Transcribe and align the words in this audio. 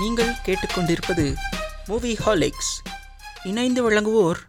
நீங்கள் 0.00 0.32
கேட்டுக்கொண்டிருப்பது 0.46 1.24
மூவி 1.88 2.10
ஹாலிக்ஸ் 2.24 2.72
இணைந்து 3.50 3.80
வழங்குவோர் 3.86 4.40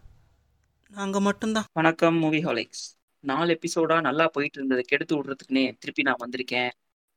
நாங்கள் 0.92 1.24
மட்டும்தான். 1.28 1.68
வணக்கம் 1.80 2.18
மூவி 2.24 2.40
ஹாலிக்ஸ் 2.48 2.84
நாலு 3.24 3.50
எபிசோடாக 3.58 4.06
நல்லா 4.08 4.26
போயிட்டு 4.36 4.60
இருந்ததை 4.60 4.84
கெடுத்து 4.92 5.16
விடுறதுக்குன்னே 5.18 5.64
திருப்பி 5.80 6.06
நான் 6.08 6.22
வந்திருக்கேன். 6.26 6.70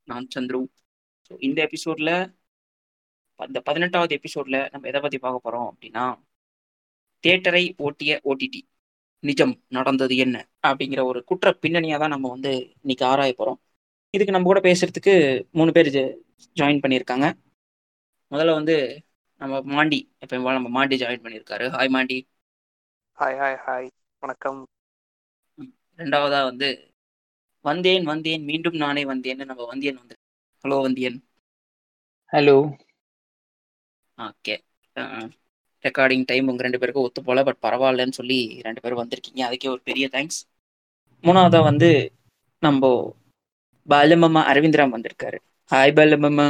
நான் 0.08 0.30
சந்துரு. 0.36 0.60
ஸோ 1.26 1.32
இந்த 1.48 1.58
எபிசோடில் 1.68 2.12
அந்த 3.40 3.60
பதினெட்டாவது 3.68 4.16
எபிசோடில் 4.20 4.60
நம்ம 4.72 4.88
எதை 4.92 5.02
பற்றி 5.06 5.20
பார்க்க 5.26 5.44
போகிறோம் 5.46 5.68
அப்படின்னா 5.72 6.06
தேட்டரை 7.24 7.64
ஓட்டிய 7.86 8.20
ஓடிடி 8.32 8.62
நிஜம் 9.22 9.54
நடந்தது 9.78 10.16
என்ன? 10.26 10.36
அப்படிங்கிற 10.68 11.02
ஒரு 11.12 11.22
குற்ற 11.30 11.56
பின்னணியாக 11.64 12.02
தான் 12.04 12.14
நம்ம 12.16 12.28
வந்து 12.36 12.52
இன்னைக்கு 12.82 13.06
ஆராய 13.12 13.32
போகிறோம் 13.40 13.60
இதுக்கு 14.14 14.36
நம்ம 14.36 14.48
கூட 14.52 14.62
பேசுறதுக்கு 14.70 15.16
மூணு 15.58 15.72
பேர் 15.78 15.96
ஜாயின் 16.60 16.84
பண்ணியிருக்காங்க. 16.84 17.26
முதல்ல 18.32 18.52
வந்து 18.58 18.74
நம்ம 19.40 19.60
மாண்டி 19.74 20.00
எப்போ 20.22 20.54
நம்ம 20.58 20.70
மாண்டி 20.76 20.96
ஜாயின் 21.02 21.24
பண்ணியிருக்காரு. 21.24 21.66
Hi 21.76 21.92
Mandy. 21.96 22.18
Hi 23.18 23.38
hi 23.40 23.58
hi 23.64 23.88
வணக்கம். 24.22 24.60
ரெண்டாவதா 25.98 26.40
வந்து 26.48 26.68
வந்தேன் 27.64 28.08
வந்தேன் 28.10 28.44
மீண்டும் 28.50 28.78
நானே 28.84 29.02
வந்தேன்னு 29.12 29.48
நம்ம 29.50 29.62
வந்தியன் 29.72 30.00
வந்து 30.02 30.16
hello 30.64 30.78
Vandhiyan. 30.86 31.18
Hello 32.32 32.56
okay 34.18 34.54
recording 35.84 36.24
time 36.30 36.48
உங்க 36.50 36.62
ரெண்டு 36.66 36.80
பேருக்கும் 36.80 37.06
ஒத்து 37.08 37.20
போல 37.28 37.42
பட் 37.48 37.60
பரவாயில்லன்னு 37.66 38.18
சொல்லி 38.20 38.38
ரெண்டு 38.66 38.82
பேரும் 38.82 39.02
வந்திருக்கீங்க. 39.02 39.40
அதுக்கே 39.48 39.72
ஒரு 39.74 39.82
பெரிய 39.88 40.06
தேங்க்ஸ் 40.14 40.40
மூணாவதா 41.24 41.60
வந்து 41.70 41.90
நம்ம 42.62 42.90
பாலமம்மா 43.88 44.40
அரவிந்தராம் 44.50 44.94
வந்திருக்காரு. 44.96 45.38
Hi 45.70 45.96
Balamamma 45.98 46.46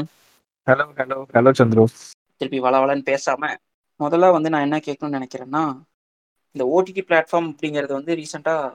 hello 0.66 0.84
hello 0.98 1.16
hello 1.36 1.50
Chandru. 1.58 1.84
திருப்பி 2.40 2.58
வளவலன்னு 2.66 3.04
பேசாம 3.08 3.48
முதல்ல 4.00 4.26
வந்து 4.34 4.52
நான் 4.52 4.66
என்ன 4.66 4.78
கேட்கணும்னு 4.86 5.18
நினைக்கிறேன்னா 5.18 5.62
இந்த 6.54 6.64
ஓடிடி 6.74 7.02
பிளாட்ஃபார்ம் 7.08 7.48
அப்படிங்கிறது 7.52 7.92
வந்து 7.98 8.12
ரீசெண்டாக 8.20 8.68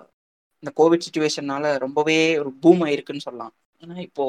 இந்த 0.64 0.72
கோவிட் 0.80 1.06
சுச்சுவேஷனால 1.06 1.72
ரொம்பவே 1.86 2.18
ஒரு 2.42 2.52
பூம் 2.64 2.84
ஆயிருக்குன்னு 2.88 3.26
சொல்லலாம். 3.28 3.54
ஏன்னா 3.82 3.98
இப்போ 4.08 4.26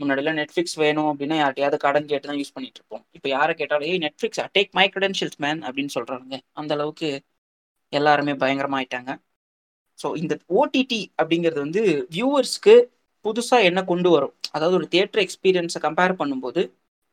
முன்னாடிலாம் 0.00 0.38
நெட்ஃப்ளிக்ஸ் 0.40 0.76
வேணும் 0.84 1.10
அப்படின்னா 1.12 1.38
யார்ட்டையாவது 1.42 1.82
கடன் 1.84 2.08
கேட்டு 2.10 2.28
தான் 2.30 2.40
யூஸ் 2.40 2.54
பண்ணிட்டு 2.56 2.80
இருப்போம் 2.80 3.04
இப்போ 3.16 3.28
யாரை 3.36 3.54
கேட்டாலும் 3.60 3.88
ஏய் 3.92 4.02
Netflix 4.06 4.42
take 4.56 4.74
my 4.78 4.86
credentials 4.94 5.38
man 5.46 5.62
அப்படின்னு 5.68 5.94
சொல்றாங்க 5.98 6.42
அந்த 6.60 6.72
அளவுக்கு 6.78 7.08
எல்லாருமே 7.92 8.34
பயங்கரமாயிட்டாங்க 8.42 9.10
ஸோ 9.98 10.10
இந்த 10.22 10.34
ஓடிடி 10.60 11.02
அப்படிங்கிறது 11.20 11.60
வந்து 11.66 11.82
வியூவர்ஸ்க்கு 12.16 12.76
புதுசாக 13.24 13.66
என்ன 13.70 13.80
கொண்டு 13.90 14.10
வரும்? 14.14 14.36
அதாவது 14.56 14.76
ஒரு 14.78 14.86
தியேட்டர் 14.94 15.22
எக்ஸ்பீரியன்ஸை 15.24 15.80
கம்பேர் 15.84 16.20
பண்ணும்போது 16.22 16.62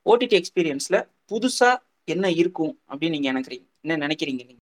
ஓடிடி 0.09 0.35
எக்ஸ்பீரியன்ஸ்ல 0.39 0.97
புதுசா 1.31 1.69
என்ன 2.07 2.29
இருக்கும் 2.41 2.73
அப்படின்னு 2.89 3.15
நீங்க 3.15 3.29
நினைக்கிறீங்க 3.33 3.65
என்ன 3.83 3.97
நினைக்கிறீங்க 4.05 4.41
நீங்க? 4.49 4.63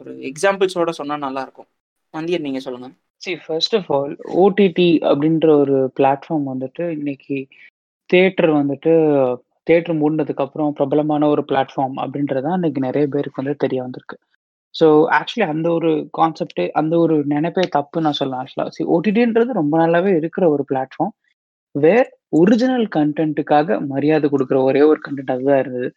ஒரு 0.00 0.12
எக்ஸாம்பிள்ஸோட 0.30 0.90
சொன்னா 0.90 1.16
நல்லா 1.16 1.42
இருக்கும் 1.42 1.68
வந்தியர் 2.14 2.46
நீங்க 2.46 2.60
சொல்லுங்க. 2.60 2.88
சரி 3.22 3.38
ஃபர்ஸ்ட் 3.46 3.74
ஆஃப் 3.76 3.90
ஆல் 3.92 4.14
ஓடிடி 4.42 4.88
அப்படின்ற 5.10 5.48
ஒரு 5.62 5.76
பிளாட்ஃபார்ம் 5.98 6.46
வந்துட்டு 6.52 6.84
இன்னைக்கு 6.90 7.36
தேட்டர் 8.10 8.52
வந்துட்டு 8.60 8.92
தேட்டர் 9.70 9.98
மூடினதுக்கு 10.00 10.44
அப்புறம் 10.44 10.72
பிரபலமான 10.72 11.28
ஒரு 11.28 11.42
பிளாட்ஃபார்ம் 11.48 11.96
அப்படின்றதான் 12.02 12.58
இன்னைக்கு 12.58 12.80
நிறைய 12.80 13.06
பேருக்கு 13.06 13.42
வந்து 13.42 13.56
தெரிய 13.56 13.80
வந்திருக்கு. 13.82 14.16
ஸோ 14.74 14.86
ஆக்சுவலி 15.18 15.46
அந்த 15.48 15.68
ஒரு 15.70 15.90
கான்செப்டே 16.18 16.64
அந்த 16.80 16.94
ஒரு 16.98 17.14
நினைப்பே 17.26 17.64
தப்பு 17.70 18.00
நான் 18.00 18.18
சொல்லலாம். 18.20 18.42
ஆக்சுவலாக 18.42 18.72
சரி 18.76 18.88
ஓடிடின்றது 18.94 19.60
ரொம்ப 19.60 19.74
நல்லாவே 19.78 20.12
இருக்கிற 20.16 20.44
ஒரு 20.50 20.64
பிளாட்ஃபார்ம் 20.70 21.14
வேர் 21.74 22.08
ஒரிஜினல் 22.32 22.86
கண்டென்ட்டுக்காக 22.96 23.78
மரியாதை 23.92 24.26
கொடுக்குற 24.30 24.58
ஒரே 24.62 24.82
ஒரு 24.82 25.00
கண்டென்ட் 25.06 25.34
அதுதான் 25.34 25.60
இருந்தது. 25.62 25.88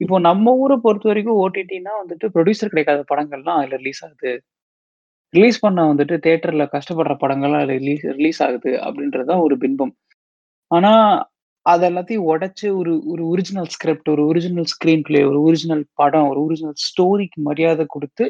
இப்போ 0.00 0.16
நம்ம 0.20 0.52
ஊரை 0.62 0.76
பொறுத்த 0.84 1.06
வரைக்கும் 1.08 1.40
ஓடிடினா 1.44 1.92
வந்துட்டு 2.02 2.26
ப்ரொடியூசர் 2.34 2.72
கிடைக்காத 2.72 3.02
படங்கள்லாம் 3.10 3.58
அதில் 3.60 3.80
ரிலீஸ் 3.82 4.02
ஆகுது. 4.06 4.32
ரிலீஸ் 5.34 5.58
பண்ண 5.60 5.80
வந்துட்டு 5.90 6.14
தேட்டரில் 6.26 6.72
கஷ்டப்படுற 6.74 7.14
படங்கள்லாம் 7.22 7.66
ரிலீஸ் 7.72 8.04
ரிலீஸ் 8.18 8.40
ஆகுது 8.46 8.70
அப்படின்றது 8.86 9.28
தான் 9.32 9.44
ஒரு 9.46 9.56
பின்பம். 9.64 9.92
ஆனால் 10.70 11.04
அது 11.66 11.84
எல்லாத்தையும் 11.88 12.28
உடச்சி 12.32 12.66
ஒரு 12.80 12.92
ஒரு 13.12 13.22
ஒரிஜினல் 13.24 13.70
ஸ்கிரிப்ட் 13.74 14.08
ஒரு 14.08 14.22
ஒரிஜினல் 14.26 14.68
ஸ்க்ரீன் 14.74 15.04
பிளே 15.08 15.20
ஒரு 15.24 15.38
ஒரிஜினல் 15.40 15.84
படம் 15.94 16.28
ஒரு 16.32 16.40
ஒரிஜினல் 16.46 16.78
ஸ்டோரிக்கு 16.86 17.40
மரியாதை 17.40 17.84
கொடுத்து 17.86 18.26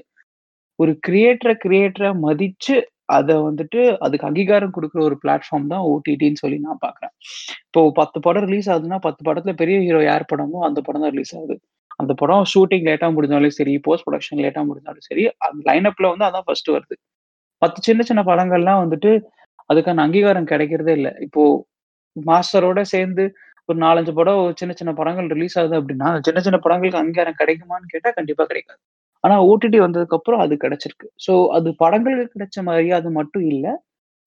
ஒரு 0.78 0.92
கிரியேட்டரை 1.06 1.54
கிரியேட்டரை 1.64 2.10
மதித்து 2.20 2.76
அதை 3.16 3.34
வந்துட்டு 3.46 3.80
அதுக்கு 4.06 4.28
அங்கீகாரம் 4.28 4.74
கொடுக்குற 4.76 5.00
ஒரு 5.08 5.16
பிளாட்ஃபார்ம் 5.22 5.70
தான் 5.72 5.84
ஓடிடின்னு 5.92 6.40
சொல்லி 6.42 6.58
நான் 6.66 6.82
பார்க்குறேன் 6.86 7.12
இப்போ 7.68 7.82
பத்து 8.00 8.18
படம் 8.26 8.46
ரிலீஸ் 8.48 8.68
ஆகுதுன்னா 8.74 8.98
பத்து 9.06 9.22
படத்துல 9.28 9.54
பெரிய 9.62 9.76
ஹீரோ 9.86 10.00
யார் 10.08 10.24
படமோ 10.32 10.60
அந்த 10.68 10.80
படம் 10.86 11.04
தான் 11.04 11.12
ரிலீஸ் 11.16 11.34
ஆகுது. 11.38 11.56
அந்த 12.00 12.12
படம் 12.22 12.44
ஷூட்டிங் 12.52 12.86
லேட்டாக 12.88 13.12
முடிஞ்சாலும் 13.16 13.56
சரி 13.58 13.74
போஸ்ட் 13.86 14.04
ப்ரொடக்ஷன் 14.06 14.42
லேட்டாக 14.44 14.64
முடிஞ்சாலும் 14.70 15.06
சரி 15.08 15.24
அந்த 15.46 15.60
லைனப்ல 15.70 16.10
வந்து 16.12 16.26
அதான் 16.28 16.46
ஃபர்ஸ்ட் 16.48 16.70
வருது. 16.76 16.94
பத்து 17.62 17.78
சின்ன 17.88 18.02
சின்ன 18.10 18.22
படங்கள்லாம் 18.30 18.82
வந்துட்டு 18.84 19.10
அதுக்கான 19.70 20.02
அங்கீகாரம் 20.06 20.50
கிடைக்கிறதே 20.52 20.94
இல்லை. 21.00 21.12
இப்போ 21.26 21.42
மாஸ்டரோட 22.16 22.80
சேர்ந்து 22.94 23.24
ஒரு 23.68 23.78
நாலஞ்சு 23.84 24.12
படம் 24.18 24.42
சின்ன 24.60 24.72
சின்ன 24.80 24.92
படங்கள் 25.00 25.28
ரிலீஸ் 25.34 25.56
ஆகுது 25.60 25.76
அப்படின்னா 25.80 26.08
சின்ன 26.28 26.38
சின்ன 26.46 26.58
படங்களுக்கு 26.64 27.02
அங்கீகாரம் 27.02 27.40
கிடைக்குமான்னு 27.42 27.92
கேட்டால் 27.94 28.16
கண்டிப்பாக 28.18 28.48
கிடைக்காது. 28.52 28.80
ஆனா 29.24 29.36
ஓடிடி 29.50 29.78
வந்ததுக்கு 29.86 30.16
அப்புறம் 30.18 30.42
அது 30.44 30.54
கிடைச்சிருக்கு. 30.64 31.08
ஸோ 31.26 31.32
அது 31.56 31.68
படங்களுக்கு 31.82 32.34
கிடைச்ச 32.36 32.58
மரியாதை 32.70 33.10
மட்டும் 33.18 33.46
இல்லை. 33.52 33.72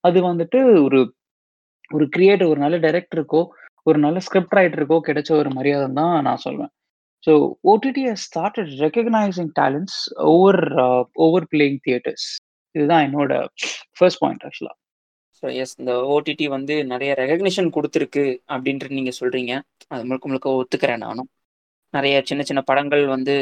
அது 0.04 0.20
வந்துட்டு 0.30 0.60
ஒரு 0.86 1.00
ஒரு 1.92 2.06
கிரியேட்டர் 2.16 2.52
ஒரு 2.54 2.60
நல்ல 2.66 2.78
டைரக்டருக்கோ 2.86 3.42
ஒரு 3.88 3.98
நல்ல 4.06 4.18
ஸ்கிரிப்ட் 4.28 4.56
ரைட்டருக்கோ 4.60 4.98
கிடைச்ச 5.08 5.30
ஒரு 5.42 5.50
மரியாதை 5.58 5.88
தான் 6.00 6.16
நான் 6.28 6.44
சொல்வேன். 6.48 6.72
So 7.24 7.34
OTT 7.72 8.04
started 8.26 8.72
recognising 8.86 9.52
talents 9.60 10.00
over 10.34 10.62
over 11.26 11.46
playing 11.54 11.80
theatres 11.86 12.28
இதுதான் 12.76 13.04
என்னோட 13.08 13.34
ஃபர்ஸ்ட் 13.98 14.22
பாயிண்ட் 14.24 14.44
ஆக்சுவலாக 14.48 14.78
ஸோ 15.44 15.46
எஸ் 15.62 15.76
இந்த 15.80 15.94
ஓடிடி 16.16 16.46
வந்து 16.56 16.76
நிறைய 16.94 17.12
ரெகக்னிஷன் 17.22 17.70
கொடுத்துருக்கு 17.76 18.24
அப்படின்ட்டு 18.54 18.96
நீங்கள் 18.98 19.18
சொல்கிறீங்க 19.22 19.54
அது 19.92 20.02
முழுக்க 20.10 20.26
முழுக்க 20.32 20.50
ஒத்துக்கிறேன் 20.62 21.04
நானும். 21.08 21.30
நிறைய 21.94 22.16
சின்ன 22.30 22.42
சின்ன 22.50 22.62
படங்கள் 22.70 23.04
வந்து 23.16 23.36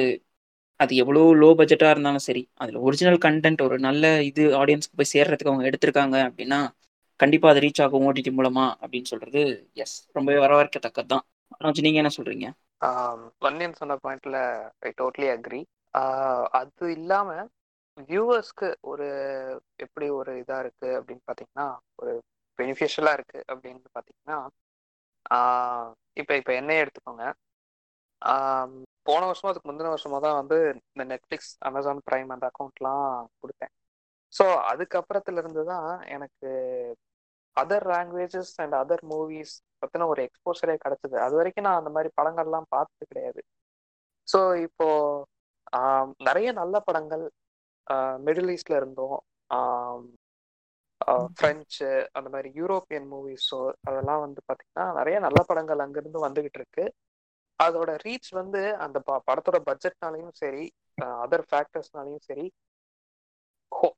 அது 0.81 0.93
எவ்வளோ 1.01 1.21
லோ 1.39 1.49
பட்ஜெட்டாக 1.59 1.93
இருந்தாலும் 1.93 2.25
சரி 2.25 2.43
அதில் 2.61 2.77
ஒரிஜினல் 2.85 3.19
கண்டென்ட் 3.25 3.61
ஒரு 3.61 3.75
நல்ல 3.87 4.05
இது 4.29 4.43
ஆடியன்ஸ்க்கு 4.61 4.99
போய் 4.99 5.13
சேர்றதுக்கு 5.13 5.51
அவங்க 5.51 5.69
எடுத்திருக்காங்க 5.69 6.17
அப்படின்னா 6.27 6.59
கண்டிப்பாக 7.19 7.53
அது 7.53 7.63
ரீச் 7.65 7.81
ஆகும் 7.85 8.05
ஓடிடி 8.07 8.31
மூலமா 8.37 8.65
அப்படின்னு 8.81 9.11
சொல்றது 9.11 9.41
எஸ் 9.83 9.97
ரொம்பவே 10.17 10.39
வரவேற்கத்தக்கது 10.45 11.11
தான் 11.13 11.25
ஆனால் 11.53 11.85
நீங்கள் 11.85 12.01
என்ன 12.03 12.11
சொல்றீங்க? 12.15 12.47
வன்னியன் 13.43 13.77
சொன்ன 13.79 13.95
பாயிண்ட்ல 14.03 14.37
ஐ 14.81 14.91
டோட்லி 14.99 15.27
அக்ரி 15.33 15.61
அது 16.59 16.85
இல்லாம 16.97 17.29
வியூவர்ஸ்க்கு 18.09 18.67
ஒரு 18.91 19.07
எப்படி 19.85 20.07
ஒரு 20.19 20.31
இதா 20.41 20.57
இருக்கு 20.63 20.89
அப்படின்னு 20.97 21.23
பாத்தீங்கன்னா 21.29 21.67
ஒரு 21.99 22.13
பெனிஃபிஷியலா 22.59 23.13
இருக்கு 23.17 23.39
அப்படின்னு 23.51 23.91
பாத்தீங்கன்னா 23.97 24.37
இப்போ 26.21 26.33
இப்போ 26.39 26.53
என்னையே 26.59 26.81
எடுத்துக்கோங்க. 26.83 27.25
போன 29.05 29.21
வருஷமா 29.29 29.51
அதுக்கு 29.51 29.69
முந்தின 29.69 29.91
வருஷமா 29.93 30.17
தான் 30.25 30.39
வந்து 30.41 30.57
இந்த 30.93 31.03
நெட்ஃப்ளிக்ஸ் 31.11 31.51
அமேசான் 31.69 32.03
பிரைம் 32.07 32.33
அந்த 32.35 32.45
அக்கௌண்ட்லாம் 32.51 33.05
கொடுத்தேன். 33.41 33.73
ஸோ 34.33 34.45
அதுக்கப்புறத்துல 34.71 35.41
இருந்து 35.43 35.63
தான் 35.71 35.87
எனக்கு 36.15 36.49
other 37.57 37.85
languages 37.93 38.53
and 38.63 38.75
other 38.81 39.03
movies 39.11 39.53
பற்றின 39.83 40.07
ஒரு 40.13 40.21
எக்ஸ்போசரே 40.27 40.75
கிடச்சிது. 40.85 41.15
அது 41.25 41.33
வரைக்கும் 41.39 41.67
நான் 41.67 41.79
அந்த 41.81 41.91
மாதிரி 41.95 42.09
படங்கள்லாம் 42.19 42.71
பார்த்தது 42.75 43.05
கிடையாது. 43.11 43.41
ஸோ 44.27 44.39
இப்போ 44.67 44.87
நிறைய 46.27 46.49
நல்ல 46.61 46.75
படங்கள் 46.87 47.23
மிடில் 48.27 48.51
ஈஸ்ட்ல 48.55 48.79
இருந்தோம். 48.81 49.17
ஃப்ரெஞ்சு 51.37 51.87
அந்த 52.17 52.27
மாதிரி 52.33 52.49
யூரோப்பியன் 52.59 53.07
மூவிஸோ 53.13 53.59
அதெல்லாம் 53.89 54.23
வந்து 54.25 54.41
பார்த்தீங்கன்னா 54.47 54.85
நிறைய 54.99 55.17
நல்ல 55.25 55.39
படங்கள் 55.49 55.83
அங்கிருந்து 55.85 56.19
வந்துகிட்டு 56.27 56.59
இருக்கு. 56.61 56.85
அதோட 57.61 57.91
ரீச் 58.05 58.29
வந்து 58.39 58.61
அந்த 58.85 58.97
படத்தோட 59.27 59.57
பட்ஜெட்னாலையும் 59.69 60.35
சரி 60.41 60.63
அதர் 61.21 61.45
ஃபேக்டர்ஸ்னாலையும் 61.49 62.25
சரி 62.29 62.45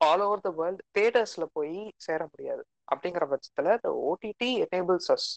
ஆல் 0.03 0.23
ஓவர் 0.25 0.41
த 0.41 0.49
வேர்ல்டு 0.59 0.83
தேட்டர்ஸ்ல 0.97 1.45
போய் 1.57 1.75
சேர 2.05 2.21
முடியாது. 2.33 2.63
அப்படிங்கிற 2.91 3.25
பட்சத்துல 3.31 3.75
the 3.85 3.89
OTT 4.09 4.49
enables 4.65 5.09
us 5.15 5.29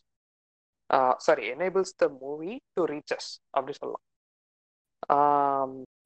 sorry 1.26 1.44
enables 1.54 1.94
the 2.02 2.06
movie 2.20 2.52
to 2.76 2.82
reach 2.92 3.14
us 3.18 3.30
அப்படி 3.56 3.74
சொல்லலாம். 3.78 4.04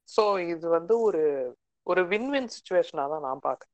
ஸோ 0.09 0.23
இது 0.53 0.67
வந்து 0.77 0.93
ஒரு 1.07 1.23
ஒரு 1.87 2.01
வின்வின் 2.11 2.49
சுச்சுவேஷனாக 2.55 3.09
தான் 3.13 3.25
நான் 3.27 3.45
பார்க்குறேன் 3.45 3.69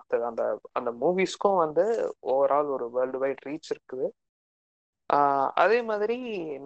அது 0.00 0.24
அந்த 0.30 0.42
அந்த 0.78 0.90
மூவிஸ்க்கும் 1.02 1.60
வந்து 1.64 1.84
ஓவரால் 2.32 2.70
ஒரு 2.76 2.86
வேர்ல்டு 2.96 3.20
வைட் 3.24 3.44
ரீச் 3.48 3.70
இருக்குது. 3.74 4.06
அதே 5.62 5.78
மாதிரி 5.88 6.16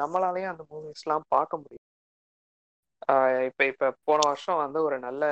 நம்மளாலேயும் 0.00 0.52
அந்த 0.52 0.64
மூவிஸ்லாம் 0.70 1.25
பார்க்க 1.29 1.56
முடியும். 1.56 1.87
இப்போ 3.49 3.62
இப்போ 3.70 3.87
போன 4.06 4.20
வருஷம் 4.29 4.62
வந்து 4.62 4.79
ஒரு 4.87 4.96
நல்ல 5.06 5.25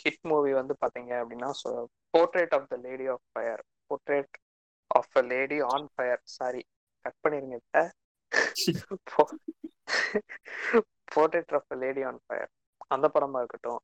ஹிட் 0.00 0.24
மூவி 0.30 0.50
வந்து 0.60 0.74
பார்த்தீங்க 0.82 1.12
அப்படின்னா 1.20 1.50
portrait 2.14 2.54
of 2.58 2.68
the 2.68 2.76
lady 2.84 3.06
of 3.14 3.24
fire 3.32 3.62
portrait 3.90 4.34
of 4.90 5.14
a 5.16 5.24
lady 5.30 5.58
on 5.72 5.86
fire 5.92 6.22
sorry 6.36 6.62
cut 7.04 7.18
பண்ணிருங்க 7.24 7.58
இப்போ. 8.96 9.24
Portrait 11.14 11.54
of 11.58 11.74
lady 11.82 12.02
on 12.04 12.20
fire 12.24 12.50
அந்த 12.90 13.06
படமா 13.14 13.38
இருக்கட்டும். 13.42 13.80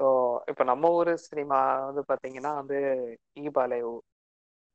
ஸோ 0.00 0.06
இப்போ 0.50 0.62
நம்ம 0.64 0.90
ஊர் 0.98 1.10
சினிமா 1.26 1.58
வந்து 1.88 2.02
பார்த்தீங்கன்னா 2.10 2.52
வந்து 2.60 2.78
ஈபாலேவு 3.42 3.94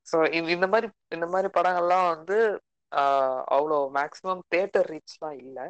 ஸோ 0.07 0.17
இந்த 0.55 0.67
மாதிரி 0.73 0.87
இந்த 1.15 1.27
மாதிரி 1.33 1.49
படங்கள்லாம் 1.57 2.07
வந்து 2.13 2.37
அவ்வளோ 3.55 3.77
மேக்ஸிமம் 3.97 4.41
தேட்டர் 4.53 4.89
ரீச்லாம் 4.93 5.37
இல்லை. 5.43 5.65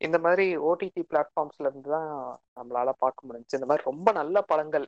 இந்த 0.00 0.16
மாதிரி 0.24 0.46
ஓடிடி 0.70 1.02
பிளாட்ஃபார்ம்ஸ்ல 1.12 1.68
இருந்து 1.70 1.90
தான் 1.96 2.10
நம்மளால 2.58 2.90
பார்க்க 3.04 3.26
முடிஞ்சுச்சு. 3.28 3.58
இந்த 3.58 3.68
மாதிரி 3.70 3.88
ரொம்ப 3.92 4.08
நல்ல 4.20 4.36
படங்கள் 4.52 4.86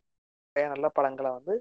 நிறைய 0.56 0.66
நல்ல 0.74 0.88
படங்களை 0.98 1.30
வந்து 1.38 1.54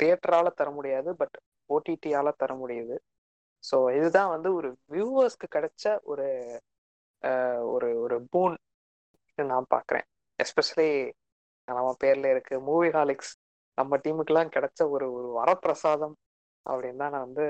தியேட்டரால 0.00 0.48
தர 0.60 0.68
முடியாது 0.78 1.10
பட் 1.20 1.36
ஓடிடியால 1.70 2.28
தர 2.42 2.52
முடியுது. 2.62 2.96
ஸோ 3.64 3.76
இதுதான் 3.98 4.30
வந்து 4.34 4.48
ஒரு 4.58 4.68
வியூவர்ஸ்க்கு 4.94 5.48
கிடைச்ச 5.56 5.84
ஒரு 6.12 6.26
ஒரு 7.74 7.88
ஒரு 8.04 8.16
பூன் 8.32 8.54
நான் 9.38 9.72
பார்க்குறேன். 9.74 10.06
எஸ்பெஷலி 10.40 10.90
நம்ம 11.68 11.90
பேர்ல 12.02 12.26
இருக்கு 12.34 12.56
மூவி 12.68 12.88
ஹாலிக்ஸ் 12.96 13.32
நம்ம 13.78 13.96
டீமுக்கெல்லாம் 14.04 14.52
கிடைச்ச 14.56 14.80
ஒரு 14.94 15.06
ஒரு 15.18 15.28
வரப்பிரசாதம் 15.40 16.14
அப்படின்னு 16.66 17.00
தான் 17.02 17.14
நான் 17.14 17.26
வந்து 17.28 17.46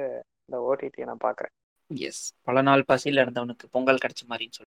இந்த 0.48 0.58
ஓடிடியை 0.66 1.04
நான் 1.04 1.24
பார்க்குறேன் 1.24 1.54
எஸ் 1.90 2.22
பல 2.42 2.62
நாள் 2.62 2.84
பசியில் 2.84 3.22
இருந்தவனுக்கு 3.22 3.66
பொங்கல் 3.70 4.02
கிடைச்ச 4.04 4.22
மாதிரின்னு 4.28 4.58
சொல்லி. 4.58 4.72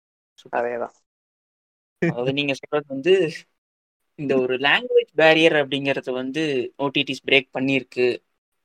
அதே 0.51 0.75
தான் 0.79 0.95
அதாவது 2.03 2.33
நீங்க 2.33 2.55
சொல்றது 2.55 2.87
வந்து 2.89 3.15
இந்த 4.19 4.33
ஒரு 4.37 4.55
லாங்குவேஜ் 4.59 5.13
பேரியர் 5.17 5.57
அப்படிங்கறது 5.61 6.11
வந்து 6.13 6.43
ஓடிடிஸ் 6.79 7.27
பிரேக் 7.27 7.49
பண்ணியிருக்கு. 7.59 8.07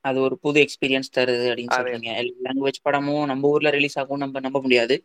அது 0.06 0.18
ஒரு 0.22 0.36
புது 0.38 0.58
எக்ஸ்பீரியன்ஸ் 0.62 1.16
தருது 1.16 1.46
அப்படின்னு. 1.50 1.76
சொல்றீங்க. 1.76 2.12
லாங்குவேஜ் 2.44 2.80
படமும் 2.82 3.26
நம்ம 3.26 3.48
ஊர்ல 3.48 3.70
ரிலீஸ் 3.70 4.00
ஆகும் 4.00 4.18
நம்ம 4.18 4.40
நம்ப 4.40 4.62
முடியாது. 4.62 4.96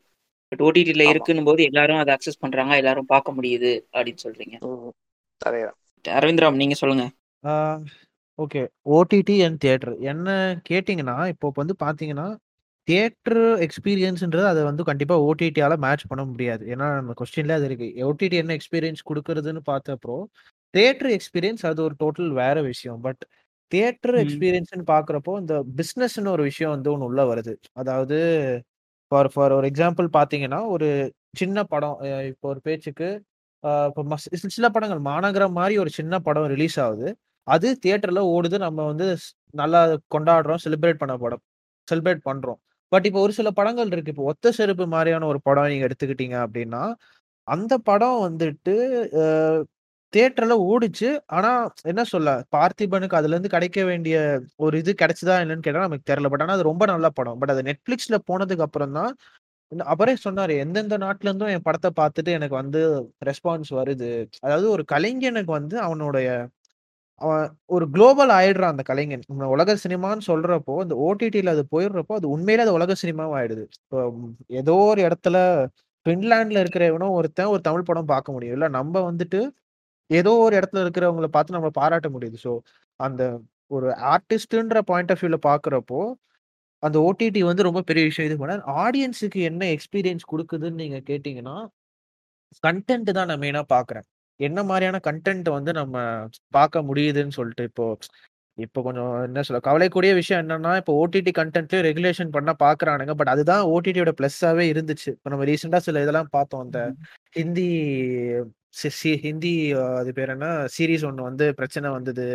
பட் 0.53 0.63
ஓடிடில 0.63 1.05
ஆமா. 1.05 1.13
இருக்குன்னும் 1.13 1.45
போது 1.45 1.63
எல்லாரும் 1.63 1.97
அதை 1.97 2.13
அக்சஸ் 2.15 2.41
பண்றாங்க. 2.41 2.75
எல்லாரும் 2.77 3.07
பார்க்க 3.07 3.33
முடியுது 3.33 3.73
அப்படின்னு 3.93 4.25
சொல்றீங்க. 4.25 4.57
ம். 4.67 4.93
அதே 5.41 5.63
தான் 5.65 5.79
அரவிந்த்ராம் 6.05 6.55
நீங்க 6.55 6.75
சொல்லுங்க. 6.75 7.05
ஓகே. 8.41 8.61
ஓடிடி 8.97 9.37
அண்ட் 9.47 9.59
தியேட்டர் 9.63 9.95
என்ன 10.13 10.29
கேட்டிங்கன்னா 10.69 11.17
இப்போ 11.33 11.49
வந்து 11.61 11.75
பார்த்தீங்கன்னா 11.85 12.27
தியேட்டர் 12.89 13.43
எக்ஸ்பீரியன்ஸ்ன்றது 13.67 14.47
அதை 14.53 14.63
வந்து 14.69 14.83
கண்டிப்பாக 14.89 15.25
ஓடிடியால 15.29 15.75
மேட்ச் 15.85 16.05
பண்ண 16.11 16.23
முடியாது. 16.31 16.63
ஏன்னா 16.73 16.87
நம்ம 16.99 17.15
கொஸ்டின்ல 17.21 17.57
அது 17.59 17.67
இருக்கு. 17.71 17.89
ஓடிடி 18.09 18.37
என்ன 18.43 18.55
எக்ஸ்பீரியன்ஸ் 18.59 19.03
கொடுக்கறதுன்னு 19.11 19.63
பார்த்தப்போ 19.71 20.17
தியேட்டர் 20.75 21.11
எக்ஸ்பீரியன்ஸ் 21.17 21.65
அது 21.71 21.81
ஒரு 21.89 21.95
டோட்டல் 22.03 22.31
வேற 22.43 22.57
விஷயம். 22.71 23.01
But 23.07 23.23
theatre. 23.73 24.17
எக்ஸ்பீரியன்ஸ்னு 24.25 24.85
பார்க்குறப்போ 24.95 25.33
இந்த 25.43 25.55
பிஸ்னஸ்னு 25.81 26.33
ஒரு 26.37 26.45
விஷயம் 26.51 26.75
வந்து 26.77 26.91
ஒன்று 26.95 27.09
உள்ள 27.11 27.23
வருது. 27.33 27.55
அதாவது 27.83 28.19
ஃபார் 29.13 29.31
ஃபார் 29.35 29.55
ஒரு 29.59 29.67
எக்ஸாம்பிள் 29.73 30.09
பார்த்தீங்கன்னா 30.19 30.61
ஒரு 30.75 30.89
சின்ன 31.41 31.59
படம் 31.73 31.97
இப்போ 32.31 32.47
ஒரு 32.55 32.61
பேச்சுக்கு 32.69 33.09
இப்போ 33.91 34.03
சில 34.57 34.67
படங்கள் 34.75 35.03
மாநகரம் 35.11 35.57
மாதிரி 35.59 35.75
ஒரு 35.85 35.91
சின்ன 35.99 36.15
படம் 36.27 36.49
ரிலீஸ் 36.55 36.79
ஆகுது. 36.87 37.09
அது 37.51 37.69
தியேட்டர்ல 37.85 38.21
ஓடுது. 38.35 38.57
நம்ம 38.67 38.81
வந்து 38.91 39.07
நல்லா 39.61 39.81
கொண்டாடுறோம் 40.15 40.63
செலிப்ரேட் 40.65 41.01
பண்ண 41.03 41.15
படம் 41.25 41.43
செலிப்ரேட் 41.89 42.23
பண்றோம். 42.29 42.61
பட் 42.93 43.07
இப்போ 43.09 43.21
ஒரு 43.27 43.33
சில 43.39 43.49
படங்கள் 43.59 43.93
இருக்கு. 43.95 44.13
இப்போ 44.15 44.27
ஒத்த 44.33 44.53
செருப்பு 44.59 44.87
மாதிரியான 44.95 45.27
ஒரு 45.33 45.41
படம் 45.49 45.71
நீங்க 45.73 45.87
எடுத்துக்கிட்டீங்க 45.89 46.37
அப்படின்னா 46.47 46.83
அந்த 47.49 47.75
படம் 47.91 48.19
வந்துட்டு 48.27 48.75
தியேட்டர்ல 50.13 50.55
ஓடுச்சு. 50.71 51.09
ஆனா 51.37 51.51
என்ன 51.91 52.03
சொல்ல? 52.13 52.31
பார்த்திபனுக்கு 52.57 53.19
அதுல 53.19 53.35
இருந்து 53.35 53.55
கிடைக்க 53.55 53.81
வேண்டிய 53.91 54.17
ஒரு 54.65 54.75
இது 54.83 54.93
கிடைச்சதா 55.03 55.37
என்னன்னு 55.43 55.67
கேட்டா 55.67 55.87
நமக்கு 55.87 56.11
தெரியல. 56.11 56.31
பட் 56.33 56.45
ஆனா 56.47 56.57
அது 56.59 56.71
ரொம்ப 56.71 56.85
நல்ல 56.93 57.09
படம். 57.19 57.39
பட் 57.43 57.53
அது 57.55 57.63
நெட்ஃபிளிக்ஸ்ல 57.71 58.19
போனதுக்கு 58.31 58.67
அப்புறம் 58.69 58.97
தான் 58.99 59.13
அவரே 59.73 60.15
சொன்னாரு 60.25 60.55
எந்தெந்த 60.65 60.97
நாட்டுல 61.05 61.29
இருந்தும் 61.29 61.53
என் 61.55 61.67
படத்தை 61.69 61.91
பார்த்துட்டு 62.01 62.31
எனக்கு 62.39 62.57
வந்து 62.63 62.81
ரெஸ்பான்ஸ் 63.29 63.71
வருது. 63.81 64.11
அதாவது 64.47 64.69
ஒரு 64.77 64.85
கலைஞனுக்கு 64.95 65.53
வந்து 65.59 65.77
அவனுடைய 65.87 66.29
அவன் 67.21 67.45
ஒரு 67.77 67.85
குளோபல் 67.95 68.31
ஆயிடுறான் 68.37 68.73
அந்த 68.75 68.85
கலைஞன். 68.91 69.25
உலக 69.55 69.75
சினிமான்னு 69.85 70.25
சொல்றப்போ 70.29 70.75
அந்த 70.85 70.95
ஓடிடியில் 71.07 71.53
அது 71.55 71.63
போயிடுறப்போ 71.75 72.15
அது 72.19 72.27
உண்மையில 72.35 72.65
அது 72.67 72.75
உலக 72.79 72.95
சினிமாவும் 73.03 73.37
ஆயிடுது. 73.41 73.65
இப்போ 73.81 73.99
ஏதோ 74.61 74.77
ஒரு 74.91 75.01
இடத்துல 75.09 75.37
பின்லாண்ட்ல 76.07 76.63
இருக்கிறவனும் 76.65 77.15
ஒருத்தன் 77.19 77.53
ஒரு 77.55 77.63
தமிழ் 77.69 77.89
படம் 77.89 78.11
பார்க்க 78.15 78.35
முடியும். 78.37 78.57
இல்ல 78.59 78.69
நம்ம 78.79 79.03
வந்துட்டு 79.11 79.41
ஏதோ 80.11 80.33
ஒரு 80.47 80.55
இடத்துல 80.61 80.83
இருக்கிறவங்கள 80.85 81.29
பார்த்து 81.37 81.59
நம்ம 81.59 81.71
பாராட்ட 81.81 82.09
முடியுது. 82.17 82.39
ஸோ 82.47 82.53
அந்த 83.01 83.23
ஒரு 83.71 83.89
ஆர்டிஸ்ட்ன்ற 84.15 84.81
பாயிண்ட் 84.91 85.13
ஆஃப் 85.15 85.23
வியூல 85.23 85.39
பாக்குறப்போ 85.51 86.01
அந்த 86.83 86.99
ஓடிடி 87.09 87.41
வந்து 87.49 87.67
ரொம்ப 87.69 87.83
பெரிய 87.91 88.05
விஷயம். 88.11 88.29
இது 88.31 88.37
பண்ண 88.43 88.55
ஆடியன்ஸுக்கு 88.85 89.41
என்ன 89.51 89.63
எக்ஸ்பீரியன்ஸ் 89.77 90.31
கொடுக்குதுன்னு 90.33 90.83
நீங்க 90.85 91.01
கேட்டீங்கன்னா 91.11 91.57
கண்டென்ட் 92.65 93.11
தான் 93.19 93.29
நான் 93.31 93.43
மெயினா 93.45 93.63
பாக்குறேன் 93.75 94.07
என்ன 94.41 94.61
மாதிரியான 94.63 95.01
கண்டென்ட் 95.09 95.49
வந்து 95.49 95.73
நம்ம 95.73 95.97
பார்க்க 96.51 96.83
முடியுதுன்னு 96.83 97.37
சொல்லிட்டு 97.39 97.65
இப்போ 97.71 97.87
இப்போ 98.59 98.81
கொஞ்சம் 98.83 99.13
என்ன 99.27 99.43
சொல்ல 99.47 99.61
கவலைக்கூடிய 99.67 100.13
விஷயம் 100.15 100.41
என்னன்னா 100.43 100.73
இப்போ 100.81 100.93
ஓடிடி 101.03 101.33
கண்டென்ட்லயும் 101.39 101.87
ரெகுலேஷன் 101.89 102.33
பண்ண 102.37 102.51
பாக்குறானுங்க 102.65 103.15
பட் 103.21 103.33
அதுதான் 103.35 103.63
ஓடிடியோட 103.75 104.13
பிளஸ்ஸாவே 104.19 104.65
இருந்துச்சு. 104.73 105.11
இப்போ 105.17 105.31
நம்ம 105.33 105.47
ரீசெண்டா 105.51 105.81
சில 105.87 106.03
இதெல்லாம் 106.03 106.33
பார்த்தோம். 106.37 106.65
அந்த 106.67 106.81
ஹிந்தி 107.39 107.69
ஹிந்தி 109.25 109.53
அது 110.01 110.11
பேர் 110.19 110.33
என்ன? 110.35 110.49
சீரிஸ் 110.77 111.07
ஒன்று 111.09 111.29
வந்து 111.29 111.47
பிரச்சனை 111.61 111.89
வந்தது. 111.91 112.27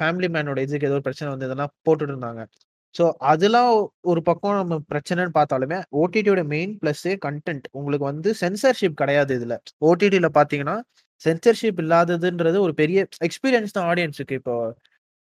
ஃபேமிலி 0.00 0.28
மேனோட 0.34 0.58
இதுக்கு 0.66 0.88
ஏதோ 0.88 0.96
ஒரு 0.98 1.06
பிரச்சனை 1.08 1.28
வந்து 1.32 1.48
இதெல்லாம் 1.48 1.72
போட்டுட்டு 1.86 2.12
இருந்தாங்க. 2.14 2.42
ஸோ 2.94 3.04
அதெல்லாம் 3.30 3.70
ஒரு 4.10 4.20
பக்கம் 4.28 4.58
நம்ம 4.60 4.76
பிரச்சனைன்னு 4.92 5.34
பார்த்தாலுமே 5.38 5.78
ஓடிடியோட 6.02 6.42
மெயின் 6.54 6.72
ப்ளஸ்ஸே 6.82 7.14
கண்டென்ட் 7.26 7.66
உங்களுக்கு 7.78 8.06
வந்து 8.12 8.30
சென்சர்ஷிப் 8.42 9.00
கிடையாது 9.02 9.32
இதுல. 9.38 9.56
ஓடிடியில் 9.88 10.36
பார்த்தீங்கன்னா 10.38 10.76
சென்சர்ஷிப் 11.22 11.80
இல்லாததுன்றது 11.84 12.58
ஒரு 12.66 12.74
பெரிய 12.82 12.98
எக்ஸ்பீரியன்ஸ் 13.28 13.76
தான் 13.76 13.88
ஆடியன்ஸுக்கு 13.92 14.38
இப்போ 14.40 14.54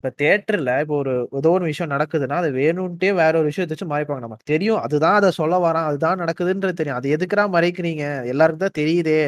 இப்போ 0.04 0.10
தேட்டரில் 0.22 0.72
இப்போ 0.82 0.96
ஒரு 1.04 1.14
ஏதோ 1.40 1.50
ஒரு 1.58 1.66
விஷயம் 1.70 1.92
நடக்குதுன்னா 1.94 2.38
அது 2.42 2.50
வேணும்ட்டே 2.60 3.10
வேற 3.20 3.34
ஒரு 3.40 3.48
விஷயத்த 3.52 3.74
வச்சு 3.74 3.88
மறைப்பாங்க. 3.94 4.24
நமக்கு 4.26 4.46
தெரியும். 4.54 4.82
அதுதான் 4.86 5.16
அதை 5.20 5.30
சொல்ல 5.40 5.56
வரான். 5.66 5.88
அதுதான் 5.90 6.22
நடக்குதுன்றது 6.24 6.80
தெரியும். 6.82 7.00
அது 7.00 7.14
எதுக்குறா 7.18 7.46
மறைக்கிறீங்க? 7.56 8.04
எல்லாருக்கும் 8.34 8.66
தான் 8.66 8.78
தெரியுதே 8.82 9.22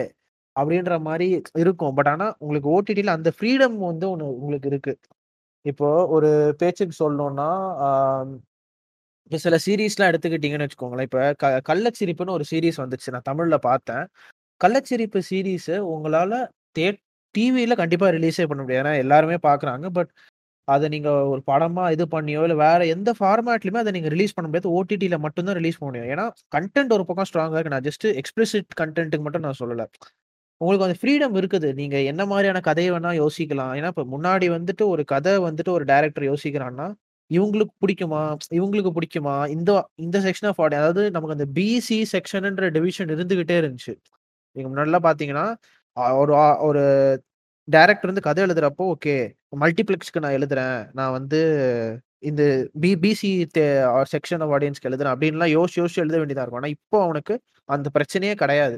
அப்படின்ற 0.56 0.94
மாதிரி 1.08 1.28
இருக்கும். 1.64 1.96
பட் 2.00 2.10
ஆனா 2.14 2.28
உங்களுக்கு 2.44 2.70
ஓடிடியில் 2.76 3.16
அந்த 3.18 3.32
ஃப்ரீடம் 3.38 3.78
வந்து 3.90 4.06
ஒன்று 4.14 4.28
உங்களுக்கு 4.42 4.70
இருக்கு. 4.74 4.94
இப்போ 5.66 5.88
ஒரு 6.18 6.30
பேச்சுக்கு 6.62 6.96
சொல்லணும்னா 7.04 7.50
இப்போ 9.32 9.40
சில 9.46 9.56
சீரீஸ்லாம் 9.66 10.10
எடுத்துக்கிட்டீங்கன்னு 10.12 10.66
வச்சுக்கோங்களேன். 10.68 11.08
இப்போ 11.10 11.22
க 11.44 11.48
கள்ளச்சிரிப்புன்னு 11.70 12.36
ஒரு 12.38 12.46
சீரீஸ் 12.52 12.78
வந்துச்சு. 12.84 13.10
நான் 13.16 13.28
தமிழில் 13.32 13.66
பார்த்தேன். 13.70 14.06
கள்ளச்சிரிப்பு 14.62 15.20
சீரீஸு 15.32 15.76
உங்களால் 15.94 16.38
தே 16.78 16.88
டிவியில் 17.36 17.80
கண்டிப்பாக 17.82 18.12
ரிலீஸே 18.18 18.46
பண்ண 18.50 18.62
முடியாது. 18.64 18.82
ஏன்னா 18.84 18.94
எல்லாருமே 19.04 19.38
பார்க்குறாங்க 19.50 19.88
பட் 19.98 20.12
அதை 20.68 20.86
நீங்கள் 20.94 21.28
ஒரு 21.34 21.42
படமாக 21.50 21.92
இது 21.96 22.06
பண்ணியோ 22.14 22.42
இல்லை 22.46 22.58
வேறு 22.64 22.86
எந்த 22.96 23.10
ஃபார்மேட்லையுமே 23.20 23.80
அதை 23.84 23.92
நீங்கள் 23.98 24.14
ரிலீஸ் 24.16 24.34
பண்ண 24.38 24.48
முடியாது. 24.50 24.70
ஓடிடியில் 24.78 25.24
மட்டும்தான் 25.26 25.58
ரிலீஸ் 25.60 25.78
பண்ண 25.80 25.90
முடியும். 25.92 26.10
ஏன்னா 26.14 26.26
கண்டென்ட் 26.56 26.96
ஒரு 26.98 27.04
பக்கம் 27.10 27.28
ஸ்ட்ராங்காக 27.30 27.60
இருக்கு. 27.60 27.76
நான் 27.76 27.86
ஜஸ்ட் 27.90 28.08
எக்ஸ்பிளிசிட் 28.22 28.68
கண்டென்ட்டுக்கு 28.82 29.26
மட்டும் 29.28 29.46
நான் 29.48 29.60
சொல்லலை. 29.62 29.86
உங்களுக்கு 30.62 30.86
அந்த 30.88 30.98
ஃப்ரீடம் 31.02 31.36
இருக்குது. 31.40 31.70
நீங்கள் 31.80 32.08
என்ன 32.12 32.22
மாதிரியான 32.32 32.62
கதையை 32.68 32.92
வேணால் 32.96 33.20
யோசிக்கலாம். 33.24 33.74
ஏன்னா 33.80 33.92
இப்போ 33.94 34.06
முன்னாடி 34.16 34.48
வந்துட்டு 34.58 34.84
ஒரு 34.94 35.04
கதை 35.14 35.34
வந்துட்டு 35.48 35.72
ஒரு 35.78 35.86
டேரக்டர் 35.92 36.26
யோசிக்கிறான்னா 36.32 36.88
இவங்களுக்கு 37.32 37.74
பிடிக்குமா? 37.84 38.22
இவங்களுக்கு 38.58 38.92
பிடிக்குமா? 38.98 39.36
இந்த 39.56 39.72
இந்த 40.06 40.18
செக்ஷன் 40.28 40.50
ஆஃப் 40.52 40.62
ஆடியன் 40.66 40.84
அதாவது 40.84 41.04
நமக்கு 41.16 41.36
அந்த 41.38 41.48
பிசி 41.58 41.98
செக்ஷன்ன்ற 42.14 42.68
டிவிஷன் 42.78 43.12
இருந்துகிட்டே 43.16 43.58
இருந்துச்சு. 43.62 43.94
நீங்கள் 44.56 44.72
முன்னாடிலாம் 44.72 45.08
பார்த்தீங்கன்னா 45.08 45.48
ஒரு 46.22 46.34
ஒரு 46.68 46.84
டைரக்டர் 47.68 48.10
வந்து 48.12 48.26
கதை 48.28 48.42
எழுதுறப்போ 48.46 48.86
ஓகே 48.94 49.16
மல்டிப்ளெக்ஸ்க்கு 49.64 50.24
நான் 50.26 50.38
எழுதுறேன். 50.40 50.80
நான் 51.00 51.16
வந்து 51.18 51.40
இந்த 52.30 52.44
பிபிசி 52.84 53.32
செக்ஷன் 54.14 54.44
ஆஃப் 54.46 54.54
ஆடியன்ஸ்க்கு 54.58 54.90
எழுதுறேன் 54.90 55.14
அப்படின்லாம் 55.16 55.54
யோசிச்சு 55.58 55.80
யோசிச்சு 55.82 56.04
எழுத 56.06 56.18
வேண்டியதாக 56.22 56.44
இருக்கும். 56.46 56.62
ஆனால் 56.64 56.76
இப்போ 56.78 56.98
அவனுக்கு 57.08 57.36
அந்த 57.70 57.88
பிரச்சனையே 57.98 58.36
கிடையாது. 58.44 58.78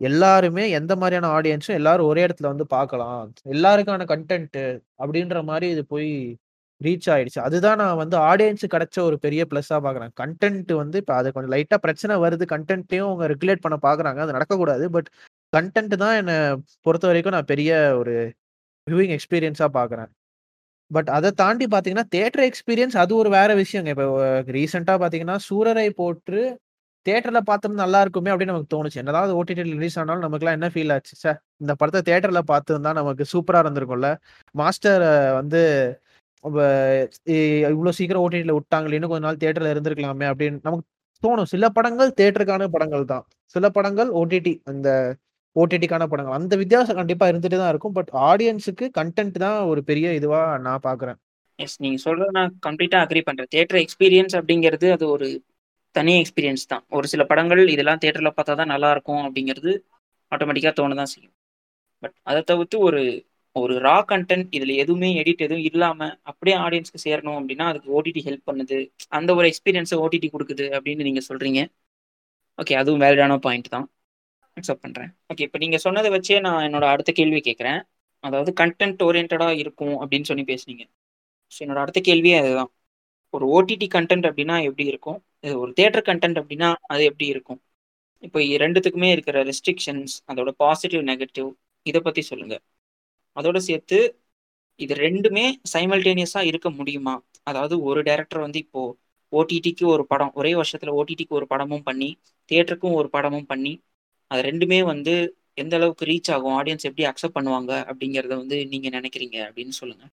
எல்லாருமே 0.00 0.64
எந்த 0.78 0.92
மாதிரியான 1.02 1.30
ஆடியன்ஸும் 1.38 1.78
எல்லாரும் 1.80 2.08
ஒரே 2.12 2.22
இடத்துல 2.26 2.48
வந்து 2.52 2.66
பார்க்கலாம். 2.76 3.22
எல்லாருக்கான 3.54 4.06
கண்டென்ட்டு 4.14 4.64
அப்படின்ற 5.02 5.38
மாதிரி 5.50 5.68
இது 5.74 5.84
போய் 5.94 6.10
ரீச் 6.80 7.08
ஆயிடுச்சு. 7.14 7.40
அதுதான் 7.48 7.80
நான் 7.82 8.00
வந்து 8.02 8.16
ஆடியன்ஸு 8.30 8.66
கிடைச்ச 8.74 8.96
ஒரு 9.08 9.16
பெரிய 9.26 9.42
ப்ளஸ்ஸாக 9.52 9.80
பார்க்குறேன். 9.86 10.12
கண்டென்ட் 10.22 10.72
வந்து 10.82 10.98
இப்போ 11.02 11.14
அது 11.20 11.32
கொஞ்சம் 11.36 11.54
லைட்டாக 11.56 11.80
பிரச்சனை 11.86 12.16
வருது. 12.26 12.46
கண்டென்ட்டையும் 12.54 13.08
அவங்க 13.10 13.26
ரெகுலேட் 13.34 13.64
பண்ண 13.66 13.78
பார்க்குறாங்க. 13.88 14.20
அது 14.26 14.36
நடக்கக்கூடாது. 14.38 14.86
பட் 14.96 15.08
கண்டென்ட் 15.52 15.94
தான் 16.04 16.16
என்னை 16.20 16.36
பொறுத்த 16.86 17.06
வரைக்கும் 17.10 17.36
நான் 17.36 17.50
பெரிய 17.52 17.70
ஒரு 18.00 18.14
வியூவிங் 18.86 19.14
எக்ஸ்பீரியன்ஸாக 19.16 19.70
பார்க்குறேன் 19.78 20.10
பட் 20.90 21.08
அதை 21.16 21.30
தாண்டி 21.42 21.66
பார்த்தீங்கன்னா 21.72 22.08
தேட்டர் 22.16 22.44
எக்ஸ்பீரியன்ஸ் 22.48 22.96
அது 23.02 23.12
ஒரு 23.22 23.30
வேற 23.38 23.50
விஷயங்க. 23.62 23.90
இப்போ 23.94 24.06
ரீசெண்டாக 24.56 24.98
பார்த்தீங்கன்னா 25.02 25.36
சூரரை 25.48 25.88
போட்டு 26.00 26.40
தேட்டரில் 27.06 27.48
பார்த்தோம் 27.48 27.80
நல்லா 27.82 27.98
இருக்குமே 28.04 28.30
அப்படின்னு 28.32 28.52
நமக்கு 28.52 28.72
தோணுச்சு. 28.74 29.00
என்னதாவது 29.02 29.32
ஓடிடியில் 29.40 29.74
ரிலீஸ் 29.76 29.96
ஆனாலும் 30.00 30.24
நமக்குலாம் 30.26 30.56
என்ன 30.58 30.68
ஃபீல் 30.74 30.92
ஆச்சு? 30.94 31.14
சார் 31.24 31.38
இந்த 31.62 31.72
படத்தை 31.80 32.00
தேட்டரில் 32.08 32.48
பார்த்துருந்தா 32.52 32.92
நமக்கு 33.00 33.24
சூப்பராக 33.32 33.64
இருந்திருக்கும்ல. 33.64 34.10
மாஸ்டர் 34.54 35.04
வந்து 35.40 35.60
இவ்வளோ 37.74 37.92
சீக்கிரம் 37.98 38.24
ஓடிடியில் 38.24 38.56
விட்டாங்களே 38.58 38.96
இன்னும் 38.98 39.12
கொஞ்ச 39.12 39.24
நாள் 39.28 39.42
தேட்டரில் 39.44 39.72
இருந்திருக்கலாமே 39.74 40.26
அப்படின்னு 40.32 40.58
நமக்கு 40.68 40.86
தோணும். 41.22 41.50
சில 41.54 41.68
படங்கள் 41.76 42.10
தேட்டருக்கான 42.20 42.68
படங்கள் 42.74 43.04
தான். 43.12 43.24
சில 43.54 43.68
படங்கள் 43.76 44.10
ஓடிடி 44.20 44.54
அந்த 44.72 44.88
ஓடிடிக்கான 45.56 46.06
படங்கள். 46.12 46.36
அந்த 46.38 46.54
வித்தியாசம் 46.62 46.98
கண்டிப்பா 47.00 47.26
இருந்துட்டு 47.30 47.60
தான் 47.62 47.72
இருக்கும். 47.74 47.96
பட் 47.98 48.10
ஆடியன்ஸுக்கு 48.30 48.86
கண்டென்ட் 48.98 49.38
தான் 49.46 49.58
ஒரு 49.70 49.82
பெரிய 49.90 50.14
இதுவா 50.18 50.42
நான் 50.66 50.84
பாக்குறேன். 50.88 51.18
எஸ் 51.58 51.76
நீங்க 51.84 51.98
சொல்றது 52.06 52.32
நான் 52.38 52.50
கம்ப்ளீட்டா 52.66 52.98
அக்ரி 53.04 53.20
பண்றேன். 53.28 53.50
தியேட்டர் 53.54 53.80
எக்ஸ்பீரியன்ஸ் 53.84 54.34
அப்படிங்கிறது 54.40 54.88
அது 54.96 55.04
ஒரு 55.14 55.28
தனி 55.94 56.14
எக்ஸ்பீரியன்ஸ் 56.22 56.64
தான். 56.72 56.84
ஒரு 56.96 57.06
சில 57.12 57.22
படங்கள் 57.30 57.62
இதெல்லாம் 57.74 58.00
தியேட்டர்ல 58.02 58.30
பார்த்தா 58.38 58.56
தான் 58.60 58.72
நல்லா 58.74 58.90
இருக்கும் 58.96 59.22
அப்படிங்கிறது 59.26 59.72
ஆட்டோமேட்டிக்கா 60.32 60.72
தோணதான் 60.80 61.12
செய்யும். 61.14 61.34
பட் 62.02 62.16
அதை 62.30 62.40
தவிர்த்து 62.50 62.78
ஒரு 62.88 63.00
ஒரு 63.56 63.74
ரா 63.86 63.94
கண்டென்ட் 64.10 64.48
இதுல 64.56 64.72
எதுவுமே 64.82 65.08
எடிட் 65.20 65.44
எதுவும் 65.46 65.66
இல்லாம 65.70 66.08
அப்படியே 66.30 66.56
ஆடியன்ஸ்க்கு 66.64 67.00
சேரணும் 67.04 67.38
அப்படின்னா 67.40 67.66
அதுக்கு 67.70 67.88
ஓடிடி 67.98 68.20
ஹெல்ப் 68.28 68.48
பண்ணுது. 68.50 68.78
அந்த 69.18 69.30
ஒரு 69.38 69.46
எக்ஸ்பீரியன்ஸை 69.50 69.98
ஓடிடி 70.04 70.28
கொடுக்குது 70.34 70.66
அப்படின்னு 70.76 71.06
நீங்க 71.08 71.22
சொல்றீங்க. 71.30 71.60
ஓகே 72.58 72.74
அதுவும் 72.80 73.02
வேலிடான 73.04 73.38
பாயிண்ட் 73.46 73.68
தான். 73.76 73.86
அக்செப்ட் 74.56 74.84
பண்ணுறேன் 74.84 75.10
ஓகே 75.32 75.44
இப்போ 75.48 75.58
நீங்கள் 75.64 75.82
சொன்னதை 75.86 76.10
வச்சே 76.16 76.36
நான் 76.46 76.64
என்னோட 76.68 76.86
அடுத்த 76.94 77.10
கேள்வி 77.18 77.40
கேட்குறேன். 77.48 77.80
அதாவது 78.24 78.50
கண்டென்ட் 78.60 79.02
ஓரியன்டாக 79.08 79.52
இருக்கும் 79.62 79.96
அப்படின்னு 80.02 80.28
சொல்லி 80.30 80.44
பேசுனீங்க. 80.52 80.84
ஸோ 81.52 81.58
என்னோட 81.64 81.80
அடுத்த 81.84 82.00
கேள்வியே 82.08 82.36
அதுதான். 82.42 82.70
ஒரு 83.34 83.44
ஓடிடி 83.56 83.86
கண்டென்ட் 83.96 84.26
அப்படின்னா 84.28 84.56
எப்படி 84.68 84.84
இருக்கும்? 84.92 85.18
இது 85.44 85.54
ஒரு 85.64 85.72
தேட்டர் 85.80 86.06
கண்டென்ட் 86.10 86.38
அப்படின்னா 86.42 86.68
அது 86.92 87.02
எப்படி 87.10 87.26
இருக்கும்? 87.34 87.60
இப்போ 88.22 88.38
ரெண்டுத்துக்குமே 88.64 89.08
இருக்கிற 89.16 89.38
ரெஸ்ட்ரிக்ஷன்ஸ் 89.50 90.14
அதோட 90.30 90.50
பாசிட்டிவ் 90.62 91.02
நெகட்டிவ் 91.10 91.48
இதை 91.86 92.00
பற்றி 92.06 92.22
சொல்லுங்கள் 92.30 92.62
அதோட 93.36 93.58
சேர்த்து 93.68 93.98
இது 94.80 94.94
ரெண்டுமே 95.06 95.44
சைமல்டேனியஸாக 95.74 96.48
இருக்க 96.50 96.68
முடியுமா? 96.70 97.14
அதாவது 97.50 97.74
ஒரு 97.88 98.00
டேரக்டர் 98.08 98.44
வந்து 98.46 98.58
இப்போது 98.64 98.94
ஓடிடிக்கு 99.32 99.84
ஒரு 99.94 100.04
படம் 100.12 100.32
ஒரே 100.34 100.52
வருஷத்தில் 100.54 100.96
ஓடிடிக்கு 101.00 101.34
ஒரு 101.38 101.46
படமும் 101.52 101.84
பண்ணி 101.88 102.08
தேட்டருக்கும் 102.50 102.96
ஒரு 103.00 103.08
படமும் 103.16 103.48
பண்ணி 103.52 103.72
அது 104.30 104.40
ரெண்டுமே 104.48 104.78
வந்து 104.92 105.14
எந்த 105.62 105.74
அளவுக்கு 105.78 106.08
ரீச் 106.10 106.30
ஆகும் 106.34 106.56
ஆடியன்ஸ் 106.60 106.86
எப்படி 106.88 107.04
அக்செப்ட் 107.10 107.36
பண்ணுவாங்க 107.38 107.72
அப்படிங்கறத 107.90 108.32
வந்து 108.42 108.56
நீங்க 108.72 108.88
நினைக்கிறீங்க 108.98 109.36
அப்படின்னு 109.48 109.74
சொல்லுங்க. 109.80 110.04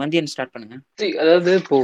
வந்தியன் 0.00 0.30
ஸ்டார்ட் 0.32 0.52
பண்ணுங்க. 0.54 0.76
அதாவது 1.22 1.52
இப்போ 1.60 1.78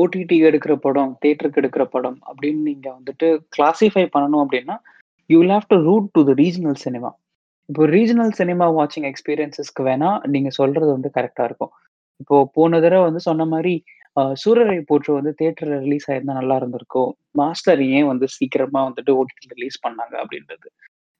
ஓடிடி 0.00 0.36
எடுக்கிற 0.48 0.74
படம் 0.86 1.12
தியேட்டருக்கு 1.22 1.60
எடுக்கிற 1.62 1.84
படம் 1.94 2.18
அப்படின்னு 2.30 2.62
நீங்க 2.70 2.86
வந்துட்டு 2.96 3.26
கிளாசிஃபை 3.56 4.04
பண்ணணும் 4.14 4.42
அப்படின்னா 4.44 4.76
you 5.30 5.36
will 5.40 5.54
have 5.56 5.68
to 5.72 5.76
root 5.88 6.08
to 6.16 6.22
the 6.30 6.34
regional 6.42 6.80
cinema 6.86 7.10
இப்போ 7.68 7.82
ரீஜனல் 7.96 8.32
சினிமா 8.38 8.66
வாட்சிங் 8.78 9.06
எக்ஸ்பீரியன்ஸஸ்க்கு 9.10 9.82
வேணா 9.90 10.10
நீங்க 10.34 10.50
சொல்றது 10.58 10.90
வந்து 10.96 11.10
கரெக்டா 11.16 11.44
இருக்கும். 11.48 11.72
இப்போ 12.22 12.36
போன 12.56 12.80
தடவை 12.84 13.04
வந்து 13.08 13.20
சொன்ன 13.28 13.44
மாதிரி 13.52 13.74
சூரரை 14.42 14.78
போற்று 14.88 15.10
வந்து 15.18 15.32
தியேட்டர்ல 15.38 15.76
ரிலீஸ் 15.84 16.06
ஆயிருந்தா 16.10 16.34
நல்லா 16.40 16.56
இருந்திருக்கும். 16.60 17.10
மாஸ்டர் 17.40 17.80
ஏன் 17.96 18.08
வந்து 18.12 18.26
சீக்கிரமா 18.36 18.80
வந்துட்டு 18.88 19.12
ஓடிடி 19.20 19.54
ரிலீஸ் 19.54 19.78
பண்ணாங்க 19.86 20.14
அப்படின்றது. 20.22 20.66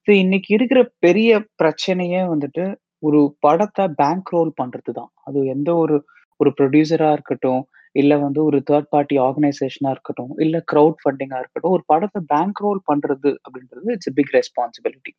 இன்னைக்கு 0.07 0.49
இருக்கிற 0.57 0.79
பெரிய 1.05 1.29
பிரச்சனையே 1.61 2.21
வந்துட்டு 2.33 2.65
ஒரு 3.03 3.21
படத்தை 3.45 3.85
பேங்க் 4.01 4.29
ரோல் 4.35 4.51
பண்றது 4.61 4.91
தான் 4.99 5.11
அது 5.27 5.39
எந்த 5.55 5.69
ஒரு 5.83 5.95
ஒரு 6.39 6.49
ப்ரொடியூசரா 6.59 7.09
இருக்கட்டும் 7.17 7.63
இல்ல 7.95 8.13
வந்து 8.17 8.39
ஒரு 8.47 8.57
தேர்ட் 8.69 8.89
பார்ட்டி 8.93 9.15
ஆர்கனைசேஷனா 9.25 9.89
இருக்கட்டும் 9.95 10.31
இல்ல 10.45 10.57
க்ரௌட் 10.71 10.97
ஃபண்டிங்கா 11.01 11.37
இருக்கட்டும் 11.41 11.75
ஒரு 11.77 11.83
படத்தை 11.87 12.21
பேங்க் 12.33 12.61
ரோல் 12.65 12.81
பண்றது 12.89 13.31
அப்படின்றது 13.45 13.87
இட்ஸ் 13.95 14.15
பிக் 14.19 14.33
ரெஸ்பான்சிபிலிட்டி 14.37 15.13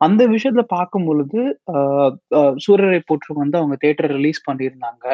அந்த 0.00 0.22
விஷயத்துல 0.26 0.64
பார்க்கும் 0.76 1.06
பொழுது 1.06 1.40
சூரரை 2.64 3.00
போற்று 3.06 3.40
வந்து 3.42 3.56
அவங்க 3.60 3.76
தேட்டர் 3.84 4.12
ரிலீஸ் 4.16 4.40
பண்ணியிருந்தாங்க. 4.48 5.06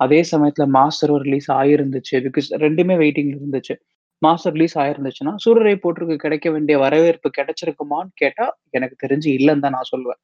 அதே 0.00 0.20
சமயத்துல 0.32 0.64
மாஸ்டரும் 0.78 1.22
ரிலீஸ் 1.26 1.48
ஆயிருந்துச்சு. 1.60 2.16
பிகாஸ் 2.26 2.48
ரெண்டுமே 2.64 2.96
வெயிட்டிங்ல 3.02 3.36
இருந்துச்சு. 3.40 3.74
மாஸ்டர் 4.22 4.54
ரிலீஸ் 4.56 4.76
ஆயிருந்துச்சுன்னா 4.82 5.32
சூரரை 5.44 5.74
போட்டிருக்கு 5.82 6.16
கிடைக்க 6.24 6.46
வேண்டிய 6.50 6.76
வரவேற்பு 6.84 7.28
கிடைச்சிருக்குமான்னு 7.38 8.12
கேட்டா 8.22 8.46
எனக்கு 8.78 8.96
தெரிஞ்சு 9.04 9.28
இல்லைன்னு 9.38 9.64
தான் 9.66 9.76
நான் 9.76 9.90
சொல்லுவேன் 9.92 10.20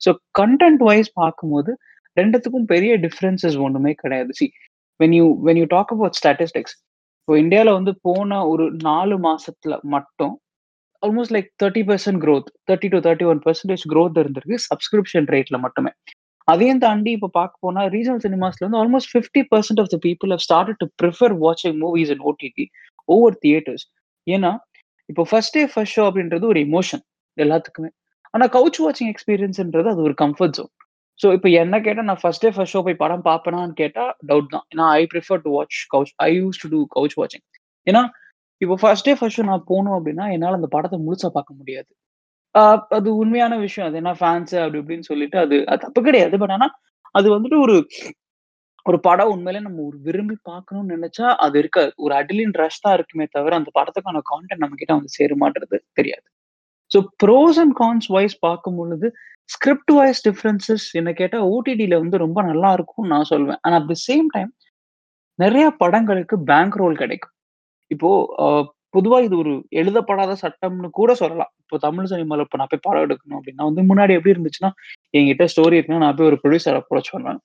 ஸோ 0.00 0.10
கண்டென்ட் 0.40 0.82
வைஸ் 0.88 1.10
பார்க்கும்போது 1.22 1.72
ரெண்டுத்துக்கும் 2.16 2.68
பெரிய 2.72 2.92
டிஃப்ரென்சஸ் 3.06 3.56
ஒண்ணுமே 3.66 3.92
கிடையாது. 4.02 4.30
See 4.38 4.46
when 5.00 5.14
you 5.18 5.26
when 5.46 5.60
you 5.62 5.66
talk 5.74 5.92
about 5.94 6.16
statistics 6.20 6.76
இப்போ 7.20 7.34
இந்தியாவில் 7.42 7.76
வந்து 7.78 7.92
போன 8.08 8.38
ஒரு 8.52 8.64
நாலு 8.88 9.16
மாசத்துல 9.28 9.74
மட்டும் 9.94 10.34
almost 11.02 11.34
like 11.36 11.48
thirty 11.62 11.82
percent 11.90 12.20
growth 12.24 12.48
thirty 12.68 12.88
to 12.94 12.98
thirty 13.06 13.26
one 13.32 13.40
percentage 13.46 13.84
growth 13.92 14.18
இருந்திருக்கு 14.22 14.58
சப்ஸ்கிரிப்ஷன் 14.68 15.28
ரேட்ல 15.34 15.58
மட்டுமே. 15.58 15.92
அதையும் 16.48 16.82
தாண்டி 16.84 17.10
இப்போ 17.16 17.28
பார்க்க 17.38 17.64
போனா 17.64 17.82
ரீஜனல் 17.94 18.22
சினிமாஸ்ல 18.26 18.64
வந்து 18.66 18.80
almost 18.82 19.10
fifty 19.12 19.42
percent 19.52 19.80
of 19.82 19.90
the 19.94 19.98
people 20.06 20.32
have 20.34 20.44
start 20.46 20.78
to 20.82 20.86
prefer 21.02 21.34
வாட்சிங் 21.44 21.78
movies 21.82 22.12
in 22.14 22.22
OTT 22.30 22.64
over 23.08 23.36
theatres 23.44 23.84
ஏன்னா 24.26 24.52
இப்போ 25.08 25.22
ஃபர்ஸ்ட் 25.30 25.54
டே 25.56 25.62
ஃபர்ஸ்ட் 25.72 25.96
ஷோ 25.96 26.04
அப்படின்றது 26.08 26.44
ஒரு 26.52 26.60
எமோஷன் 26.68 27.02
எல்லாத்துக்குமே. 27.36 27.90
ஆனா 28.34 28.44
கவுச் 28.56 28.78
வாட்சிங் 28.84 29.10
எக்ஸ்பீரியன்ஸ்ன்றது 29.14 29.88
அது 29.92 30.02
ஒரு 30.08 30.14
கம்ஃபர்ட் 30.22 30.54
ஜோன் 30.58 30.70
ஸோ 31.20 31.28
இப்போ 31.36 31.48
என்ன 31.62 31.74
கேட்டால் 31.86 32.06
நான் 32.10 32.20
ஃபர்ஸ்ட் 32.22 32.44
டே 32.44 32.50
ஃபர்ஸ்ட் 32.56 32.74
ஷோ 32.76 32.80
போய் 32.86 33.00
படம் 33.02 33.24
பார்ப்பேனான்னு 33.28 33.74
கேட்டால் 33.80 34.12
டவுட் 34.30 34.52
தான். 34.54 34.64
ஏன்னா 34.72 34.84
I 35.00 35.02
prefer 35.12 35.42
to 35.44 35.50
watch 35.56 35.78
couch 35.94 36.12
I 36.28 36.30
use 36.38 36.60
to 36.62 36.68
do 36.74 36.80
couch 36.96 37.16
வாட்சிங் 37.20 37.44
ஏன்னா 37.86 38.02
இப்போ 38.60 38.74
ஃபர்ஸ்ட் 38.82 39.06
டே 39.08 39.12
ஃபர்ஸ்ட் 39.18 39.38
ஷோ 39.38 39.44
நான் 39.50 39.66
போகணும் 39.70 39.96
அப்படின்னா 39.98 40.24
என்னால் 40.34 40.56
அந்த 40.58 40.68
படத்தை 40.74 40.98
முழுசா 41.06 41.28
பார்க்க 41.36 41.58
முடியாது. 41.60 41.90
அது 42.96 43.08
உண்மையான 43.22 43.54
விஷயம். 43.66 43.88
அது 43.88 43.98
என்ன 44.02 44.12
ஃபேன்ஸ் 44.20 44.54
அப்படி 44.62 44.80
இப்படின்னு 44.82 45.08
சொல்லிட்டு 45.10 45.38
அது 45.44 45.56
அது 45.72 45.82
தப்பு 45.86 46.00
கிடையாது. 46.08 46.34
பட் 46.42 46.54
ஆனா 46.56 46.68
அது 47.14 47.28
வந்துட்டு 47.36 47.58
ஒரு 47.66 47.76
ஒரு 48.86 48.98
படம் 49.06 49.32
உண்மையிலே 49.34 49.60
நம்ம 49.66 49.82
ஒரு 49.88 49.98
விரும்பி 50.06 50.36
பார்க்கணும்னு 50.50 50.94
நினைச்சா 50.96 51.26
அது 51.44 51.56
இருக்காது 51.62 51.90
ஒரு 52.04 52.12
அடிலின் 52.20 52.54
ரஷ் 52.60 52.80
தான் 52.84 52.94
இருக்குமே 52.98 53.26
தவிர 53.36 53.58
அந்த 53.60 53.70
படத்துக்கான 53.78 54.22
கான்டென்ட் 54.30 54.64
நம்ம 54.64 54.78
கிட்ட 54.80 54.92
வந்து 54.98 55.16
சேருமான்றது 55.18 55.78
தெரியாது. 55.98 56.26
So 56.90 56.98
pros 57.22 57.58
and 57.62 57.74
cons 57.82 58.08
wise 58.16 58.36
பார்க்கும் 58.46 58.78
பொழுது 58.80 59.08
ஸ்கிரிப்ட் 59.50 59.92
வைஸ் 59.98 60.22
டிஃப்ரென்சஸ் 60.28 60.86
என்ன 61.00 61.10
கேட்டால் 61.20 61.46
ஓடிடியில் 61.54 62.00
வந்து 62.02 62.18
ரொம்ப 62.24 62.38
நல்லா 62.50 62.70
இருக்கும்னு 62.78 63.12
நான் 63.14 63.30
சொல்வேன். 63.32 63.60
ஆனால் 63.64 63.78
அட் 63.80 63.90
த 63.92 63.96
சேம் 64.08 64.28
டைம் 64.36 64.50
நிறைய 65.38 65.66
படங்களுக்கு 65.82 66.36
பேங்க் 66.50 66.76
ரோல் 66.82 66.96
கிடைக்கும். 67.02 67.34
இப்போ 67.90 68.10
பொதுவா 68.94 69.18
இது 69.26 69.34
ஒரு 69.42 69.52
எழுதப்படாத 69.80 70.32
சட்டம்னு 70.42 70.88
கூட 70.98 71.10
சொல்லலாம். 71.22 71.50
இப்போ 71.62 71.76
தமிழ் 71.86 72.08
சினிமாவில் 72.12 72.44
இப்போ 72.46 72.58
நான் 72.60 72.70
போய் 72.72 72.84
படம் 72.86 73.04
எடுக்கணும் 73.06 73.38
அப்படின்னா 73.38 73.66
வந்து 73.68 73.82
முன்னாடி 73.90 74.12
எப்படி 74.18 74.34
இருந்துச்சுன்னா 74.34 74.70
என்கிட்ட 75.18 75.46
ஸ்டோரி 75.54 75.76
இருக்குன்னா 75.78 76.02
நான் 76.04 76.16
போய் 76.18 76.30
ஒரு 76.30 76.38
ப்ரொடியூசரை 76.42 76.80
அப்ரோச் 76.82 77.12
பண்ணுவேன் 77.14 77.40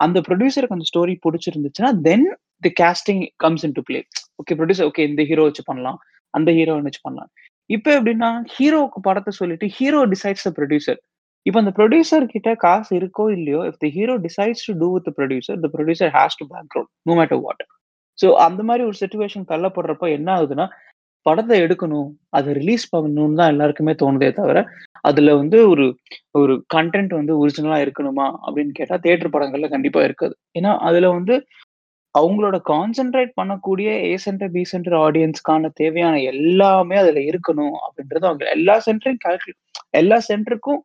அந்த 0.00 0.18
ப்ரொடியூசருக்கு 0.28 0.76
அந்த 0.78 0.86
ஸ்டோரி 0.90 1.14
பிடிச்சிருந்துச்சுன்னா 1.24 1.90
then 2.08 2.26
the 2.66 2.72
casting 2.82 3.24
comes 3.44 3.64
into 3.78 3.82
play 3.88 4.00
okay 4.42 4.54
producer 4.60 4.88
okay 4.90 5.04
இந்த 5.10 5.22
ஹீரோ 5.30 5.44
வச்சு 5.48 5.64
பண்ணலாம். 5.70 5.98
அந்த 6.34 6.50
ஹீரோ 6.58 6.72
வச்சு 6.86 7.02
பண்ணலாம். 7.06 7.30
இப்போ 7.70 7.90
எப்படின்னா 7.98 8.30
ஹீரோவுக்கு 8.56 9.00
படத்தை 9.08 9.32
சொல்லிட்டு 9.40 9.66
ஹீரோ 9.76 10.00
டிசைட்ஸ் 10.14 10.46
த 10.48 10.50
ப்ரொடியூசர் 10.58 10.98
இப்போ 11.46 11.58
அந்த 11.62 11.72
ப்ரொடியூசர் 11.78 12.24
கிட்ட 12.34 12.50
காசு 12.64 12.90
இருக்கோ 12.98 13.24
இல்லையோ 13.36 13.60
if 13.70 13.80
the 13.82 13.88
hero 13.96 14.14
decides 14.26 14.64
to 14.68 14.72
do 14.82 14.88
with 14.94 15.10
producer 15.18 15.58
the 15.64 15.68
producer 15.74 16.12
has 16.16 16.38
to 16.40 16.46
back 16.52 16.76
no 17.08 17.14
matter 17.20 17.40
what 17.44 17.64
so 18.18 18.26
அந்த 18.46 18.60
மாதிரி 18.62 18.82
ஒரு 18.88 18.96
சுச்சுவேஷன் 19.00 19.50
தள்ளப்படுறப்ப 19.52 20.08
என்ன 20.16 20.28
ஆகுதுன்னா 20.36 20.66
படத்தை 21.26 21.56
எடுக்கணும் 21.64 22.08
அதை 22.30 22.50
ரிலீஸ் 22.58 22.84
பண்ணணும்னு 22.94 23.38
தான் 23.40 23.52
எல்லாருக்குமே 23.52 23.92
தோணுதே 24.02 24.28
தவிர 24.32 24.58
அதுல 25.04 25.34
வந்து 25.40 25.58
ஒரு 25.72 25.84
ஒரு 26.34 26.54
கண்டென்ட் 26.74 27.12
வந்து 27.14 27.32
ஒரிஜினலா 27.42 27.78
இருக்கணுமா 27.84 28.26
அப்படின்னு 28.44 28.72
கேட்டா 28.72 28.96
தேட்டர் 29.06 29.34
படங்கள்ல 29.34 29.68
கண்டிப்பா 29.74 30.00
இருக்காது. 30.04 30.34
ஏன்னா 30.58 30.72
அதுல 30.88 31.10
வந்து 31.16 31.34
அவங்களோட 32.14 32.56
கான்சென்ட்ரேட் 32.70 33.32
பண்ணக்கூடிய 33.40 33.88
ஏ 34.04 34.16
சென்டர் 34.24 34.52
பி 34.56 34.62
சென்டர் 34.72 34.96
ஆடியன்ஸ்க்கான 35.04 35.70
தேவையான 35.80 36.16
எல்லாமே 36.32 36.96
அதுல 37.02 37.20
இருக்கணும் 37.30 37.76
அப்படின்றது 37.84 38.28
அவங்க 38.30 38.44
எல்லா 38.56 38.76
சென்டரையும் 38.86 39.22
கால்குலேட் 39.24 39.60
எல்லா 40.00 40.18
சென்டருக்கும் 40.28 40.80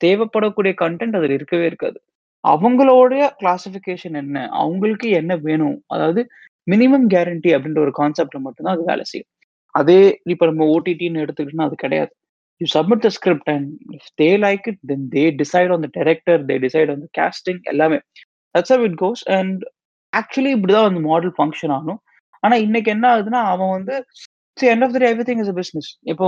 தேவைப்படக்கூடிய 0.00 0.72
கண்டென்ட் 0.82 1.18
அதுல 1.18 1.36
இருக்கவே 1.38 1.66
இருக்காது. 1.70 1.98
அவங்களோட 2.44 3.12
கிளாசிபிகேஷன் 3.40 4.16
என்ன? 4.22 4.36
அவங்களுக்கு 4.60 5.08
என்ன 5.20 5.32
வேணும்? 5.44 5.78
அதாவது 5.88 6.22
மினிமம் 6.66 7.06
கேரண்டி 7.14 7.50
அப்படின்ற 7.56 7.80
ஒரு 7.86 7.92
கான்செப்ட்ல 8.00 8.40
மட்டும்தான் 8.46 8.76
அது 8.76 8.84
வேலை 8.90 9.04
செய்யும். 9.12 9.30
அதே 9.74 10.00
இப்போ 10.32 10.44
நம்ம 10.50 10.66
ஓடிடின்னு 10.74 11.22
எடுத்துக்கிட்டோம்னா 11.24 11.68
அது 11.70 11.76
கிடையாது. 11.84 12.12
You 12.60 12.66
submit 12.76 13.04
the 13.06 13.10
script 13.18 13.50
and 13.54 13.68
they 14.20 14.28
like 14.46 14.66
it 14.72 14.80
then 14.90 15.06
they 15.16 15.24
decide 15.42 15.72
on 15.74 15.84
the 15.86 15.90
director 15.98 16.40
they 16.50 16.56
decide 16.66 16.90
on 16.94 17.02
the 17.04 17.08
casting 17.20 17.62
எல்லாமே. 17.72 17.98
That's 18.54 18.74
up 18.76 18.84
it 18.88 18.98
goes 19.04 19.22
and 19.38 19.60
actually 20.12 20.52
இப்படிதான் 20.56 20.88
அந்த 20.90 21.02
மாடல் 21.10 21.34
ஃபங்க்ஷன் 21.38 21.74
ஆகணும் 21.76 22.00
ஆனா 22.42 22.54
இன்னைக்கு 22.66 22.90
என்ன 22.96 23.04
ஆகுதுன்னா 23.14 23.40
அவன் 23.52 23.72
வந்து 23.76 23.94
end 24.58 24.84
of 24.86 24.94
the 24.96 25.04
everything 25.28 25.42
is 25.44 25.54
business 25.60 25.90
இப்போ 26.12 26.26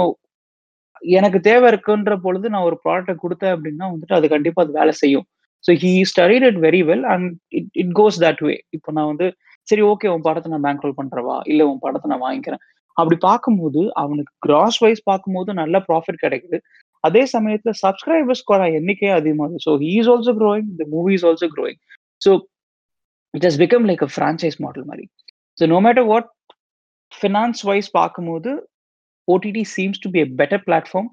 எனக்கு 1.03 1.39
தேவை 1.49 1.67
இருக்குன்ற 1.73 2.15
பொழுது 2.27 2.47
நான் 2.53 2.67
ஒரு 2.69 2.77
ப்ராடக்ட் 2.85 3.23
கொடுத்தேன் 3.25 3.55
அப்படின்னா 3.55 3.87
வந்துட்டு 3.93 4.17
அது 4.19 4.27
கண்டிப்பாக 4.35 4.65
அது 4.67 4.79
வேலை 4.81 4.93
செய்யும். 5.03 5.27
So 5.65 5.73
he 5.83 5.93
studied 6.13 6.47
it 6.49 6.61
very 6.67 6.81
well 6.91 7.07
and 7.15 7.29
it 7.59 7.69
it 7.83 7.93
goes 8.01 8.19
that 8.25 8.41
way 8.47 8.55
இப்போ 8.77 8.93
நான் 8.97 9.11
வந்து 9.13 9.27
சரி 9.69 9.83
ஓகே 9.93 10.09
உன் 10.15 10.25
படத்தை 10.27 10.49
நான் 10.53 10.65
பேங்க் 10.67 10.85
ரோல் 10.85 10.99
பண்றவா? 11.01 11.37
இல்ல 11.53 11.63
உன் 11.71 11.83
படத்தை 11.85 12.09
நான் 12.13 12.25
வாங்கிக்கிறேன். 12.27 12.63
அப்படி 12.97 13.17
பார்க்கும்போது 13.29 13.81
அவனுக்கு 14.03 14.33
கிராஸ் 14.47 14.79
வைஸ் 14.85 15.03
பார்க்கும்போது 15.11 15.51
நல்ல 15.63 15.77
ப்ராஃபிட் 15.89 16.23
கிடைக்குது. 16.25 16.59
அதே 17.05 17.23
சமயத்துல 17.35 17.73
சப்ஸ்கிரைபர்ஸ்க்கான 17.85 18.69
எண்ணிக்கையே 18.79 19.13
அதிகமாகுது 19.19 19.65
so 19.67 19.73
he 19.85 19.91
is 20.03 20.11
also 20.15 20.35
growing 20.43 20.69
the 20.81 20.85
movie 20.95 21.13
is 21.19 21.27
also 21.31 21.49
growing 21.57 21.81
so 22.21 22.31
it 23.35 23.47
has 23.49 23.59
become 23.65 23.87
like 23.91 24.05
a 24.09 24.11
franchise 24.15 24.59
model 24.67 24.87
மாதிரி. 24.91 25.05
So 25.59 25.67
no 25.75 25.81
matter 25.87 26.07
what 26.13 26.29
finance 27.13 27.61
wise 27.71 27.91
பார்க்கும்போது 27.99 28.53
OTT 29.29 29.65
seems 29.75 30.03
to 30.05 30.09
be 30.15 30.21
a 30.25 30.29
better 30.41 30.65
platform 30.69 31.11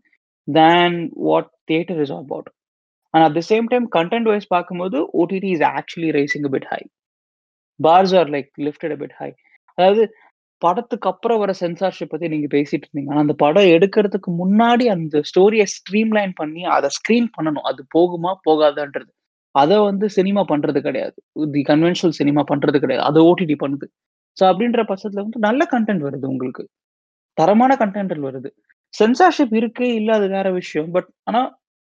than 0.48 0.98
what 1.27 1.50
theatre 1.70 2.00
is 2.05 2.15
about 2.22 2.48
and 3.13 3.24
at 3.27 3.36
the 3.39 3.43
same 3.51 3.67
time 3.74 3.86
content 3.98 4.29
wise 4.31 4.48
பார்க்கும்போது 4.55 4.98
OTT 5.22 5.51
is 5.58 5.65
actually 5.75 6.10
raising 6.17 6.46
bit 6.55 6.67
high 6.74 6.81
bars 7.82 8.14
are 8.22 8.30
like 8.36 8.50
lifted 8.68 8.96
bit 9.02 9.16
high 9.22 9.30
அதாவது 9.78 10.04
படத்துக்கு 10.62 11.08
அப்புறம் 11.10 11.40
வர 11.40 11.52
censorship 11.60 12.12
பத்தி 12.12 12.28
நீங்க 12.28 12.48
பேசிட்டு 12.58 12.86
இருந்தீங்க. 12.88 13.10
ஆனா 13.12 13.22
அந்த 13.26 13.36
படம் 13.44 13.70
எடுக்கிறதுக்கு 13.76 14.30
முன்னாடி 14.42 14.86
அந்த 14.96 15.22
ஸ்டோரியை 15.30 15.66
ஸ்ட்ரீம் 15.76 16.12
லைன் 16.18 16.34
பண்ணி 16.34 16.64
அதை 16.66 16.90
ஸ்கிரீன் 16.98 17.30
பண்ணணும். 17.38 17.66
அது 17.72 17.82
போகுமா 17.96 18.32
போகாதான்றது. 18.48 19.12
அதை 19.56 19.78
வந்து 19.80 20.06
சினிமா 20.10 20.42
பண்றது 20.52 20.80
கிடையாது. 20.82 21.18
தி 21.54 21.62
கன்வென்ஷனல் 21.62 22.18
சினிமா 22.20 22.42
பண்றது 22.52 22.78
கிடையாது. 22.80 23.06
அதை 23.10 23.22
ஓடிடி 23.22 23.56
பண்ணுது. 23.64 23.88
ஸோ 24.38 24.44
அப்படின்ற 24.52 24.82
பட்சத்துல 24.92 25.24
வந்து 25.26 25.40
நல்ல 25.40 25.62
கண்டென்ட் 25.74 26.06
வருது 26.08 26.26
உங்களுக்கு. 26.34 26.64
தரமான 27.38 27.72
கண்டென்ட் 27.82 28.24
வருது. 28.28 28.50
சென்சார்ஷிப் 28.94 29.56
இருக்கு 29.56 29.86
இல்ல 29.96 30.12
அது 30.14 30.28
வேற 30.28 30.48
விஷயம். 30.52 30.92
பட் 30.92 31.10
ஆனா 31.24 31.42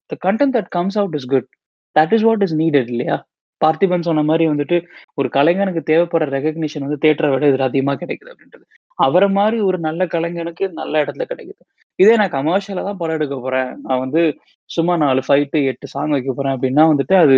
the 0.10 0.18
content 0.28 0.56
that 0.58 0.70
comes 0.70 0.98
out 0.98 1.16
is 1.20 1.26
good 1.26 1.48
that 1.96 2.14
is 2.14 2.26
what 2.30 2.44
is 2.48 2.56
needed 2.56 2.90
இல்லையா? 2.90 3.18
பார்த்திபன் 3.64 4.08
சொன்ன 4.08 4.24
மாதிரி 4.30 4.46
வந்துட்டு 4.52 4.78
ஒரு 5.20 5.28
கலைஞனுக்கு 5.38 5.82
தேவைப்படுற 5.92 6.28
ரெகக்னிஷன் 6.38 6.86
வந்து 6.88 7.00
தேட்டரை 7.06 7.30
விட 7.34 7.44
இதுல 7.52 7.68
அதிகமா 7.70 7.94
கிடைக்குது 8.02 8.32
அப்படின்றது. 8.34 8.66
அவரை 9.00 9.30
மாதிரி 9.38 9.58
ஒரு 9.70 9.78
நல்ல 9.88 10.02
கலைஞனுக்கு 10.16 10.66
நல்ல 10.82 10.94
இடத்துல 11.04 11.26
கிடைக்குது. 11.32 11.62
இதே 12.00 12.14
நான் 12.22 12.34
கமர்ஷியலா 12.38 12.84
தான் 12.88 13.00
படம் 13.02 13.18
எடுக்க 13.18 13.36
போறேன். 13.46 13.72
நான் 13.86 14.02
வந்து 14.06 14.22
சும்மா 14.70 14.94
நாலு 15.04 15.22
ஃபைட்டு 15.28 15.58
எட்டு 15.72 15.88
சாங் 15.94 16.14
வைக்க 16.16 16.32
போறேன் 16.34 16.56
அப்படின்னா 16.56 16.84
வந்துட்டு 16.92 17.16
அது 17.24 17.36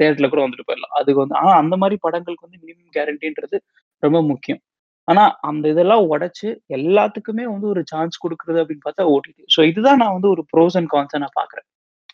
தேட்டர்ல 0.00 0.28
கூட 0.32 0.42
வந்துட்டு 0.44 0.68
போயிடலாம். 0.68 0.94
அதுக்கு 1.00 1.22
வந்து 1.22 1.36
ஆனா 1.40 1.52
அந்த 1.62 1.74
மாதிரி 1.82 1.98
படங்களுக்கு 2.06 2.46
வந்து 2.48 2.60
மினிமம் 2.64 2.94
கேரண்டின்றது 2.98 3.58
ரொம்ப 4.02 4.20
முக்கியம். 4.30 4.62
ஆனா 5.08 5.24
அந்த 5.48 5.64
இதெல்லாம் 5.72 6.04
உடைச்சு 6.12 6.48
எல்லாத்துக்குமே 6.78 7.44
வந்து 7.54 7.66
ஒரு 7.72 7.82
சான்ஸ் 7.92 8.22
கொடுக்குறது 8.24 8.58
அப்படின்னு 8.62 8.86
பார்த்தா 8.88 9.06
ஓடிடி 9.14 9.42
ஸோ 9.54 9.60
இதுதான் 9.70 10.00
நான் 10.02 10.14
வந்து 10.16 10.28
ஒரு 10.34 10.42
ப்ரோஸ் 10.52 10.76
அண்ட் 10.80 10.90
கான்ஸை 10.94 11.20
நான் 11.24 11.38
பாக்குறேன் 11.40 11.66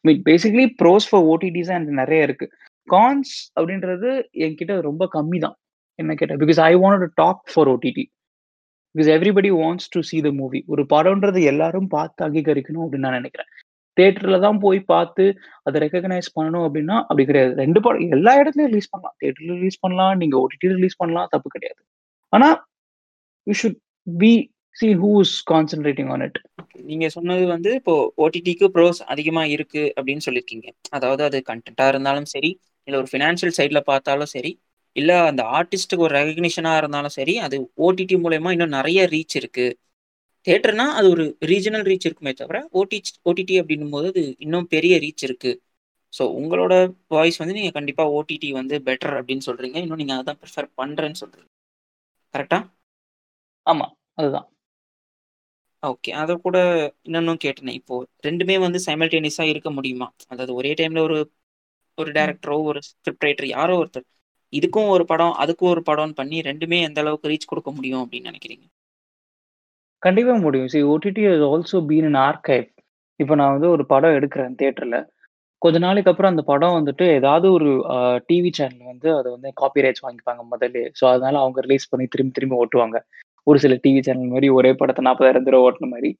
mean 0.04 0.22
basically 0.28 0.66
pros 0.80 1.08
for 1.10 1.26
OTTs 1.32 1.72
and 1.76 1.90
நிறைய 2.00 2.26
இருக்கு. 2.28 2.46
கான்ஸ் 2.94 3.34
அப்படின்றது 3.56 4.10
என்கிட்ட 4.46 4.74
ரொம்ப 4.88 5.06
கம்மி 5.16 5.38
தான் 5.46 5.56
என்ன 5.98 6.14
கேட்டேன் 6.20 6.40
because 6.42 6.60
I 6.70 6.72
want 6.82 7.04
to 7.04 7.08
talk 7.22 7.42
for 7.52 7.70
OTT 7.74 8.04
because 8.94 9.10
everybody 9.16 9.50
wants 9.60 9.88
to 9.94 10.00
see 10.10 10.18
the 10.26 10.30
movie 10.40 10.60
ஒரு 10.72 10.82
படம்ன்றது 10.92 11.40
எல்லாரும் 11.52 11.88
பார்த்து 11.96 12.24
அங்கீகரிக்கணும் 12.26 12.84
அப்படின்னு 12.84 13.06
நான் 13.06 13.18
நினைக்கிறேன். 13.20 13.50
தேட்டர்ல 13.96 14.36
தான் 14.44 14.58
போய் 14.64 14.80
பார்த்து 14.92 15.24
அதை 15.66 15.76
ரெக்கக்னைஸ் 15.84 16.28
பண்ணணும் 16.36 16.64
அப்படின்னா 16.66 16.96
அப்படி 17.08 17.24
கிடையாது. 17.30 17.52
ரெண்டு 17.62 17.78
படம் 17.84 18.12
எல்லா 18.16 18.32
இடத்துலயும் 18.40 18.70
ரிலீஸ் 18.72 18.92
பண்ணலாம். 18.92 19.16
தேட்டரில் 19.22 19.56
ரிலீஸ் 19.58 19.82
பண்ணலாம் 19.84 20.14
நீங்க 20.22 20.36
ஓடிடி 20.42 20.68
ரிலீஸ் 20.76 21.00
பண்ணலாம் 21.00 21.30
தப்பு 21.34 21.48
கிடையாது. 21.56 21.80
ஆனால் 22.32 22.56
you 23.46 23.54
should 23.62 23.78
be 24.06 24.32
see 24.76 24.88
who's 25.02 25.32
concentrating 25.52 26.10
on 26.14 26.24
it 26.26 26.38
நீங்க 26.90 27.06
சொன்னது 27.16 27.44
வந்து 27.54 27.70
இப்போ 27.80 27.94
ஓடிடிக்கு 28.24 28.66
ப்ரோஸ் 28.74 29.00
அதிகமா 29.12 29.42
இருக்கு 29.54 29.82
அப்படின்னு 29.96 30.24
சொல்லியிருக்கீங்க 30.26 30.68
அதாவது 30.98 31.22
அது 31.28 31.38
கண்டென்ட்டா 31.50 31.86
இருந்தாலும் 31.92 32.28
சரி 32.34 32.50
இல்ல 32.88 32.98
ஒரு 33.00 33.08
ஃபினான்ஷியல் 33.12 33.56
சைட்ல 33.58 33.80
பார்த்தாலும் 33.84 34.32
சரி 34.32 34.52
இல்ல 34.96 35.12
அந்த 35.28 35.42
ஆர்டிஸ்ட்டுக்கு 35.58 36.06
ஒரு 36.06 36.14
ரெகக்னிஷனா 36.14 36.72
இருந்தாலும் 36.78 37.16
சரி 37.16 37.34
அது 37.46 37.56
ஓடிடி 37.86 38.16
மூலயமா 38.22 38.52
இன்னும் 38.52 38.76
நிறைய 38.78 39.00
ரீச் 39.12 39.36
இருக்கு. 39.40 39.66
தேட்டர்னா 40.46 40.86
அது 40.98 41.06
ஒரு 41.10 41.24
ரீஜனல் 41.48 41.86
ரீச் 41.88 42.06
இருக்குமே 42.06 42.32
தவிர 42.34 42.58
ஓடி 42.80 42.98
ஓடிடி 43.28 43.54
அப்படின்னும் 43.60 43.94
போது 43.94 44.08
அது 44.08 44.24
இன்னும் 44.38 44.68
பெரிய 44.74 44.94
ரீச் 44.98 45.24
இருக்கு. 45.24 45.52
ஸோ 46.12 46.22
உங்களோட 46.38 46.74
வாய்ஸ் 47.08 47.40
வந்து 47.42 47.56
நீங்க 47.58 47.72
கண்டிப்பா 47.74 48.04
ஓடிடி 48.16 48.50
வந்து 48.52 48.76
பெட்டர் 48.88 49.16
அப்படின்னு 49.18 49.46
சொல்றீங்க. 49.48 49.78
இன்னும் 49.84 50.00
நீங்க 50.02 50.14
அதான் 50.20 50.40
ப்ரிஃபர் 50.42 50.70
பண்றேன்னு 50.80 51.20
சொல்றீங்க. 51.22 51.48
கரெக்டா 52.34 52.58
ஆமா 53.66 53.86
அதுதான். 54.18 54.48
ஓகே 55.82 56.10
அதை 56.20 56.34
கூட 56.38 56.56
இன்னொன்னும் 57.06 57.40
கேட்டேனே. 57.44 57.72
இப்போ 57.72 57.94
ரெண்டுமே 58.24 58.56
வந்து 58.58 58.78
சைமல்டேனியஸா 58.86 59.44
இருக்க 59.50 59.70
முடியுமா? 59.70 60.08
அதாவது 60.28 60.52
ஒரே 60.54 60.72
டைம்ல 60.80 61.02
ஒரு 61.08 61.18
ஒரு 61.98 62.10
டேரக்டரோ 62.12 62.56
ஒரு 62.70 62.80
ஸ்கிரிப்ட் 62.88 63.26
ரைட்டர் 63.26 63.48
யாரோ 63.48 63.74
ஒருத்தர். 63.80 64.06
இதுக்கும் 64.52 64.90
ஒரு 64.94 65.04
படம் 65.04 65.34
அதுக்கும் 65.42 65.72
ஒரு 65.74 65.82
படம்னு 65.88 66.18
பண்ணி 66.20 66.38
ரெண்டுமே 66.48 66.78
எந்த 66.88 67.00
அளவுக்கு 67.00 67.30
ரீச் 67.32 67.50
கொடுக்க 67.50 67.70
முடியும் 67.70 68.02
அப்படின்னு 68.02 68.30
நினைக்கிறீங்க? 68.30 68.66
கண்டிப்பா 70.02 70.34
முடியும். 70.38 70.70
See 70.72 70.80
OTT 70.92 71.22
has 71.28 71.46
also 71.50 71.78
been 71.88 72.08
in 72.10 72.20
archive 72.26 72.66
இப்போ 73.20 73.34
நான் 73.34 73.54
வந்து 73.54 73.68
ஒரு 73.74 73.84
படம் 73.92 74.16
எடுக்கிறேன் 74.18 74.58
தியேட்டர்ல 74.60 74.98
கொஞ்ச 75.62 75.76
நாளைக்கு 75.84 76.10
அப்புறம் 76.10 76.32
அந்த 76.32 76.42
படம் 76.50 76.76
வந்துட்டு 76.76 77.04
ஏதாவது 77.18 77.46
ஒரு 77.56 77.70
டிவி 78.28 78.50
சேனல் 78.58 78.90
வந்து 78.92 79.08
அதை 79.18 79.28
வந்து 79.36 79.48
காப்பி 79.60 79.84
ரைட்ஸ் 79.84 80.04
வாங்கிப்பாங்க 80.06 80.42
முதல்ல. 80.52 80.84
ஸோ 80.98 81.04
அதனால 81.12 81.34
அவங்க 81.44 81.64
ரிலீஸ் 81.66 81.90
பண்ணி 81.92 82.06
திரும்பி 82.12 82.36
திரும்பி 82.36 82.58
ஓட்டுவாங்க. 82.62 82.98
ஒரு 83.46 83.58
சில 83.64 83.74
டிவி 83.84 84.00
சேனல் 84.06 84.32
மாதிரி 84.34 84.48
ஒரே 84.58 84.70
படத்தை 84.80 85.02
நாற்பதாயிரம் 85.06 85.46
தடவை 85.48 85.64
ஓட்டின 85.68 85.88
மாதிரி. 85.94 86.10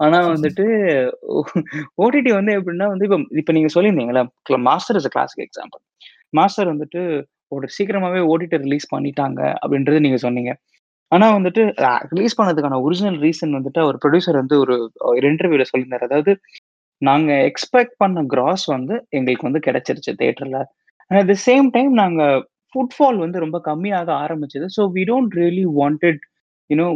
ஆனா 0.00 0.18
வந்துட்டு 0.32 0.64
ஓடிடி 2.04 2.30
வந்து 2.38 2.52
எப்படின்னா 2.58 2.86
வந்து 2.92 3.06
இப்போ 3.08 3.18
இப்போ 3.40 3.52
நீங்க 3.56 3.70
சொல்லியிருந்தீங்களா 3.76 4.22
Master 4.68 4.98
is 5.00 5.08
a 5.10 5.12
classic 5.16 5.44
example 5.46 5.82
Master 6.32 6.72
வந்துட்டு 6.72 7.00
ஒரு 7.52 7.66
சீக்கிரமாவே 7.76 8.20
ஓடிடி 8.32 8.56
ரிலீஸ் 8.64 8.86
பண்ணிட்டாங்க 8.94 9.40
அப்படின்றது 9.62 9.98
நீங்க 10.06 10.18
சொன்னீங்க. 10.24 10.52
ஆனா 11.12 11.26
வந்துட்டு 11.36 11.62
ரிலீஸ் 12.12 12.36
பண்ணதுக்கான 12.38 12.78
ஒரிஜினல் 12.86 13.18
ரீசன் 13.24 13.56
வந்துட்டு 13.58 13.80
அவர் 13.84 13.98
ப்ரொடியூசர் 14.04 14.40
வந்து 14.42 14.56
ஒரு 14.64 14.74
ஒரு 15.10 15.26
இன்டர்வியூல 15.30 15.66
சொல்லியிருந்தாரு. 15.70 16.06
அதாவது 16.08 16.32
நாங்க 17.02 17.30
எக்ஸ்பெக்ட் 17.50 17.96
பண்ண 18.02 18.24
கிராஸ் 18.32 18.64
வந்து 18.74 18.94
எங்களுக்கு 19.18 19.48
வந்து 19.48 19.64
கிடைச்சிருச்சு 19.66 20.12
தேட்டர்ல 20.22 20.58
அட் 21.10 21.30
த 21.32 21.36
சேம் 21.48 21.66
டைம் 21.76 21.92
நாங்க 22.02 22.22
ஃபுட்ஃபால் 22.72 23.18
வந்து 23.24 23.38
ரொம்ப 23.44 23.58
கம்மியாக 23.68 24.08
ஆரம்பிச்சது. 24.24 24.66
So 24.76 24.82
we 24.96 25.04
don't 25.10 25.36
really 25.40 25.66
wanted 25.80 26.22
you know 26.70 26.88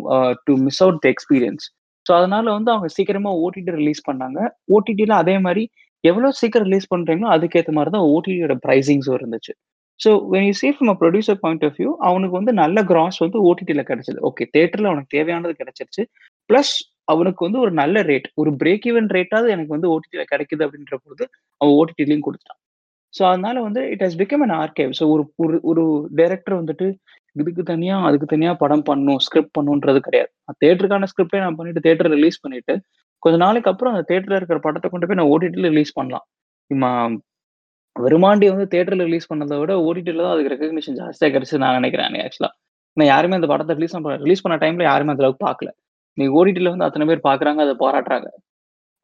to 0.48 0.54
miss 0.66 0.82
out 0.86 1.00
the 1.04 1.08
experience 1.14 1.66
so 2.10 2.14
அதனால 2.14 2.46
வந்து 2.54 2.70
அவங்க 2.72 2.88
சீக்கிரமா 2.94 3.32
ஓடிடி 3.42 3.72
ரிலீஸ் 3.74 4.00
பண்ணாங்க. 4.06 4.38
ஓடிடியில் 4.76 5.12
அதே 5.18 5.34
மாதிரி 5.44 5.62
எவ்வளோ 6.04 6.28
சீக்கிரம் 6.38 6.66
ரிலீஸ் 6.68 6.88
பண்றீங்களோ 6.92 7.28
அதுக்கேற்ற 7.34 7.72
மாதிரி 7.76 7.90
தான் 7.96 8.06
ஓடிடியோட 8.14 8.54
ப்ரைசிங்ஸும் 8.64 9.16
இருந்துச்சு. 9.18 9.52
So 10.00 10.10
when 10.32 10.46
you 10.48 10.54
see 10.60 10.68
from 10.74 10.90
a 10.92 10.96
producer 11.02 11.38
point 11.42 11.64
of 11.68 11.76
view 11.78 11.90
அவனுக்கு 12.08 12.34
வந்து 12.38 12.52
நல்ல 12.62 12.82
கிராஸ் 12.90 13.18
வந்து 13.24 13.38
ஓடிடியில் 13.50 13.88
கிடைச்சது. 13.90 14.18
ஓகே 14.28 14.44
தேட்டரில் 14.56 14.90
அவனுக்கு 14.90 15.14
தேவையானது 15.16 15.54
கிடைச்சிருச்சு. 15.60 16.04
ப்ளஸ் 16.50 16.72
அவனுக்கு 17.12 17.46
வந்து 17.46 17.60
ஒரு 17.64 17.72
நல்ல 17.72 18.02
ரேட் 18.10 18.28
ஒரு 18.42 18.52
பிரேக் 18.62 18.88
ஈவன் 18.90 19.10
ரேட்டாவது 19.16 19.54
எனக்கு 19.56 19.74
வந்து 19.76 19.90
ஓடிடியில் 19.94 20.30
கிடைக்குது 20.32 20.64
அப்படின்ற 20.66 20.96
பொழுது 21.04 21.24
அவன் 21.60 21.76
ஓடிடிலையும் 21.80 22.26
கொடுத்துட்டான். 22.26 22.60
ஸோ 23.14 23.22
அதனால 23.30 23.56
வந்து 23.68 23.82
it 23.94 24.04
has 24.06 24.18
become 24.22 24.44
an 24.46 24.56
archive 24.62 24.92
so 24.98 25.06
ஒரு 25.14 25.22
ஒரு 25.42 25.56
ஒரு 25.70 25.84
டைரக்டர் 26.20 26.60
வந்துட்டு 26.60 26.88
இதுக்கு 27.36 27.62
தனியா 27.72 27.96
அதுக்கு 28.08 28.26
தனியா 28.32 28.52
படம் 28.62 28.84
பண்ணும் 28.88 29.20
ஸ்கிரிப்ட் 29.26 29.54
பண்ணுன்றது 29.58 29.98
கிடையாது. 30.06 30.30
தேட்டருக்கான 30.62 31.08
ஸ்கிரிப்டே 31.12 31.40
நான் 31.44 31.58
பண்ணிட்டு 31.58 31.82
தேட்டர் 31.86 32.10
ரிலீஸ் 32.16 32.38
பண்ணிட்டு 32.44 32.74
கொஞ்ச 33.24 33.36
நாளைக்கு 33.44 33.70
அப்புறம் 33.72 33.92
அந்த 33.94 34.04
தேட்டர்ல 34.10 34.38
இருக்கிற 34.40 34.58
படத்தை 34.66 34.88
கொண்டு 34.92 35.06
போய் 35.08 35.18
நான் 35.20 35.30
ஓடிடியில் 35.34 35.70
ரிலீஸ் 35.72 35.96
பண்ணலாம். 35.98 36.24
இம்மா 36.70 36.90
வருமாண்டி 37.96 38.46
வந்து 38.52 38.66
தேட்டர்ல 38.74 39.06
ரிலீஸ் 39.08 39.30
பண்ணதை 39.30 39.56
விட 39.60 39.72
ஓடிடியில் 39.88 40.22
தான் 40.24 40.34
அதுக்கு 40.34 40.52
ரெகக்னிஷன் 40.54 40.98
ஜாஸ்தியாக 41.00 41.32
கிடைச்சு 41.36 41.62
நான் 41.64 41.78
நினைக்கிறேன் 41.80 42.18
ஆக்சுவலா 42.26 42.50
நான் 42.96 43.10
யாருமே 43.12 43.36
அந்த 43.38 43.48
படத்தை 43.52 43.72
ரிலீஸ் 43.78 43.94
பண்ண 43.96 44.16
ரிலீஸ் 44.24 44.42
பண்ண 44.44 44.56
டைம்ல 44.62 44.84
யாருமே 44.90 45.12
அந்த 45.14 45.22
அளவுக்கு 45.24 45.42
பார்க்கல. 45.48 45.70
நீ 46.18 46.24
ஓடிடியில் 46.38 46.72
வந்து 46.72 46.86
அத்தனை 46.86 47.04
பேர் 47.10 47.26
பார்க்குறாங்க 47.28 47.60
அதை 47.66 47.74
பாராட்டுறாங்க. 47.84 48.28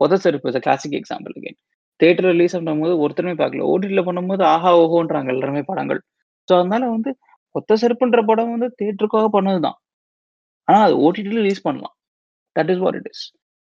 ஒத 0.01 0.17
செருப்பு 0.25 0.61
classic 0.67 0.97
example 1.01 1.35
can 1.45 1.59
theatre 2.01 2.29
release 2.35 2.57
பண்ணும்போது 2.57 2.95
ஒருத்தருமே 3.05 3.35
பார்க்கல. 3.43 3.63
ஓடிடியில் 3.73 4.07
பண்ணும்போது 4.09 4.43
ஆஹா 4.55 4.71
ஓஹோன்றாங்க 4.83 5.31
எல்லாருமே 5.35 5.63
படங்கள். 5.71 6.01
ஸோ 6.49 6.53
அதனால 6.61 6.83
வந்து 6.97 7.11
கொத்த 7.57 7.77
செருப்புன்ற 7.83 8.21
படம் 8.31 8.53
வந்து 8.55 8.69
தேட்டருக்காக 8.81 9.29
பண்ணதுதான். 9.37 9.79
ஆனா 10.69 10.79
அது 10.87 10.95
ஓடிடியில் 11.07 11.41
ரிலீஸ் 11.43 11.67
பண்ணலாம். 11.69 11.95
That 12.57 12.71
is 12.75 12.83
what 12.85 12.99
it 13.01 13.11
is 13.13 13.25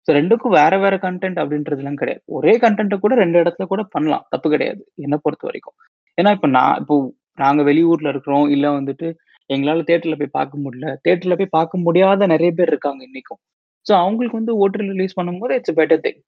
so 0.08 0.12
ரெண்டுக்கும் 0.18 0.56
வேற 0.60 0.74
வேற 0.84 0.96
கண்டென்ட் 1.06 1.40
அப்படின்றதுலாம் 1.42 2.00
கிடையாது. 2.02 2.22
ஒரே 2.38 2.54
கண்டென்ட்டை 2.64 2.98
கூட 3.04 3.14
ரெண்டு 3.24 3.38
இடத்துல 3.44 3.66
கூட 3.72 3.82
பண்ணலாம். 3.96 4.24
தப்பு 4.34 4.48
கிடையாது. 4.54 4.82
என்னை 5.06 5.18
பொறுத்த 5.26 5.44
வரைக்கும். 5.50 5.76
ஏன்னா 6.18 6.32
இப்போ 6.38 6.48
நான் 6.58 6.78
இப்போ 6.82 6.96
நாங்கள் 7.44 7.68
வெளியூர்ல 7.70 8.12
இருக்கிறோம். 8.14 8.48
இல்லை 8.56 8.70
வந்துட்டு 8.78 9.08
எங்களால் 9.50 9.88
தேட்டர்ல 9.90 10.16
போய் 10.22 10.36
பார்க்க 10.40 10.64
முடியல. 10.64 10.88
தேட்டர்ல 11.06 11.36
போய் 11.40 11.56
பார்க்க 11.58 11.86
முடியாத 11.86 12.28
நிறைய 12.34 12.52
பேர் 12.58 12.72
இருக்காங்க 12.74 13.02
இன்னைக்கும். 13.10 13.42
ஸோ 13.86 13.94
அவங்களுக்கு 14.04 14.40
வந்து 14.42 14.54
ஓட்டர் 14.64 14.86
ரிலீஸ் 14.94 15.18
பண்ணும்போது 15.20 15.54
it's 15.60 15.78
better 15.80 16.04
thing 16.06 16.20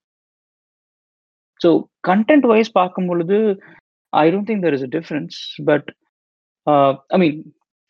so 1.62 1.70
content 2.10 2.46
wise 2.52 2.72
பார்க்கும் 2.80 3.10
பொழுது 3.12 3.38
I 4.14 4.26
don't 4.34 4.50
think 4.50 4.64
there 4.66 4.76
is 4.78 4.86
a 4.88 4.92
difference 4.98 5.38
but 5.70 5.90
I 6.68 7.18
mean 7.24 7.40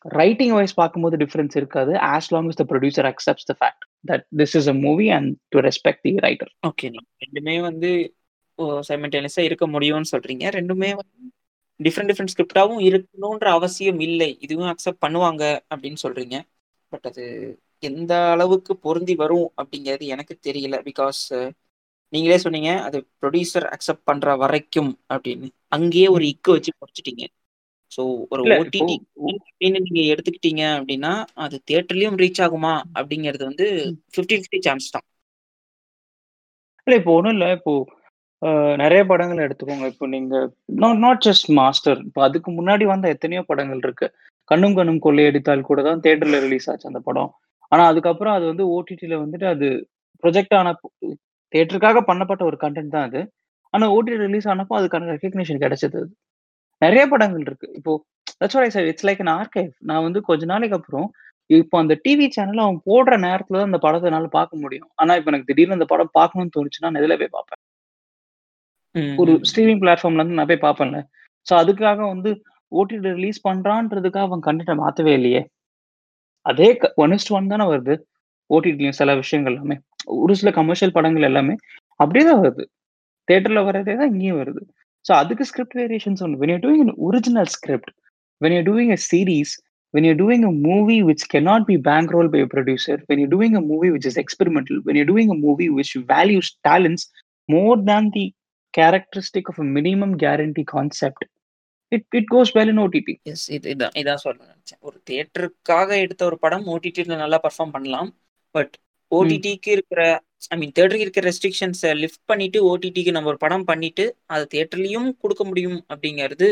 writing 0.05 0.53
wise 0.57 0.73
பார்க்கும்போது 0.73 1.17
டிஃபரன்ஸ் 1.23 1.55
இருக்காது. 1.57 1.93
As 2.13 2.29
long 2.33 2.49
as 2.51 2.57
the 2.61 2.65
producer 2.71 3.07
accepts 3.11 3.47
the 3.51 3.55
fact 3.59 3.85
that 4.09 4.25
this 4.39 4.55
is 4.59 4.69
a 4.73 4.75
movie 4.85 5.07
and 5.17 5.29
to 5.49 5.59
respect 5.59 6.03
the 6.07 6.13
writer 6.27 6.51
okay 6.69 6.89
ரெண்டுமே 7.25 7.55
வந்து 7.69 7.91
சைமல்டேனியஸா 8.89 9.43
இருக்க 9.47 9.65
முடியும்னு 9.67 10.11
சொல்றீங்க. 10.13 10.45
ரெண்டுமே 10.57 10.89
வந்து 11.01 11.19
different 11.79 12.09
different 12.11 12.33
ஸ்கிரிப்டாவும் 12.33 12.81
இருக்கணுன்ற 12.87 13.47
அவசியம் 13.57 13.99
இல்லை. 13.99 14.37
இதுவும் 14.45 14.71
அக்செப்ட் 14.73 15.03
பண்ணுவாங்க 15.05 15.43
அப்படின்னு 15.71 15.99
சொல்றீங்க. 16.03 16.37
பட் 16.89 17.05
அது 17.09 17.23
எந்த 17.79 18.13
அளவுக்கு 18.31 18.73
பொருந்தி 18.77 19.15
வரும் 19.15 19.47
அப்படிங்கிறது 19.61 20.05
எனக்கு 20.15 20.33
தெரியல. 20.47 20.77
பிகாஸ் 20.89 21.21
நீங்களே 22.13 22.37
சொன்னீங்க 22.37 22.71
அது 22.87 22.97
ப்ரொடியூசர் 23.21 23.67
அக்செப்ட் 23.75 24.07
பண்ற 24.09 24.35
வரைக்கும் 24.35 24.91
அப்படின்னு. 25.13 25.47
அங்கேயே 25.67 26.07
ஒரு 26.07 26.25
இக்கு 26.33 26.51
வச்சு 26.55 26.71
முடிச்சிட்டீங்க. 26.81 27.25
ஸோ 27.91 28.01
ஒரு 28.33 28.41
ஓடிடி 28.57 28.95
நீங்க 29.85 30.01
எடுத்துக்கிட்டீங்க 30.13 30.63
அப்படின்னா 30.77 31.13
அது 31.45 31.55
தியேட்டர்லயும் 31.69 32.19
ரீச் 32.23 32.41
ஆகுமா 32.45 32.73
அப்படிங்கிறது 32.99 33.43
வந்து 33.49 33.65
ஃபிஃப்டி 34.13 34.35
ஃபிஃப்டி 34.39 34.59
சான்ஸ் 34.67 34.87
தான். 34.95 35.05
இல்ல 36.87 36.95
இப்போ 36.99 37.11
ஒண்ணும் 37.17 37.35
இல்ல. 37.35 37.47
இப்போ 37.57 37.73
நிறைய 38.83 39.01
படங்கள் 39.09 39.43
எடுத்துக்கோங்க. 39.45 39.87
இப்போ 39.93 40.05
நீங்க 40.13 40.35
நாட் 40.83 41.01
நாட் 41.05 41.21
ஜஸ்ட் 41.27 41.49
மாஸ்டர் 41.59 41.99
இப்போ 42.07 42.21
அதுக்கு 42.27 42.49
முன்னாடி 42.59 42.85
வந்த 42.93 43.07
எத்தனையோ 43.15 43.41
படங்கள் 43.49 43.83
இருக்கு. 43.85 44.07
கண்ணும் 44.51 44.77
கண்ணும் 44.77 45.03
கொள்ளையடித்தால் 45.05 45.67
கூட 45.69 45.79
தான் 45.87 46.01
தியேட்டர்ல 46.05 46.39
ரிலீஸ் 46.45 46.67
ஆச்சு 46.71 46.89
அந்த 46.91 47.01
படம். 47.09 47.29
ஆனா 47.71 47.83
அதுக்கப்புறம் 47.91 48.35
அது 48.37 48.45
வந்து 48.51 48.63
ஓடிடில 48.75 49.17
வந்துட்டு 49.23 49.47
அது 49.53 49.67
ப்ரொஜெக்ட் 50.23 50.55
ஆன 50.59 50.71
தியேட்டருக்காக 51.53 52.01
பண்ணப்பட்ட 52.09 52.43
ஒரு 52.49 52.57
கண்டென்ட் 52.63 52.95
தான் 52.95 53.07
அது. 53.09 53.21
ஆனா 53.73 53.85
ஓடிடி 53.95 54.17
ரிலீஸ் 54.25 54.49
ஆனப்போ 54.53 54.75
அதுக்கான 54.79 55.09
ரெக்கக்னிஷன் 55.15 55.63
கிடைச்சது 55.63 55.97
அது. 56.01 56.09
நிறைய 56.81 57.03
படங்கள் 57.13 57.45
இருக்கு. 57.49 57.67
இப்போ 57.79 57.91
said. 58.75 58.85
It's 58.91 59.05
like 59.07 59.21
an 59.25 59.31
archive. 59.39 59.71
நான் 59.89 60.05
வந்து 60.07 60.19
கொஞ்ச 60.29 60.45
நாளைக்கு 60.51 60.77
அப்புறம் 60.79 61.07
இப்போ 61.49 61.75
அந்த 61.83 61.93
டிவி 62.03 62.25
சேனல்ல 62.35 62.65
அவன் 62.65 62.79
போடுற 62.89 63.13
நேரத்துல 63.25 63.59
தான் 63.59 63.69
அந்த 63.69 63.79
படத்தை 63.85 64.07
என்னால 64.09 64.29
பார்க்க 64.37 64.61
முடியும். 64.63 64.89
ஆனா 65.01 65.11
இப்போ 65.19 65.29
எனக்கு 65.31 65.49
திடீர்னு 65.49 65.77
அந்த 65.77 65.87
படம் 65.93 66.11
பார்க்கணும்னு 66.19 66.53
தோணுச்சுன்னா 66.55 66.89
நான் 66.91 67.01
இதுல 67.01 67.17
போய் 67.21 67.35
பார்ப்பேன்? 67.37 67.61
ஒரு 69.21 69.33
ஸ்ட்ரீமிங் 69.49 69.81
பிளாட்ஃபார்ம்ல 69.83 70.21
இருந்து 70.21 70.39
நான் 70.39 70.49
போய் 70.51 70.65
பார்ப்பேன்ல. 70.67 70.99
ஸோ 71.47 71.53
அதுக்காக 71.61 71.99
வந்து 72.13 72.31
ஓடிடி 72.71 73.11
ரிலீஸ் 73.17 73.39
பண்றான்றதுக்காக 73.47 74.27
அவன் 74.29 74.45
கண்டென்ட்டை 74.47 74.75
மாத்தவே 74.83 75.13
இல்லையே. 75.19 75.41
அதே 76.45 76.69
ஒன் 77.03 77.13
இஸ்ட் 77.17 77.33
ஒன் 77.37 77.51
தானே 77.53 77.65
வருது. 77.73 77.95
ஓடிடிலையும் 78.49 78.99
சில 79.01 79.11
விஷயங்கள் 79.23 79.55
எல்லாமே. 79.55 79.77
ஒரு 80.23 80.33
சில 80.41 80.49
கமர்ஷியல் 80.59 80.95
படங்கள் 80.97 81.27
எல்லாமே 81.31 81.55
அப்படியே 82.03 82.25
தான் 82.29 82.41
வருது. 82.45 82.63
தேட்டர்ல 83.27 83.61
வரதே 83.69 83.93
தான் 84.01 84.11
இங்கேயும் 84.13 84.39
வருது. 84.41 84.61
ஸோ 85.05 85.11
அதுக்கு 85.21 85.45
ஸ்கிரிப்ட் 85.49 85.77
வேரியேஷன்ஸ் 85.81 86.21
ஒன்று 86.25 86.39
when 86.41 86.53
you 86.53 86.59
doing 86.65 86.83
an 86.85 86.93
original 87.07 87.51
script 87.55 87.91
when 88.41 88.55
you 88.57 88.63
doing 88.69 88.93
a 88.97 89.01
series 89.09 89.53
when 89.93 90.03
you're 90.03 90.15
doing 90.15 90.43
a 90.43 90.51
movie 90.67 91.03
which 91.03 91.23
cannot 91.27 91.67
be 91.67 91.77
bankrolled 91.79 92.31
by 92.31 92.39
a 92.39 92.47
producer, 92.47 92.95
when 93.07 93.19
you're 93.19 93.27
doing 93.29 93.55
a 93.55 93.61
movie 93.61 93.91
which 93.91 94.05
is 94.05 94.17
experimental, 94.17 94.77
when 94.83 94.95
you're 94.95 95.05
doing 95.05 95.29
a 95.29 95.35
movie 95.37 95.69
which 95.69 95.91
values 96.07 96.47
talents 96.63 97.03
more 97.49 97.75
than 97.89 98.09
the 98.13 98.25
characteristic 98.73 99.49
of 99.49 99.59
a 99.59 99.67
minimum 99.77 100.15
guarantee 100.15 100.63
concept, 100.65 101.21
it, 101.91 102.05
it 102.13 102.25
goes 102.27 102.51
well 102.55 102.69
in 102.69 102.79
OTT. 102.79 103.09
Yes 103.31 103.45
இது 103.55 103.67
இதான் 103.73 103.95
இதான் 104.01 104.21
சொல்ல 104.25 104.39
நினைச்சேன் 104.45 104.81
ஒரு 104.87 104.97
தியேட்டருக்காக 105.09 105.89
எடுத்த 106.03 106.23
ஒரு 106.29 106.37
படம் 106.45 106.67
ஓடிடியில் 106.75 107.21
நல்லா 107.23 107.39
பர்ஃபார்ம் 107.47 107.73
பண்ணலாம் 107.75 108.11
பட் 108.55 108.73
ஓடிடிக்கு 109.11 109.71
இருக்கிற 109.77 110.01
ஐ 110.53 110.57
மீன் 110.61 110.73
தேட்டருக்கு 110.77 111.05
இருக்கிற 111.07 111.25
ரெஸ்ட்ரிக்ஷன்ஸை 111.29 111.91
லிஃப்ட் 112.03 112.23
பண்ணிட்டு 112.31 112.59
ஓடிடிக்கு 112.69 113.11
நம்ம 113.15 113.29
ஒரு 113.33 113.39
படம் 113.45 113.67
பண்ணிட்டு 113.71 114.05
அது 114.33 114.43
தியேட்டர்லயும் 114.53 115.09
கொடுக்க 115.23 115.43
முடியும் 115.49 115.79
அப்படிங்கிறது 115.93 116.49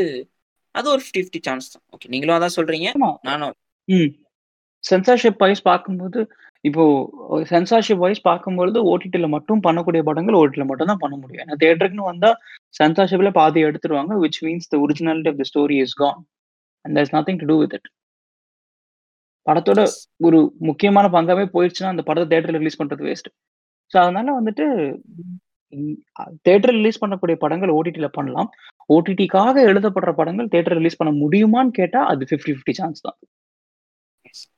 அது 0.75 0.88
ஒரு 0.93 1.02
ஃபிஃப்டி 1.04 1.21
ஃபிஃப்டி 1.23 1.41
சான்ஸ் 1.47 1.71
தான். 1.73 1.84
ஓகே 1.95 2.10
நீங்களும் 2.13 2.38
அதான் 2.38 2.58
சொல்றீங்க. 2.58 2.89
நானும் 3.30 3.56
சென்சார்ஷிப் 4.84 5.41
வைஸ் 5.43 5.63
பார்க்கும்போது 5.69 6.19
இப்போ 6.65 6.84
சென்சார்ஷிப் 7.52 8.04
வைஸ் 8.04 8.21
பார்க்கும்பொழுது 8.28 8.80
ஓடிடில 8.91 9.28
மட்டும் 9.36 9.62
பண்ணக்கூடிய 9.67 10.02
படங்கள் 10.10 10.38
ஓடிடில 10.41 10.63
மட்டும் 10.69 10.89
தான் 10.91 11.02
பண்ண 11.04 11.15
முடியும். 11.21 11.43
ஏன்னா 11.43 11.58
தேட்டருக்குன்னு 11.63 12.10
வந்தா 12.12 12.30
சென்சார்ஷிப்ல 12.80 13.30
பாதி 13.39 13.60
எடுத்துருவாங்க 13.69 14.15
which 14.23 14.41
means 14.47 14.71
the 14.73 14.78
originality 14.86 15.32
of 15.32 15.39
the 15.41 15.47
story 15.52 15.78
is 15.86 15.95
gone 16.04 16.19
and 16.86 16.93
there's 16.97 17.12
nothing 17.17 17.39
to 17.41 17.47
do 17.52 17.58
with 17.62 17.75
it 17.78 17.89
படத்தோட. 19.45 19.82
ஒரு 20.28 20.39
முக்கியமான 20.69 21.06
பங்காவே 21.15 21.45
போயிடுச்சுன்னா 21.56 21.93
அந்த 21.93 22.04
படத்தை 22.10 22.28
தேட்டர்ல 22.34 22.62
ரிலீஸ் 22.62 22.80
பண்றது 22.82 23.08
வேஸ்ட் 23.10 23.30
ஸோ 23.93 23.97
அதனால 24.04 24.34
வந்துட்டு 24.39 24.65
தேட்டர் 26.47 26.75
ரிலீஸ் 26.78 27.02
பண்ணக்கூடிய 27.02 27.36
படங்கள் 27.43 27.75
ஓடிடில 27.78 28.08
பண்ணலாம். 28.17 28.49
ஓடிடிக்காக 28.89 29.56
எழுதப்படுற 29.71 30.12
படங்கள் 30.19 30.52
தேட்டர் 30.54 30.78
ரிலீஸ் 30.80 30.99
பண்ண 31.02 31.12
முடியுமான்னு 31.23 31.73
கேட்டா 31.80 32.02
அது 32.12 32.23
ஃபிஃப்டி 32.30 32.54
ஃபிஃப்டி 32.56 32.75
சான்ஸ் 32.80 33.06
தான். 33.08 33.17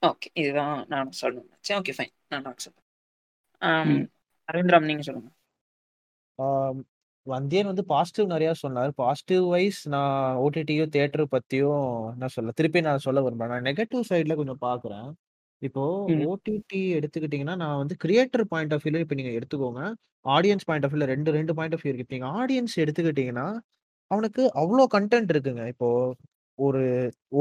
ஓகே 0.09 0.29
இதுதான் 0.41 0.77
நான் 0.93 1.11
சொல்லணும். 1.21 1.49
நினைச்சேன் 1.51 1.79
ஓகே 1.81 1.93
ஃபைன் 1.97 2.13
நான் 2.33 2.47
அக்செப்ட். 2.53 2.79
அரவிந்த்ராம் 4.49 4.89
நீங்க 4.89 5.03
சொல்லுங்க. 5.09 5.29
வந்தியன் 7.27 7.69
வந்து 7.69 7.83
பாசிட்டிவ் 7.91 8.27
நிறைய 8.33 8.51
சொன்னார். 8.61 8.91
பாசிட்டிவ் 9.01 9.43
வைஸ் 9.53 9.81
நான் 9.93 10.37
ஓடிடியோ 10.43 10.85
தியேட்டர் 10.95 11.25
பத்தியும் 11.35 11.83
என்ன 12.13 12.29
சொல்ல 12.35 12.53
திருப்பி 12.59 12.81
நான் 12.87 13.05
சொல்ல 13.07 13.21
விரும்புறேன். 13.25 13.53
நான் 13.55 13.67
நெகட்டிவ் 13.69 14.07
சைட்ல 14.11 14.35
கொஞ்சம் 14.39 14.63
பாக்குறேன். 14.67 15.09
இப்போ. 15.61 15.81
ஓடிடி 16.27 16.79
எடுத்துக்கிட்டீங்கன்னா 16.97 17.55
நான் 17.63 17.79
வந்து 17.81 17.95
கிரியேட்டர் 18.03 18.45
பாயிண்ட் 18.51 18.73
ஆஃப் 18.75 18.83
வியூல 18.85 19.01
இப்போ 19.03 19.15
நீங்க 19.19 19.31
எடுத்துக்கோங்க. 19.39 19.81
ஆடியன்ஸ் 20.25 20.65
பாயிண்ட் 20.69 20.85
ஆஃப் 20.85 20.93
வியூல 20.93 21.05
ரெண்டு 21.13 21.29
ரெண்டு 21.37 21.53
பாயிண்ட் 21.57 21.75
ஆஃப் 21.75 21.83
வியூ 21.83 21.91
இருக்கு. 21.93 22.15
நீங்க 22.15 22.29
ஆடியன்ஸ் 22.41 22.75
எடுத்துக்கிட்டீங்கன்னா 22.83 23.47
அவனுக்கு 24.11 24.43
அவ்வளோ 24.61 24.85
கண்டென்ட் 24.95 25.31
இருக்குங்க. 25.33 25.63
இப்போ 25.73 25.89
ஒரு 26.59 26.81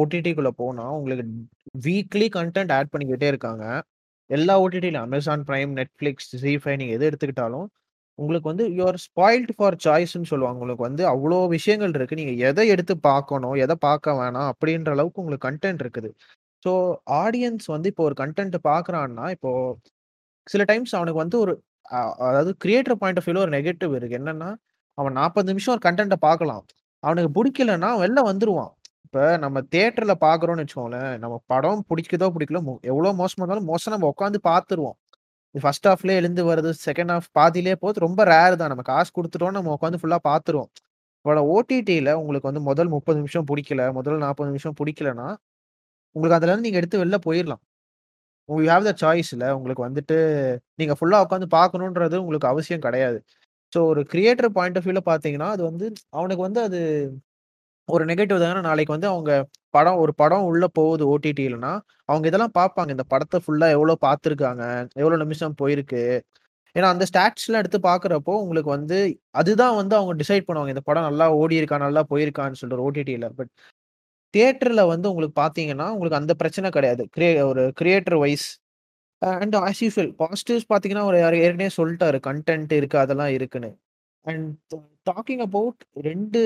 ஓடிடிக்குள்ள 0.00 0.50
போனா 0.60 0.84
உங்களுக்கு 0.98 1.24
வீக்லி 1.86 2.26
கண்டென்ட் 2.38 2.72
ஆட் 2.76 2.92
பண்ணிக்கிட்டே 2.92 3.28
இருக்காங்க. 3.32 3.64
எல்லா 4.30 4.54
ஓடிடியிலும் 4.64 5.06
Amazon 5.08 5.44
Prime 5.48 5.72
Netflix 5.80 6.30
Zee 6.42 6.52
five 6.62 6.80
நீங்க 6.80 6.94
எது 6.98 7.08
எடுத்துக்கிட்டாலும் 7.10 7.66
உங்களுக்கு 8.18 8.48
வந்து 8.52 8.64
யூஆர் 8.78 8.98
ஸ்பாயில்ட் 9.06 9.52
ஃபார் 9.56 9.76
சாய்ஸ்ன்னு 9.84 10.30
சொல்லுவாங்க. 10.32 10.58
உங்களுக்கு 10.58 10.86
வந்து 10.88 11.04
அவ்வளோ 11.12 11.38
விஷயங்கள் 11.56 11.94
இருக்கு. 11.98 12.18
நீங்க 12.20 12.34
எதை 12.48 12.64
எடுத்து 12.74 12.94
பார்க்கணும் 13.10 13.56
எதை 13.64 13.76
பார்க்க 13.86 14.18
வேணாம் 14.20 14.48
அப்படின்ற 14.52 14.90
அளவுக்கு 14.96 15.22
உங்களுக்கு 15.22 15.46
கண்டென்ட் 15.48 15.82
இருக்குது. 15.84 16.10
ஸோ 16.64 16.72
ஆடியன்ஸ் 17.24 17.66
வந்து 17.74 17.88
இப்போ 17.92 18.04
ஒரு 18.08 18.16
கண்டென்ட் 18.22 18.56
பார்க்குறான்னா 18.70 19.26
இப்போ 19.36 19.50
சில 20.46 20.62
டைம்ஸ் 20.70 20.92
அவனுக்கு 20.98 21.22
வந்து 21.24 21.38
ஒரு 21.44 21.52
அதாவது 22.28 22.50
கிரியேட்டர் 22.64 22.98
பாயிண்ட் 23.02 23.18
ஆஃப் 23.20 23.26
வியூல 23.28 23.42
ஒரு 23.46 23.52
நெகட்டிவ் 23.58 23.92
இருக்கு. 23.98 24.18
என்னன்னா 24.20 24.50
அவன் 24.98 25.16
நாற்பது 25.20 25.48
நிமிஷம் 25.52 25.74
ஒரு 25.76 25.82
கண்டென்ட்டை 25.86 26.18
பார்க்கலாம். 26.26 26.62
அவனுக்கு 27.02 27.30
பிடிக்கலன்னா 27.38 27.90
வெளில 28.02 28.20
வந்துருவான். 28.30 28.72
இப்போ 29.06 29.22
நம்ம 29.44 29.58
தேட்டரில் 29.74 30.14
பார்க்குறோம்னு 30.26 30.64
வச்சுக்கோங்களேன் 30.64 31.12
நம்ம 31.22 31.36
படம் 31.52 31.80
பிடிக்குதோ 31.90 32.26
பிடிக்கல 32.34 32.60
எவ்வளோ 32.92 33.12
மோசமாக 33.20 33.44
இருந்தாலும் 33.44 33.68
மோசம் 33.72 33.94
நம்ம 33.94 34.08
உட்காந்து 34.14 34.40
பார்த்துருவோம். 34.50 34.96
ஃபர்ஸ்ட் 35.54 35.88
ஹாஃப்லேயே 35.90 36.18
எழுந்து 36.20 36.42
வருது 36.50 36.70
செகண்ட் 36.86 37.12
ஹாஃப் 37.14 37.28
பாதியிலே 37.38 37.74
போகுது 37.84 38.04
ரொம்ப 38.06 38.20
ரேர் 38.32 38.56
தான். 38.60 38.72
நம்ம 38.72 38.84
காசு 38.92 39.10
கொடுத்துட்டோம் 39.18 39.56
நம்ம 39.58 39.72
உட்காந்து 39.76 40.00
ஃபுல்லாக 40.02 40.22
பார்த்துருவோம். 40.30 40.70
இப்போ 41.24 41.42
ஓடிடியில் 41.54 42.12
உங்களுக்கு 42.20 42.48
வந்து 42.50 42.62
முதல் 42.70 42.90
முப்பது 42.96 43.18
நிமிஷம் 43.22 43.46
பிடிக்கல 43.50 43.82
முதல் 43.98 44.22
நாற்பது 44.26 44.48
நிமிஷம் 44.52 44.76
பிடிக்கலன்னா 44.80 45.28
உங்களுக்கு 46.16 46.38
அதுல 46.38 46.50
இருந்து 46.52 46.66
நீங்க 46.68 46.80
எடுத்து 46.82 47.02
வெளில 47.02 47.18
போயிடலாம் 47.26 47.62
உங்களுக்கு 48.48 48.72
ஹாவ் 48.74 48.88
த 48.90 48.94
சாய்ஸ்ல 49.02 49.44
உங்களுக்கு 49.58 49.84
வந்துட்டு 49.88 50.16
நீங்க 50.80 50.94
ஃபுல்லா 50.98 51.18
உட்காந்து 51.26 51.48
பார்க்கணுன்றது 51.58 52.16
உங்களுக்கு 52.24 52.48
அவசியம் 52.52 52.84
கிடையாது. 52.86 53.18
ஸோ 53.72 53.80
ஒரு 53.92 54.02
கிரியேட்டர் 54.12 54.50
பாயிண்ட் 54.58 54.78
ஆஃப் 54.80 54.86
வியூல 54.86 55.02
பாத்தீங்கன்னா 55.10 55.48
அது 55.56 55.62
வந்து 55.70 55.86
அவனுக்கு 56.18 56.42
வந்து 56.48 56.60
அது 56.68 56.80
ஒரு 57.88 58.04
நெகட்டிவ் 58.10 58.42
தானே 58.44 58.62
நாளைக்கு 58.68 58.94
வந்து 58.96 59.08
அவங்க 59.14 59.32
படம் 59.76 60.00
ஒரு 60.04 60.12
படம் 60.22 60.46
உள்ள 60.50 60.64
போகுது 60.78 61.04
ஓடிடிலனா 61.12 61.72
அவங்க 62.08 62.24
இதெல்லாம் 62.30 62.54
பார்ப்பாங்க. 62.60 62.90
இந்த 62.96 63.06
படத்தை 63.12 63.38
ஃபுல்லா 63.44 63.68
எவ்வளவு 63.76 63.98
பார்த்துருக்காங்க 64.06 64.62
எவ்வளவு 65.02 65.22
நிமிஷம் 65.24 65.56
போயிருக்கு. 65.62 66.02
ஏன்னா 66.76 66.88
அந்த 66.94 67.04
ஸ்டாட்ஸ்லாம் 67.10 67.62
எடுத்து 67.62 67.78
பார்க்குறப்போ 67.90 68.34
உங்களுக்கு 68.44 68.70
வந்து 68.76 68.98
அதுதான் 69.40 69.76
வந்து 69.80 69.94
அவங்க 70.00 70.14
டிசைட் 70.22 70.46
பண்ணுவாங்க. 70.48 70.72
இந்த 70.74 70.84
படம் 70.90 71.08
நல்லா 71.08 71.26
ஓடி 71.42 71.60
இருக்கா 71.60 71.78
நல்லா 71.86 72.02
போயிருக்கான்னு 72.12 72.60
சொல்லிட்டு 72.62 72.86
ஓடிடியில் 72.88 73.28
பட் 73.40 73.52
தியேட்டர்ல 74.34 74.82
வந்து 74.86 75.06
உங்களுக்கு 75.10 75.36
பார்த்தீங்கன்னா 75.42 75.86
உங்களுக்கு 75.94 76.20
அந்த 76.22 76.34
பிரச்சனை 76.34 76.70
கிடையாது. 76.70 77.02
கிரியே 77.16 77.32
ஒரு 77.52 77.62
creator 77.80 78.18
wise 78.24 78.48
and 79.22 79.56
as 79.66 79.80
usual 79.84 80.12
positives 80.22 80.68
பார்த்தீங்கன்னா 80.72 81.04
ஒரு 81.10 81.18
யாரு 81.18 81.38
ஏற்கனவே 81.44 81.70
சொல்லிட்டாரு 81.78 82.18
கண்டென்ட் 82.28 82.72
இருக்கு 82.72 82.98
அதெல்லாம் 82.98 83.32
இருக்குன்னு. 83.38 83.70
அண்ட் 84.26 84.48
டாக்கிங் 85.10 85.42
அபவுட் 85.48 85.80
ரெண்டு 86.08 86.40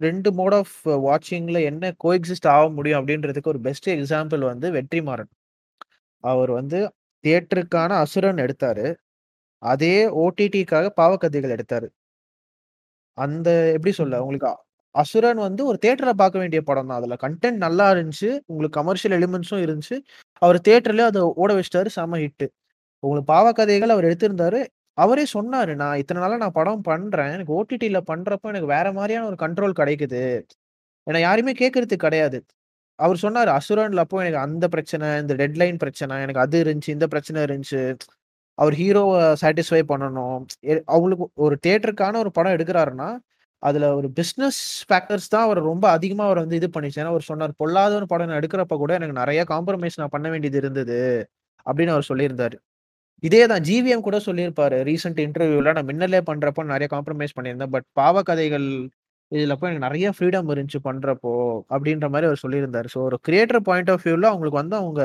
ரெண்டு 0.00 0.30
மோட் 0.32 0.56
ஆஃப் 0.60 0.76
வாட்சிங்ல 1.06 1.58
என்ன 1.70 1.92
கோஎக்ஸிஸ்ட் 2.04 2.48
ஆக 2.54 2.64
முடியும் 2.70 3.00
அப்படின்றதுக்கு 3.00 3.52
ஒரு 3.54 3.60
பெஸ்ட் 3.60 3.88
எக்ஸாம்பிள் 3.90 4.44
வந்து 4.52 4.68
வெற்றிமாறன். 4.78 5.30
அவர் 6.24 6.52
வந்து 6.60 6.78
தியேட்டருக்கான 7.24 7.90
அசுரன் 8.04 8.42
எடுத்தாரு. 8.46 8.86
அதே 9.62 9.96
ஓடிடிக்காக 10.22 10.86
பாவக்கதைகள் 11.00 11.54
எடுத்தாரு. 11.56 11.88
அந்த 13.18 13.48
எப்படி 13.76 13.92
சொல்ல 14.00 14.20
உங்களுக்கு 14.24 14.50
அசுரன் 14.92 15.36
வந்து 15.36 15.64
ஒரு 15.64 15.78
தேட்டரை 15.86 16.10
பார்க்க 16.10 16.38
வேண்டிய 16.38 16.62
படம் 16.62 16.86
தான். 16.86 16.96
அதுல 16.96 17.16
கண்டென்ட் 17.20 17.56
நல்லா 17.56 17.90
இருந்துச்சு. 17.90 18.40
உங்களுக்கு 18.46 18.80
கமர்ஷியல் 18.80 19.22
எலிமெண்ட்ஸும் 19.22 19.40
இருந்துச்சு. 19.50 19.98
அவர் 20.32 20.60
தேட்டர்லேயே 20.68 21.00
அதை 21.00 21.22
ஓட 21.22 21.54
வச்சிட்டாரு. 21.54 21.86
செம 21.86 22.18
ஹிட்டு 22.18 22.48
உங்களுக்கு 22.98 23.32
பாவக்கதைகள் 23.32 23.88
அவர் 23.88 24.04
எடுத்திருந்தாரு. 24.04 24.66
அவரே 24.94 25.24
சொன்னாரு 25.34 25.74
நான் 25.74 25.96
இத்தனை 25.96 26.22
நாளா 26.22 26.36
நான் 26.36 26.52
படம் 26.52 26.80
பண்றேன். 26.80 27.32
எனக்கு 27.32 27.62
ஓடிடியில 27.62 28.00
பண்றப்ப 28.06 28.40
எனக்கு 28.42 28.66
வேற 28.66 28.92
மாதிரியான 28.92 29.26
ஒரு 29.26 29.36
கண்ட்ரோல் 29.38 29.78
கிடைக்குது. 29.78 30.42
ஏன்னா 31.10 31.20
யாருமே 31.20 31.52
கேட்கறது 31.52 31.96
கிடையாது. 31.96 32.44
அவர் 32.94 33.16
சொன்னார் 33.16 33.48
அசுரன்ல 33.48 33.96
அப்போ 33.96 34.18
எனக்கு 34.18 34.38
அந்த 34.38 34.68
பிரச்சனை 34.68 35.20
இந்த 35.20 35.34
டெட்லைன் 35.34 35.76
பிரச்சனை 35.76 36.20
எனக்கு 36.20 36.40
அது 36.40 36.64
இருந்துச்சு 36.64 36.90
இந்த 36.90 37.06
பிரச்சனை 37.06 37.42
இருந்துச்சு. 37.42 37.96
அவர் 38.54 38.72
ஹீரோவை 38.72 39.34
சாட்டிஸ்ஃபை 39.40 39.82
பண்ணணும். 39.88 40.44
எ- 40.66 40.82
அவங்களுக்கு 40.84 41.30
ஒரு 41.34 41.58
தேட்டருக்கான 41.66 42.16
ஒரு 42.16 42.30
படம் 42.30 42.52
எடுக்கிறாருன்னா 42.52 43.18
அதுல 43.62 43.88
ஒரு 43.98 44.08
பிசினஸ் 44.18 44.60
ஃபேக்டர்ஸ் 44.88 45.30
தான் 45.34 45.44
அவர் 45.46 45.60
ரொம்ப 45.70 45.84
அதிகமா 45.96 46.24
அவர் 46.28 46.40
வந்து 46.44 46.58
இது 46.60 46.68
பண்ணிச்சு. 46.76 46.98
ஏன்னா 47.02 47.12
அவர் 47.14 47.28
சொன்னார் 47.30 47.52
பொல்லாத 47.62 47.92
ஒரு 48.00 48.06
படம் 48.12 48.28
நான் 48.30 48.40
எடுக்கிறப்ப 48.40 48.76
கூட 48.82 48.92
எனக்கு 48.98 49.16
நிறைய 49.22 49.42
காம்ப்ரமைஸ் 49.52 49.98
நான் 50.00 50.14
பண்ண 50.16 50.28
வேண்டியது 50.34 50.58
இருந்தது 50.62 50.98
அப்படின்னு 51.66 51.94
அவர் 51.96 52.08
சொல்லியிருந்தாரு. 52.10 52.56
இதே 53.22 53.42
தான் 53.52 53.64
ஜிவிஎம் 53.68 54.06
கூட 54.08 54.18
சொல்லியிருப்பாரு 54.28 54.78
ரீசெண்ட் 54.90 55.20
இன்டர்வியூல 55.26 55.72
நான் 55.76 55.88
மின்னலே 55.90 56.20
பண்றப்ப 56.30 56.64
நிறைய 56.74 56.88
காம்ப்ரமைஸ் 56.94 57.36
பண்ணியிருந்தேன் 57.36 57.72
பட் 57.74 57.86
பாவ 58.00 58.22
கதைகள் 58.30 58.66
இதுல 59.32 59.54
போய் 59.58 59.70
எனக்கு 59.70 59.86
நிறைய 59.88 60.06
ஃப்ரீடம் 60.16 60.50
இருந்துச்சு 60.52 60.80
பண்றப்போ 60.88 61.32
அப்படின்ற 61.74 62.06
மாதிரி 62.14 62.28
அவர் 62.30 62.42
சொல்லியிருந்தாரு. 62.44 62.88
ஸோ 62.94 62.98
ஒரு 63.08 63.16
கிரியேட்டர் 63.28 63.62
பாயிண்ட் 63.68 63.90
ஆஃப் 63.94 64.04
வியூல 64.06 64.26
அவங்களுக்கு 64.32 64.62
வந்து 64.62 64.76
அவங்க 64.80 65.02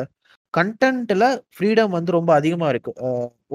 கண்டென்ட்ல 0.54 1.26
ஃப்ரீடம் 1.56 1.93
வந்து 1.98 2.12
ரொம்ப 2.17 2.32
அதிகமா 2.39 2.67
இருக்கு. 2.74 2.91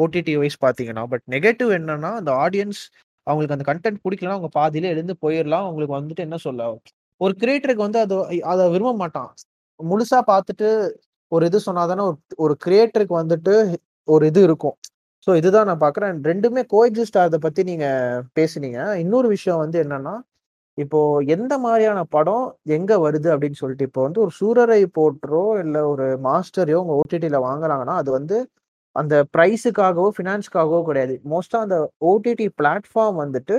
ஓடிடி 0.03 0.35
வைஸ் 0.43 0.59
பாத்தீங்கன்னா 0.67 1.05
பட் 1.13 1.25
நெகட்டிவ் 1.35 1.71
என்னன்னா 1.79 2.11
அந்த 2.21 2.33
ஆடியன்ஸ் 2.45 2.83
அவங்களுக்கு 3.27 3.57
அந்த 3.57 3.67
கண்டென்ட் 3.71 4.03
பிடிக்கலன்னா 4.05 4.37
அவங்க 4.39 4.51
பாதியிலே 4.59 4.93
எழுந்து 4.95 5.15
போயிடலாம் 5.25 5.67
அவங்களுக்கு 5.67 5.99
வந்துட்டு 5.99 6.27
என்ன 6.29 6.39
சொல்ல 6.47 6.71
ஒரு 7.21 7.35
கிரியேட்டருக்கு 7.43 7.87
வந்து 7.87 8.01
அது 8.05 8.15
அதை 8.53 8.65
விரும்ப 8.75 8.93
மாட்டான். 9.03 9.31
முழுசா 9.81 10.19
பார்த்துட்டு 10.33 10.69
ஒரு 11.33 11.45
இது 11.51 11.59
சொன்னாதானே 11.69 12.03
ஒரு 12.09 12.17
ஒரு 12.45 12.55
கிரியேட்டருக்கு 12.65 13.15
வந்துட்டு 13.23 13.55
ஒரு 14.09 14.25
இது 14.31 14.41
இருக்கும். 14.49 14.77
ஸோ 15.27 15.31
இதுதான் 15.41 15.69
நான் 15.71 15.83
பார்க்குறேன். 15.85 16.15
ரெண்டுமே 16.31 16.63
கோஎக்ஸிஸ்ட் 16.73 17.19
ஆகிறத 17.21 17.39
பத்தி 17.47 17.63
நீங்க 17.71 17.87
பேசுனீங்க. 18.39 18.81
இன்னொரு 19.05 19.29
விஷயம் 19.37 19.63
வந்து 19.65 19.79
என்னன்னா 19.85 20.15
இப்போ 20.79 20.99
எந்த 21.35 21.55
மாதிரியான 21.65 22.01
படம் 22.17 22.45
எங்க 22.77 22.93
வருது 23.05 23.29
அப்படின்னு 23.35 23.61
சொல்லிட்டு 23.63 23.87
இப்போ 23.89 24.03
வந்து 24.07 24.21
ஒரு 24.25 24.33
சூரரை 24.41 24.79
போட்டரோ 24.99 25.45
இல்லை 25.65 25.81
ஒரு 25.93 26.07
மாஸ்டரையோ 26.29 26.79
உங்க 26.85 26.95
ஓடிடியில் 27.03 27.45
வாங்குறாங்கன்னா 27.49 27.97
அது 28.03 28.11
வந்து 28.19 28.37
அந்த 28.97 29.15
ப்ரைஸுக்காகவோ 29.35 30.09
ஃபினான்ஸ்க்காகவோ 30.17 30.81
கிடையாது. 30.89 31.15
மோஸ்ட்டாக 31.33 31.67
அந்த 31.67 31.77
ஓடிடி 32.11 32.47
பிளாட்ஃபார்ம் 32.61 33.19
வந்துட்டு 33.25 33.57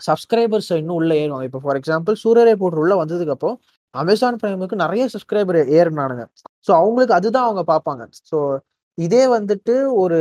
சப்ஸ்கிரைபர்ஸ் 0.00 0.70
இன்னும் 0.80 0.98
உள்ளே 1.00 1.16
ஏறுவாங்க 1.24 1.46
இப்போ 1.48 1.60
ஃபார் 1.64 1.78
எக்ஸாம்பிள் 1.80 2.16
சூரியரை 2.24 2.54
போட்டு 2.62 2.80
உள்ள 2.84 2.94
வந்ததுக்கப்புறம் 3.02 3.58
அமேசான் 3.94 4.38
பிரைமுக்கு 4.42 4.76
நிறைய 4.84 5.04
சப்ஸ்கிரைபர் 5.14 5.58
ஏறினானுங்க. 5.78 6.24
ஸோ 6.66 6.70
அவங்களுக்கு 6.80 7.16
அதுதான் 7.18 7.46
அவங்க 7.48 7.62
பார்ப்பாங்க. 7.72 8.02
ஸோ 8.30 8.38
இதே 8.98 9.22
வந்துட்டு 9.36 9.74
ஒரு 10.02 10.18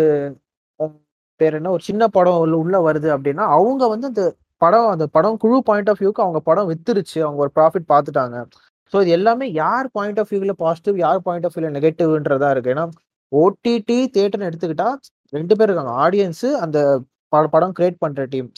பேர் 1.42 1.56
என்ன? 1.60 1.72
ஒரு 1.76 1.84
சின்ன 1.90 2.04
படம் 2.18 2.40
உள்ள 2.62 2.78
வருது 2.88 3.10
அப்படின்னா 3.16 3.46
அவங்க 3.58 3.84
வந்து 3.94 4.08
அந்த 4.12 4.24
படம் 4.62 4.90
அந்த 4.94 5.06
படம் 5.16 5.38
குழு 5.44 5.58
பாயிண்ட் 5.70 5.90
ஆஃப் 5.92 6.02
வியூக்கு 6.02 6.24
அவங்க 6.26 6.40
படம் 6.50 6.70
வித்துருச்சு. 6.72 7.18
அவங்க 7.26 7.40
ஒரு 7.46 7.52
ப்ராஃபிட் 7.58 7.88
பார்த்துட்டாங்க. 7.94 8.38
ஸோ 8.94 8.98
இது 9.04 9.12
எல்லாமே 9.18 9.46
யார் 9.64 9.88
பாயிண்ட் 9.98 10.20
ஆஃப் 10.22 10.32
வியூவில் 10.34 10.56
பாசிட்டிவ் 10.66 10.98
யார் 11.06 11.20
பாயிண்ட் 11.28 11.46
ஆஃப் 11.48 11.56
வியூவில் 11.56 11.76
நெகட்டிவ்ன்றதா 11.78 12.50
இருக்கு. 12.56 12.72
ஏன்னா 12.76 12.86
ஓடிடி 13.42 13.98
தேட்டர்னு 14.16 14.50
எடுத்துக்கிட்டா 14.50 14.90
ரெண்டு 15.34 15.54
பேர் 15.58 15.70
இருக்காங்க. 15.70 15.94
ஆடியன்ஸு 16.06 16.50
அந்த 16.66 16.78
படம் 17.54 17.76
கிரியேட் 17.78 18.04
பண்ணுற 18.04 18.24
டீம் 18.34 18.50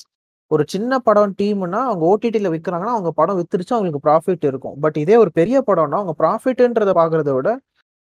ஒரு 0.51 0.63
சின்ன 0.73 0.97
படம் 1.07 1.35
டீம்னா 1.39 1.79
அவங்க 1.89 2.03
ஓடிடியில் 2.13 2.53
விற்கிறாங்கன்னா 2.55 2.95
அவங்க 2.95 3.11
படம் 3.19 3.37
வித்துருச்சு 3.39 3.73
அவங்களுக்கு 3.75 4.05
ப்ராஃபிட் 4.07 4.43
இருக்கும். 4.49 4.75
பட் 4.83 4.97
இதே 5.03 5.15
ஒரு 5.23 5.31
பெரிய 5.39 5.57
படம்னா 5.69 5.99
அவங்க 6.01 6.15
ப்ராஃபிட்ன்றத 6.23 6.91
பார்க்கறத 6.99 7.31
விட 7.37 7.51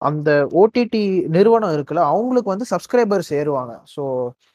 அந்த 0.01 0.29
ஓடிடி 0.61 1.01
நிறுவனம் 1.35 1.73
இருக்குல்ல 1.75 2.03
அவங்களுக்கு 2.11 2.49
வந்து 2.53 2.67
சப்ஸ்கிரைபர்ஸ் 2.71 3.31
ஏறுவாங்க. 3.39 3.73
ஸோ 3.93 4.03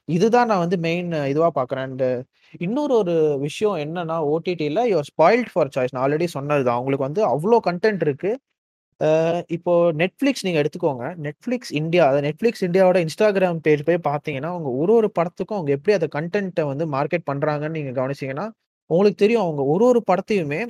இதுதான் 0.09 0.49
நான் 0.51 0.62
வந்து 0.64 0.79
மெயின் 0.87 1.11
இதுவாக 1.33 1.53
பார்க்குறேன் 1.59 1.87
அண்ட் 1.88 2.07
இன்னொரு 2.64 2.95
ஒரு 3.01 3.14
விஷயம் 3.47 3.77
என்னன்னா 3.85 4.16
ஓடிடியில் 4.33 4.83
யுவர் 4.92 5.09
ஸ்பாயில்ட் 5.12 5.51
ஃபார் 5.53 5.71
சாய்ஸ் 5.77 5.95
நான் 5.95 6.05
ஆல்ரெடி 6.07 6.29
சொன்னது 6.37 6.64
தான் 6.69 6.79
அவங்களுக்கு 6.79 7.09
வந்து 7.09 7.23
அவ்வளோ 7.33 7.59
கண்டென்ட் 7.69 8.05
இருக்குது 8.07 8.40
இப்போ 9.57 9.73
நெட்ஃப்ளிக்ஸ் 10.01 10.45
நீங்கள் 10.47 10.63
எடுத்துக்கோங்க. 10.63 11.07
நெட்ஃப்ளிக்ஸ் 11.27 11.73
இந்தியா 11.81 12.05
அதை 12.11 12.21
நெட்ஃப்ளிக்ஸ் 12.27 12.63
இந்தியாவோட 12.67 12.99
இன்ஸ்டாகிராம் 13.07 13.59
பேஜ் 13.67 13.83
போய் 13.89 13.99
பார்த்தீங்கன்னா 14.11 14.51
அவங்க 14.55 14.71
ஒரு 14.83 14.93
ஒரு 14.99 15.09
படத்துக்கும் 15.19 15.59
அவங்க 15.59 15.73
எப்படி 15.79 15.95
அந்த 15.99 16.09
கண்டென்ட்டை 16.17 16.65
வந்து 16.71 16.85
மார்க்கெட் 16.97 17.27
பண்ணுறாங்கன்னு 17.31 17.77
நீங்கள் 17.79 17.97
கவனிச்சீங்கன்னா 18.01 18.47
உங்களுக்கு 18.91 19.23
தெரியும் 19.25 19.45
அவங்க 19.47 19.63
ஒரு 19.75 19.85
ஒரு 19.91 20.01
படத்தையுமே 20.11 20.61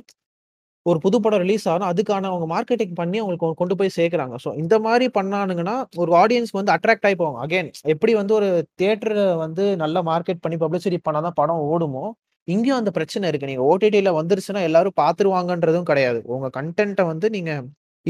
ஒரு 0.85 0.99
புது 1.05 1.17
படம் 1.23 1.41
ரிலீஸ் 1.43 1.65
ஆகும் 1.71 1.89
அதுக்கான 1.91 2.27
அவங்க 2.31 2.45
மார்க்கெட்டிங் 2.53 2.93
பண்ணி 2.99 3.17
அவங்களுக்கு 3.21 3.59
கொண்டு 3.61 3.75
போய் 3.79 3.95
சேர்க்குறாங்க. 3.97 4.35
ஸோ 4.43 4.49
இந்த 4.61 4.75
மாதிரி 4.85 5.05
பண்ணானுங்கன்னா 5.17 5.73
ஒரு 6.01 6.11
ஆடியன்ஸ் 6.21 6.53
வந்து 6.59 6.71
அட்ராக்ட் 6.75 7.07
ஆகி 7.07 7.17
போவாங்க. 7.21 7.39
அகைன் 7.45 7.69
எப்படி 7.93 8.13
வந்து 8.19 8.33
ஒரு 8.39 8.49
தியேட்டரை 8.79 9.25
வந்து 9.45 9.63
நல்லா 9.83 10.01
மார்க்கெட் 10.11 10.43
பண்ணி 10.45 10.57
பப்ளிசிட்டி 10.63 10.99
பண்ணாதான் 11.07 11.37
படம் 11.41 11.63
ஓடுமோ 11.73 12.05
இங்கேயும் 12.47 12.79
அந்த 12.81 12.91
பிரச்சனை 12.97 13.25
இருக்கு. 13.31 13.49
நீங்க 13.51 13.63
ஓடிடியில் 13.71 14.17
வந்துருச்சுன்னா 14.19 14.61
எல்லாரும் 14.69 14.97
பார்த்துருவாங்கன்றதும் 15.01 15.89
கிடையாது. 15.91 16.21
உங்க 16.35 16.49
கண்டென்ட்டை 16.59 17.05
வந்து 17.11 17.29
நீங்க 17.37 17.51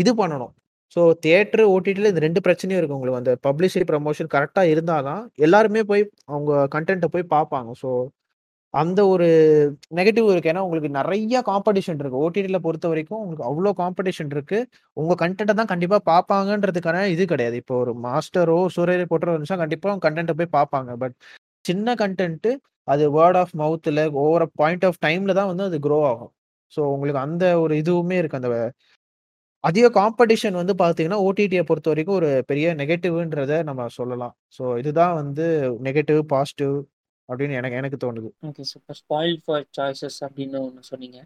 இது 0.01 0.11
பண்ணணும். 0.21 0.53
ஸோ 0.95 1.01
தியேட்டர் 1.23 1.63
ஓடிடியில் 1.73 2.11
இந்த 2.11 2.21
ரெண்டு 2.25 2.41
பிரச்சனையும் 2.45 2.79
இருக்குது 2.79 2.97
உங்களுக்கு. 2.97 3.21
அந்த 3.21 3.33
பப்ளிசிட்டி 3.47 3.85
ப்ரமோஷன் 3.91 4.29
கரெக்டாக 4.35 4.71
இருந்தால் 4.73 5.07
தான் 5.09 5.23
எல்லாருமே 5.45 5.81
போய் 5.89 6.03
அவங்க 6.33 6.51
கண்டென்ட்டை 6.75 7.09
போய் 7.15 7.31
பார்ப்பாங்க. 7.35 7.71
ஸோ 7.81 7.89
அந்த 8.73 8.99
ஒரு 9.11 9.27
நெகட்டிவ் 9.97 10.27
இருக்கு. 10.31 10.49
ஏன்னா 10.51 10.63
உங்களுக்கு 10.67 10.89
நிறைய 10.99 11.41
காம்படிஷன் 11.49 11.99
இருக்கு. 12.01 12.21
ஓடிடியில் 12.25 12.63
பொறுத்த 12.65 12.87
வரைக்கும் 12.91 13.19
உங்களுக்கு 13.21 13.45
அவ்வளோ 13.49 13.71
காம்படிஷன் 13.81 14.31
இருக்கு. 14.35 14.59
உங்க 15.01 15.13
கண்டென்ட்டை 15.23 15.55
தான் 15.59 15.71
கண்டிப்பாக 15.73 16.01
பார்ப்பாங்கன்றதுக்கான 16.11 17.03
இது 17.15 17.25
கிடையாது. 17.33 17.57
இப்போ 17.63 17.75
ஒரு 17.83 17.93
மாஸ்டரோ 18.07 18.57
சூரியரை 18.77 19.05
போட்டோ 19.11 19.33
இருந்துச்சா 19.33 19.59
கண்டிப்பாக 19.63 19.91
அவங்க 19.93 20.05
கண்டென்ட்டை 20.07 20.35
போய் 20.41 20.55
பார்ப்பாங்க. 20.57 20.91
பட் 21.03 21.15
சின்ன 21.69 21.95
கண்டென்ட்டு 22.03 22.51
அது 22.93 23.05
வேர்ட் 23.17 23.39
ஆஃப் 23.43 23.55
மவுத்தில் 23.61 24.03
ஓவர 24.25 24.43
பாயிண்ட் 24.61 24.85
ஆஃப் 24.89 24.99
டைமில் 25.05 25.37
தான் 25.39 25.49
வந்து 25.51 25.65
அது 25.69 25.79
க்ரோ 25.85 25.99
ஆகும். 26.11 26.31
ஸோ 26.75 26.81
உங்களுக்கு 26.95 27.21
அந்த 27.27 27.45
ஒரு 27.63 27.73
இதுவுமே 27.81 28.17
இருக்கு. 28.21 28.39
அந்த 28.41 28.51
அதிக 29.67 29.85
காம்படிஷன் 29.99 30.59
வந்து 30.59 30.73
பார்த்தீங்கன்னா 30.81 31.19
ஓடிடியை 31.27 31.63
பொறுத்த 31.63 31.91
வரைக்கும் 31.91 32.17
ஒரு 32.19 32.29
பெரிய 32.45 32.67
நெகட்டிவ்ன்றத 32.73 33.55
நம்ம 33.63 33.87
சொல்லலாம். 33.99 34.35
ஸோ 34.57 34.63
இதுதான் 34.81 35.15
வந்து 35.21 35.45
நெகட்டிவ் 35.87 36.21
பாசிட்டிவ் 36.33 36.75
அப்படின்னு 37.29 37.57
எனக்கு 37.59 37.79
எனக்கு 37.79 37.97
தோணுது. 38.03 38.29
Okay 38.49 38.65
super 38.71 38.99
spoil 39.01 39.37
for 39.45 39.65
choices 39.77 40.19
அப்படின்னு 40.27 40.59
ஒன்று 40.67 40.89
சொன்னீங்க. 40.91 41.19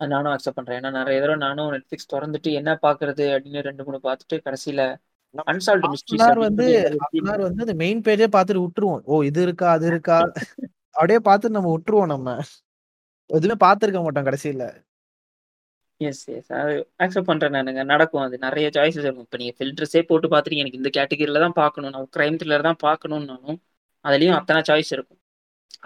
நானும் 0.00 0.32
அக்செப்ட் 0.32 0.58
பண்ணுறேன் 0.58 0.78
ஏன்னா 0.80 0.90
நிறைய 0.90 1.18
தடவை 1.20 1.38
நானும் 1.38 1.72
நெட்ஃப்ளிக்ஸ் 1.72 2.12
திறந்துட்டு 2.12 2.52
என்ன 2.52 2.70
பார்க்கறது 2.82 3.24
அப்படின்னு 3.34 3.66
ரெண்டு 3.68 3.84
மூணு 3.84 3.98
பார்த்துட்டு 4.06 4.36
கடைசியில் 4.42 4.84
அன்சால்வ்டு 5.52 5.90
மிஸ்ட்ரிஸ் 5.92 6.24
வந்து 6.46 6.66
வந்து 7.42 7.62
அந்த 7.64 7.74
மெயின் 7.74 8.02
பேஜே 8.06 8.28
பார்த்துட்டு 8.36 8.64
விட்டுருவோம். 8.64 9.02
ஓ 9.04 9.22
இது 9.22 9.40
இருக்கா 9.42 9.68
அது 9.70 9.86
இருக்கா? 9.86 10.18
அப்படியே 10.96 11.20
பார்த்து 11.28 11.56
நம்ம 11.56 11.70
விட்டுருவோம் 11.74 12.12
நம்ம. 12.14 12.30
எதுவுமே 13.30 13.56
பார்த்துருக்க 13.66 14.00
மாட்டோம் 14.02 14.26
கடைசியில. 14.28 14.64
எஸ் 16.10 16.22
எஸ் 16.36 16.50
அது 16.60 16.72
அக்செப்ட் 17.04 17.28
பண்ணுறேன் 17.30 17.54
நானுங்க. 17.56 17.82
நடக்கும் 17.92 18.22
அது. 18.26 18.36
நிறைய 18.46 18.66
சாய்ஸஸ் 18.76 19.06
இருக்கும். 19.06 19.26
இப்போ 19.28 19.38
நீங்கள் 19.42 19.56
ஃபில்டர்ஸே 19.58 20.02
போட்டு 20.10 20.28
பார்த்துட்டு 20.34 20.60
எனக்கு 20.62 20.80
இந்த 20.80 20.90
கேட்டகரியில் 20.98 21.44
தான் 21.46 21.56
பார்க்கணும். 21.62 21.92
நான் 21.94 22.08
க்ரைம் 22.16 22.38
த்ரில்லர் 22.40 22.66
தான் 22.68 22.80
பார்க்கணுன்னாலும் 22.86 23.58
அதுலேயும் 24.04 24.36
அத்தனை 24.38 24.60
சாய்ஸ் 24.70 24.92
இருக்கும். 24.96 25.20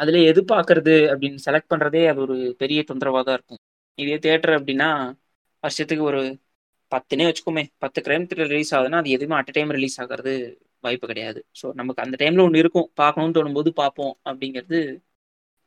அதில் 0.02 0.18
எது 0.30 0.40
பார்க்கறது 0.54 0.94
அப்படின்னு 1.12 1.40
செலக்ட் 1.46 1.70
பண்ணுறதே 1.72 2.02
அது 2.10 2.20
ஒரு 2.26 2.36
பெரிய 2.62 2.80
தொந்தரவாக 2.90 3.22
தான் 3.28 3.36
இருக்கும். 3.38 3.60
இதே 3.98 4.16
தேட்டர் 4.26 4.54
அப்படின்னா 4.58 4.88
வருஷத்துக்கு 5.64 6.04
ஒரு 6.10 6.20
பத்துனே 6.92 7.24
வச்சுக்கோமே. 7.28 7.64
பத்து 7.84 8.00
க்ரைம் 8.06 8.26
த்ரில்லர் 8.30 8.52
ரிலீஸ் 8.54 8.72
ஆகுதுன்னா 8.76 9.00
அது 9.02 9.14
எதுவுமே 9.16 9.36
அட் 9.40 9.52
டைம் 9.56 9.72
ரிலீஸ் 9.78 9.98
ஆகிறது 10.02 10.32
வாய்ப்பு 10.84 11.06
கிடையாது. 11.12 11.40
ஸோ 11.60 11.66
நமக்கு 11.80 12.02
அந்த 12.04 12.16
டைமில் 12.22 12.44
ஒன்று 12.46 12.62
இருக்கும். 12.64 12.88
பார்க்கணும்னு 13.02 13.36
தோணும்போது 13.38 13.70
பார்ப்போம் 13.82 14.14
அப்படிங்கிறது 14.28 14.80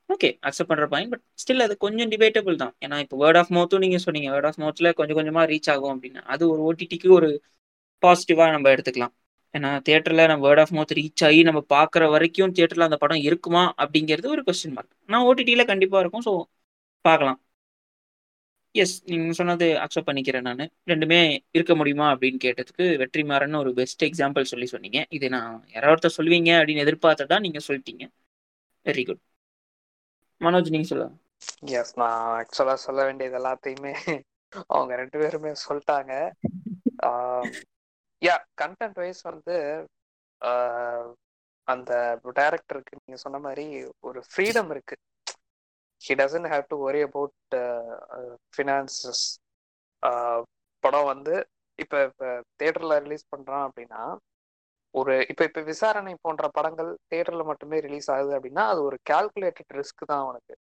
ஓகே 0.10 0.30
அக்செப்ட் 0.48 0.70
பண்ணுற 0.72 0.86
பாயிண்ட் 0.94 1.12
பட் 1.14 1.24
ஸ்டில் 1.42 1.64
அது 1.66 1.74
கொஞ்சம் 1.86 2.10
டிபேட்டபிள் 2.14 2.56
தான். 2.64 2.74
ஏன்னா 2.86 2.98
இப்போ 3.04 3.16
வேர்ட் 3.24 3.40
ஆஃப் 3.42 3.52
மவுத்தும் 3.56 3.84
நீங்கள் 3.86 4.04
சொன்னீங்க 4.06 4.30
வேர்ட் 4.36 4.48
ஆஃப் 4.50 4.60
மவுத்தில் 4.64 4.96
கொஞ்சம் 5.00 5.18
கொஞ்சமாக 5.20 5.46
ரீச் 5.52 5.70
ஆகும் 5.74 5.94
அப்படின்னு 5.96 6.22
அது 6.34 6.44
ஒரு 6.54 6.62
ஓடிடிக்கு 6.70 7.10
ஒரு 7.18 7.30
பாசிட்டிவாக 8.04 8.54
நம்ம 8.56 8.70
எடுத்துக்கலாம். 8.76 9.14
ஏன்னா 9.56 9.70
தேட்டரில் 9.88 10.28
நம்ம 10.32 10.44
வேர்ட் 10.48 10.62
ஆஃப் 10.64 10.74
மவுத் 10.78 10.96
ரீச் 11.00 11.24
ஆகி 11.28 11.42
நம்ம 11.50 11.62
பார்க்குற 11.76 12.04
வரைக்கும் 12.16 12.54
தேட்டரில் 12.60 12.88
அந்த 12.88 12.98
படம் 13.04 13.24
இருக்குமா 13.30 13.64
அப்படிங்கிறது 13.84 14.28
ஒரு 14.36 14.44
கொஸ்டின் 14.50 14.76
மார்க் 14.78 14.94
நான் 15.14 15.26
ஓடிடியில் 15.30 15.70
கண்டிப்பாக 15.72 16.04
இருக்கும் 16.04 16.26
ஸோ 16.30 16.34
பார்க்கலாம். 17.06 17.40
எஸ் 18.76 18.96
நீங்கள் 19.12 19.38
சொன்னது 19.40 19.68
அக்செப்ட் 19.84 20.10
பண்ணிக்கிறேன் 20.10 20.46
நான். 20.50 20.64
ரெண்டுமே 20.92 21.20
இருக்க 21.58 21.74
முடியுமா 21.80 22.08
அப்படின்னு 22.14 22.40
கேட்டதுக்கு 22.46 22.86
வெற்றிமாறன் 23.04 23.60
ஒரு 23.64 23.72
பெஸ்ட் 23.80 24.06
எக்ஸாம்பிள் 24.10 24.52
சொல்லி 24.54 24.68
சொன்னீங்க. 24.74 25.00
இது 25.18 25.28
நான் 25.36 25.50
யாராவது 25.76 25.94
ஒருத்தர் 25.96 26.18
சொல்லுவீங்க 26.20 26.52
அப்படின்னு 26.60 26.86
எதிர்பார்த்ததா 26.88 27.40
நீங்கள் 27.48 27.66
சொல்லிட்டீங்க. 27.70 28.06
வெரி 28.86 29.04
குட் 29.10 29.24
மனோஜ் 30.42 30.74
நீங்க 30.74 30.88
சொல்லுங்க. 30.92 31.16
எஸ் 31.80 31.94
நான் 32.02 32.22
ஆக்சுவலா 32.40 32.76
சொல்ல 32.86 33.02
வேண்டியது 33.08 33.36
எல்லாத்தையுமே 33.40 33.94
அவங்க 34.76 34.92
ரெண்டு 35.02 35.18
பேருமே 35.22 35.52
சொல்லிட்டாங்க. 35.66 36.14
யா 38.22 38.36
கண்டென்ட் 38.62 39.00
வைஸ் 39.04 39.22
வந்து 39.32 39.56
அந்த 41.68 41.92
டைரக்டருக்கு 42.40 43.00
நீங்க 43.02 43.18
சொன்ன 43.26 43.40
மாதிரி 43.46 43.66
ஒரு 44.08 44.20
ஃப்ரீடம் 44.30 44.72
இருக்கு. 44.76 44.96
He 46.02 46.14
doesn't 46.22 46.50
have 46.54 46.66
to 46.72 46.78
worry 46.88 47.02
about 47.08 47.56
finances 48.54 49.24
படம் 50.84 51.10
வந்து 51.14 51.34
இப்போ 51.80 51.98
இப்போ 52.10 52.28
தேட்டரில் 52.60 53.02
ரிலீஸ் 53.06 53.32
பண்ணுறான் 53.34 53.66
அப்படின்னா 53.68 54.02
ஒரு 54.96 55.14
இப்போ 55.32 55.44
இப்போ 55.50 55.62
விசாரணை 55.72 56.14
போன்ற 56.26 56.46
படங்கள் 56.58 56.90
தேட்டரில் 57.12 57.50
மட்டுமே 57.52 57.78
ரிலீஸ் 57.88 58.10
ஆகுது 58.16 58.32
அப்படின்னா 58.38 58.64
அது 58.72 58.82
ஒரு 58.90 58.98
கால்குலேட்டட் 59.12 59.76
ரிஸ்க் 59.80 60.04
தான் 60.12 60.24
அவனுக்கு. 60.26 60.56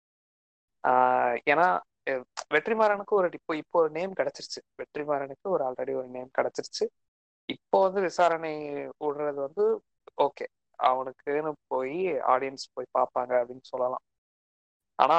ஏன்னா 1.52 1.68
வெற்றிமாறனுக்கு 2.56 3.14
ஒரு 3.20 3.28
இப்போ 3.40 3.54
இப்போ 3.62 3.78
ஒரு 3.84 3.92
நேம் 3.98 4.14
கிடைச்சிருச்சு. 4.20 4.62
வெற்றிமாறனுக்கு 4.82 5.48
ஒரு 5.56 5.64
ஆல்ரெடி 5.68 5.94
ஒரு 6.02 6.10
நேம் 6.18 6.30
கிடைச்சிருச்சு. 6.38 6.86
இப்போ 7.50 7.78
வந்து 7.86 8.00
விசாரணை 8.08 8.54
விடுறது 9.04 9.40
வந்து 9.48 9.66
ஓகே 10.28 10.46
அவனுக்குன்னு 10.80 11.52
போய் 11.72 11.98
ஆடியன்ஸ் 12.34 12.66
போய் 12.76 12.88
பார்ப்பாங்க 12.98 13.34
அப்படின்னு 13.42 13.66
சொல்லலாம். 13.74 14.04
ஆனா 15.00 15.18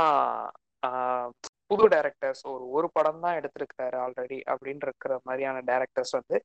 புது 1.70 1.84
டேரக்டர்ஸ் 1.94 2.42
ஒரு 2.52 2.64
ஒரு 2.76 2.88
படம் 2.96 3.20
தான் 3.24 3.36
எடுத்திருக்காரு 3.40 3.96
ஆல்ரெடி 4.04 4.38
அப்படின்னு 4.52 4.84
இருக்கிற 4.88 5.12
மாதிரியான 5.28 5.58
டேரக்டர்ஸ் 5.70 6.14
வந்து 6.18 6.36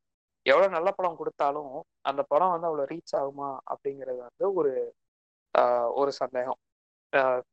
எவ்வளவு 0.45 0.75
நல்ல 0.75 0.89
படம் 0.91 1.19
கொடுத்தாலும் 1.19 1.71
அந்த 2.10 2.21
படம் 2.31 2.53
வந்து 2.53 2.69
அவ்வளவு 2.69 2.91
ரீச் 2.93 3.15
ஆகுமா 3.21 3.49
அப்படிங்கிறது 3.71 4.19
வந்து 4.27 4.45
ஒரு 4.60 4.71
ஒரு 5.95 6.12
சந்தேகம். 6.21 6.60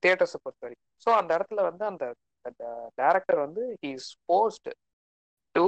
தியேட்டர்ஸை 0.03 0.39
பொறுத்த 0.39 0.63
வரைக்கும் 0.67 0.91
ஸோ 1.05 1.11
அந்த 1.21 1.31
இடத்துல 1.39 1.61
வந்து 1.69 1.85
அந்த 1.89 2.05
டேரக்டர் 3.01 3.41
வந்து 3.47 3.63
is 3.91 4.11
post 4.31 4.71
to 5.55 5.65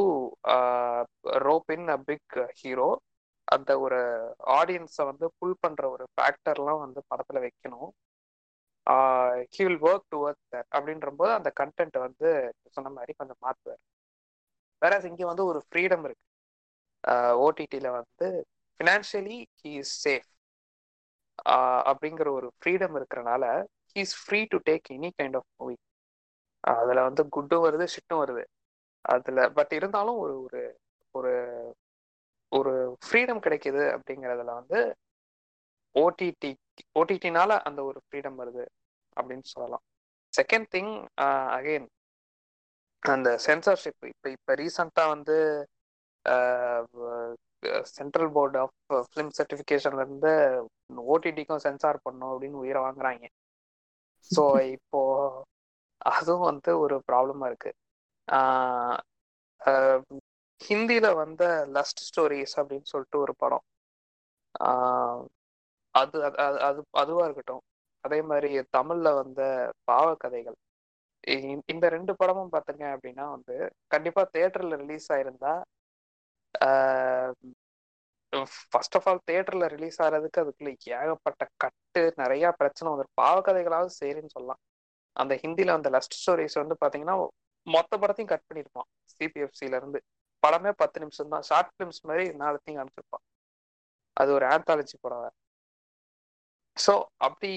rope 1.44 1.70
in 1.76 1.88
a 1.88 1.98
big 2.08 2.36
hero 2.60 2.88
அந்த 3.48 3.70
ஒரு 3.84 3.98
ஆடியன்ஸை 4.58 5.04
வந்து 5.10 5.26
புல் 5.38 5.60
பண்ற 5.62 5.82
ஒரு 5.94 6.04
ஃபேக்டர்லாம் 6.14 6.82
வந்து 6.84 7.00
படத்துல 7.10 7.40
வைக்கணும். 7.44 7.90
He 9.54 9.62
will 9.66 9.82
work 9.86 10.06
towards 10.12 10.44
that 10.52 10.68
அப்படின்ற 10.76 11.10
போது 11.20 11.32
அந்த 11.38 11.50
கண்டென்ட் 11.60 11.96
வந்து 12.06 12.28
சொன்ன 12.76 12.92
மாதிரி 12.96 13.12
கொஞ்சம் 13.20 13.40
மாற்றுவார் 13.44 13.82
வேற 14.82 14.94
இங்கே 15.10 15.26
வந்து 15.30 15.44
ஒரு 15.50 15.60
ஃப்ரீடம் 15.66 16.04
இருக்கு. 16.06 16.24
ஓடிடியில் 17.44 17.90
வந்து 17.90 18.28
ஃபினான்ஷியலி 18.80 19.38
ஹீ 19.60 19.72
இஸ் 19.82 19.94
சேஃப் 20.04 20.30
அப்படிங்கிற 21.90 22.28
ஒரு 22.30 22.48
ஃப்ரீடம் 22.58 22.94
இருக்கிறனால 23.00 23.44
he 23.92 24.00
is 24.00 24.16
free 24.22 24.40
to 24.52 24.58
take 24.66 24.88
any 24.96 25.10
kind 25.18 25.36
of 25.36 25.48
movie 25.56 25.76
அதில் 26.64 27.06
வந்து 27.08 27.22
குட்டும் 27.36 27.64
வருது 27.66 27.86
ஷிட்டும் 27.94 28.22
வருது. 28.22 28.44
அதில் 29.04 29.40
பட் 29.52 29.72
இருந்தாலும் 29.72 30.18
ஒரு 30.18 30.34
ஒரு 30.44 30.60
ஒரு 31.14 31.32
ஒரு 32.52 32.72
ஃப்ரீடம் 33.04 33.42
கிடைக்குது 33.46 33.82
அப்படிங்கிறதுல 33.94 34.52
வந்து 34.60 34.80
ஓடிடி 35.94 36.50
ஓடிடினால 37.00 37.50
அந்த 37.68 37.80
ஒரு 37.84 37.98
ஃப்ரீடம் 38.04 38.38
வருது 38.42 38.64
அப்படின்னு 39.16 39.46
சொல்லலாம். 39.54 39.84
செகண்ட் 40.32 40.68
திங் 40.74 40.92
அகெயின் 41.56 41.88
அந்த 43.02 43.28
சென்சார்ஷிப் 43.46 44.04
இப்போ 44.12 44.28
இப்போ 44.36 44.52
ரீசண்டாக 44.54 45.12
வந்து 45.14 45.36
சென்ட்ரல் 47.92 48.30
போர்டு 48.32 48.58
ஆஃப் 48.62 48.74
ஃபிலிம் 49.06 49.32
சர்டிஃபிகேஷன்ல 49.38 50.04
இருந்து 50.04 50.32
ஓடிடிக்கும் 51.08 51.64
சென்சார் 51.66 52.04
பண்ணும் 52.04 52.32
அப்படின்னு 52.32 52.62
உயிரை 52.62 52.80
வாங்குறாங்க. 52.84 53.24
ஸோ 54.30 54.42
இப்போ 54.76 55.00
அதுவும் 56.12 56.46
வந்து 56.48 56.70
ஒரு 56.80 56.96
ப்ராப்ளமா 57.08 57.46
இருக்கு. 57.50 57.70
ஹிந்தியில 60.60 61.06
வந்த 61.16 61.42
லஸ்ட் 61.76 62.04
ஸ்டோரிஸ் 62.06 62.56
அப்படின்னு 62.60 62.90
சொல்லிட்டு 62.92 63.18
ஒரு 63.20 63.34
படம். 63.36 63.64
அது 65.94 66.18
அது 66.66 66.80
அதுவா 67.00 67.24
இருக்கட்டும். 67.26 67.62
அதே 68.04 68.18
மாதிரி 68.30 68.48
தமிழ்ல 68.76 69.08
வந்த 69.18 69.40
பாவக்கதைகள். 69.88 70.58
இந்த 71.72 71.86
ரெண்டு 71.94 72.12
படமும் 72.16 72.52
பார்த்தீங்க 72.54 72.84
அப்படின்னா 72.94 73.24
வந்து 73.30 73.56
கண்டிப்பா 73.94 74.22
தேட்டர்ல 74.34 74.78
ரிலீஸ் 74.82 75.08
ஆயிருந்தா 75.14 75.52
ஃபர்ஸ்ட் 78.72 78.96
ஆஃப் 78.98 79.06
ஆல் 79.10 79.20
தேட்டர்ல 79.30 79.66
ரிலீஸ் 79.74 79.98
ஆகிறதுக்கு 80.04 80.42
அதுக்குள்ள 80.42 80.70
ஏகப்பட்ட 81.00 81.42
கட்டு 81.62 82.02
நிறைய 82.22 82.44
பிரச்சனை 82.60 82.88
வந்துடும் 82.92 83.18
பாவகதைகளாவது 83.22 83.92
சரின்னு 84.00 84.34
சொல்லலாம். 84.36 84.60
அந்த 85.16 85.34
ஹிந்தியில் 85.42 85.76
அந்த 85.76 85.88
லஸ்ட் 85.96 86.18
ஸ்டோரிஸ் 86.20 86.60
வந்து 86.62 86.76
பாத்தீங்கன்னா 86.82 87.16
மொத்த 87.66 87.92
படத்தையும் 88.02 88.32
கட் 88.32 88.48
பண்ணிருப்பான் 88.48 88.88
சிபிஎஃப்சில 89.12 89.78
இருந்து. 89.80 90.00
படமே 90.42 90.70
பத்து 90.82 90.98
நிமிஷம் 91.02 91.32
தான். 91.34 91.44
ஷார்ட் 91.50 91.70
ஃபிலிம்ஸ் 91.74 92.02
மாதிரி 92.10 92.24
நாலுத்தையும் 92.42 92.80
அனுப்பிச்சிருப்பான் 92.82 93.24
அது 94.16 94.30
ஒரு 94.38 94.46
ஆந்தாலஜி 94.54 94.96
படம் 95.04 95.22
ஸோ 96.76 96.92
அப்படி 97.26 97.50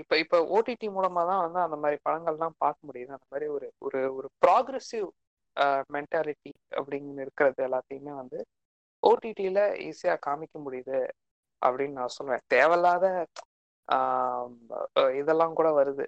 இப்போ 0.00 0.14
இப்போ 0.22 0.38
ஓடிடி 0.56 0.88
மூலமா 0.96 1.22
தான் 1.30 1.42
வந்து 1.44 1.60
அந்த 1.66 1.76
மாதிரி 1.82 1.96
படங்கள்லாம் 2.06 2.56
பார்க்க 2.64 2.88
முடியுது. 2.88 3.10
அந்த 3.16 3.26
மாதிரி 3.32 3.46
ஒரு 3.56 3.66
ஒரு 3.86 4.00
ஒரு 4.18 4.28
ப்ராக்ரெசிவ் 4.44 5.06
மென்டாலிட்டி 5.94 6.52
அப்படின்னு 6.78 7.22
இருக்கிறது 7.24 7.60
எல்லாத்தையுமே 7.68 8.12
வந்து 8.22 8.38
ஓடிடியில 9.02 9.58
ஈஸியா 9.88 10.14
காமிக்க 10.26 10.56
முடியுது 10.66 10.98
அப்படின்னு 11.62 11.98
நான் 12.00 12.16
சொல்லுவேன் 12.18 12.44
தேவையில்லாத 12.54 13.06
இதெல்லாம் 15.20 15.54
கூட 15.58 15.68
வருது. 15.80 16.04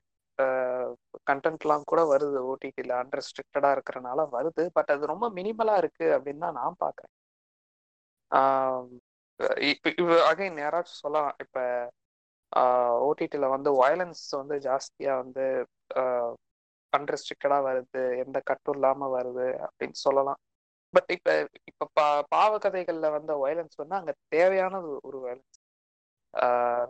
கண்டென்ட்லாம் 1.31 1.85
கூட 1.91 2.01
வருது 2.13 2.39
ஓடிடியில் 2.51 2.93
அன்ரெஸ்ட்ரிக்டடா 3.01 3.71
இருக்கிறனால 3.77 4.21
வருது. 4.37 4.63
பட் 4.77 4.91
அது 4.95 5.13
ரொம்ப 5.13 5.27
மினிமலா 5.39 5.75
இருக்கு 5.83 6.07
அப்படின்னு 6.17 6.45
தான் 6.47 6.59
நான் 6.61 6.81
பார்க்குறேன். 6.85 7.13
அகைன் 10.31 10.59
யாராச்சும் 10.65 11.03
சொல்லலாம். 11.05 11.33
இப்போ 11.45 11.63
ஓடிடியில் 13.09 13.53
வந்து 13.57 13.71
வயலன்ஸ் 13.83 14.25
வந்து 14.41 14.57
ஜாஸ்தியாக 14.67 15.21
வந்து 15.23 15.45
அன்ரெஸ்ட்ரிக்டடா 16.93 17.59
வருது 17.69 18.03
எந்த 18.25 18.39
கட்டும் 18.51 18.77
இல்லாமல் 18.79 19.15
வருது 19.17 19.47
அப்படின்னு 19.67 19.99
சொல்லலாம். 20.07 20.41
பட் 20.95 21.11
இப்போ 21.17 21.33
இப்போ 21.71 21.85
பா 21.99 22.07
பாவகதைகளில் 22.35 23.15
வந்த 23.17 23.33
வயலன்ஸ் 23.45 23.77
வந்து 23.83 23.97
அங்கே 24.01 24.15
தேவையானது 24.35 24.91
ஒரு 25.09 25.19
வயலன்ஸ் 25.25 25.59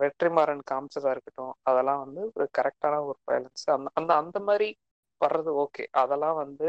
வெற்றிமாறன் 0.02 0.62
காமிச்சதா 0.70 1.12
இருக்கட்டும் 1.14 1.54
அதெல்லாம் 1.70 2.00
வந்து 2.04 2.22
ஒரு 2.36 2.46
கரெக்டான 2.58 2.96
ஒரு 3.10 3.18
வயலன்ஸ் 3.30 3.64
அந்த 3.76 3.88
அந்த 4.00 4.12
அந்த 4.22 4.38
மாதிரி 4.48 4.68
வர்றது 5.20 5.50
ஓகே 5.64 5.84
அதெல்லாம் 6.02 6.36
வந்து 6.42 6.68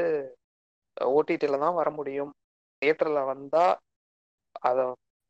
ஓடிடியில 0.97 1.59
தான் 1.65 1.77
வர 1.79 1.89
முடியும். 1.99 2.31
தியேட்டர்ல 2.81 3.19
வந்தா 3.31 3.65
அதை 4.61 4.83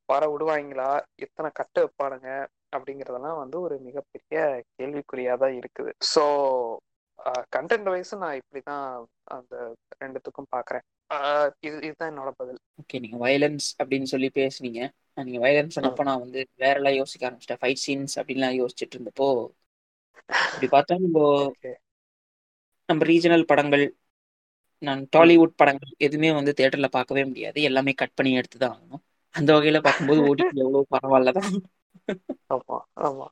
வர 0.10 0.24
விடுவாங்களா? 0.32 0.90
எத்தனை 1.26 1.50
கட்டு 1.60 1.80
வைப்பானுங்க? 1.84 2.30
அப்படிங்கிறதெல்லாம் 2.76 3.40
வந்து 3.44 3.58
ஒரு 3.66 3.76
மிகப்பெரிய 3.88 4.38
கேள்விக்குறியா 4.78 5.34
தான் 5.44 5.56
இருக்குது. 5.62 5.92
ஸோ 6.14 6.24
கண்டென்ட் 7.56 7.90
வைஸ் 7.92 8.14
நான் 8.24 8.38
இப்படிதான் 8.40 8.86
அந்த 9.36 9.54
ரெண்டுத்துக்கும் 10.02 10.52
பாக்குறேன். 10.56 10.86
இது 11.68 11.76
இதுதான் 11.88 12.12
என்னோட 12.12 12.32
பதில். 12.40 12.60
ஓகே 12.82 13.00
நீங்க 13.00 13.18
வயலன்ஸ் 13.26 13.68
அப்படின்னு 13.82 14.08
சொல்லி 14.14 14.30
பேசுனீங்க. 14.40 14.82
நீங்க 15.28 15.40
வயலன்ஸ் 15.46 15.76
சொன்னப்போ 15.78 16.06
நான் 16.10 16.24
வந்து 16.26 16.40
வேற 16.64 16.76
எல்லாம் 16.80 16.98
யோசிக்க 17.02 17.28
ஆரம்பிச்சிட்டேன். 17.28 17.62
ஃபைட் 17.64 17.84
சீன்ஸ் 17.86 18.16
அப்படின்லாம் 18.22 18.60
யோசிச்சுட்டு 18.62 18.98
இருந்தப்போ 18.98 19.28
இப்படி 20.46 20.68
பார்த்தா 20.76 20.96
நம்ம 21.04 21.20
நம்ம 22.90 23.06
ரீஜனல் 23.12 23.50
படங்கள் 23.52 23.86
நான் 24.82 25.02
டாலிவுட் 25.16 25.60
படங்கள் 25.62 25.92
எதுவுமே 26.06 26.30
வந்து 26.38 26.52
தேட்டர்ல 26.60 26.88
பார்க்கவே 26.96 27.24
முடியாது. 27.30 27.60
எல்லாமே 27.70 27.94
கட் 28.02 28.18
பண்ணி 28.18 28.32
எடுத்து 28.40 28.58
தான் 28.64 28.74
ஆகணும். 28.76 29.04
அந்த 29.36 29.50
வகையில 29.56 29.80
பார்க்கும்போது 29.86 30.20
ஓடிடி 30.30 30.62
எவ்வளவு 30.66 30.84
பரவாயில்ல 30.96 31.34
தான். 31.40 31.54
ஆமா 33.06 33.28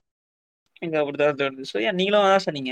அப்படிதான் 0.81 1.39
தோணுது. 1.41 1.65
ஸோ 1.71 1.77
நீங்களும் 1.99 2.25
அதான் 2.25 2.45
சொன்னீங்க. 2.47 2.71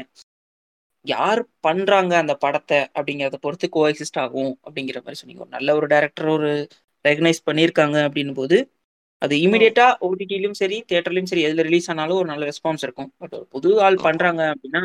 யார் 1.06 1.42
பண்றாங்க 1.62 2.14
அந்த 2.18 2.34
படத்தை 2.36 2.80
அப்படிங்கிறத 2.98 3.38
பொறுத்து 3.42 3.68
கோஎக்சிஸ்ட் 3.76 4.20
ஆகும் 4.20 4.52
அப்படிங்கிற 4.66 5.00
மாதிரி 5.04 5.20
சொன்னீங்க. 5.22 5.44
ஒரு 5.46 5.54
நல்ல 5.58 5.76
ஒரு 5.76 5.88
டேரக்டர் 5.88 6.30
ஒரு 6.30 6.52
ரெகனைஸ் 7.06 7.46
பண்ணியிருக்காங்க 7.48 7.98
அப்படின்னும் 8.08 8.40
போது 8.42 8.58
அது 9.22 9.36
இமீடியட்டா 9.46 9.86
ஓடிடிலையும் 10.08 10.58
சரி 10.60 10.78
தியேட்டர்லயும் 10.90 11.30
சரி 11.32 11.44
எதுல 11.48 11.66
ரிலீஸ் 11.68 11.90
ஆனாலும் 11.94 12.20
ஒரு 12.20 12.28
நல்ல 12.32 12.44
ரெஸ்பான்ஸ் 12.52 12.84
இருக்கும். 12.88 13.12
பட் 13.22 13.34
ஒரு 13.38 13.46
புது 13.56 13.70
ஆள் 13.86 13.98
பண்றாங்க 14.08 14.42
அப்படின்னா 14.54 14.84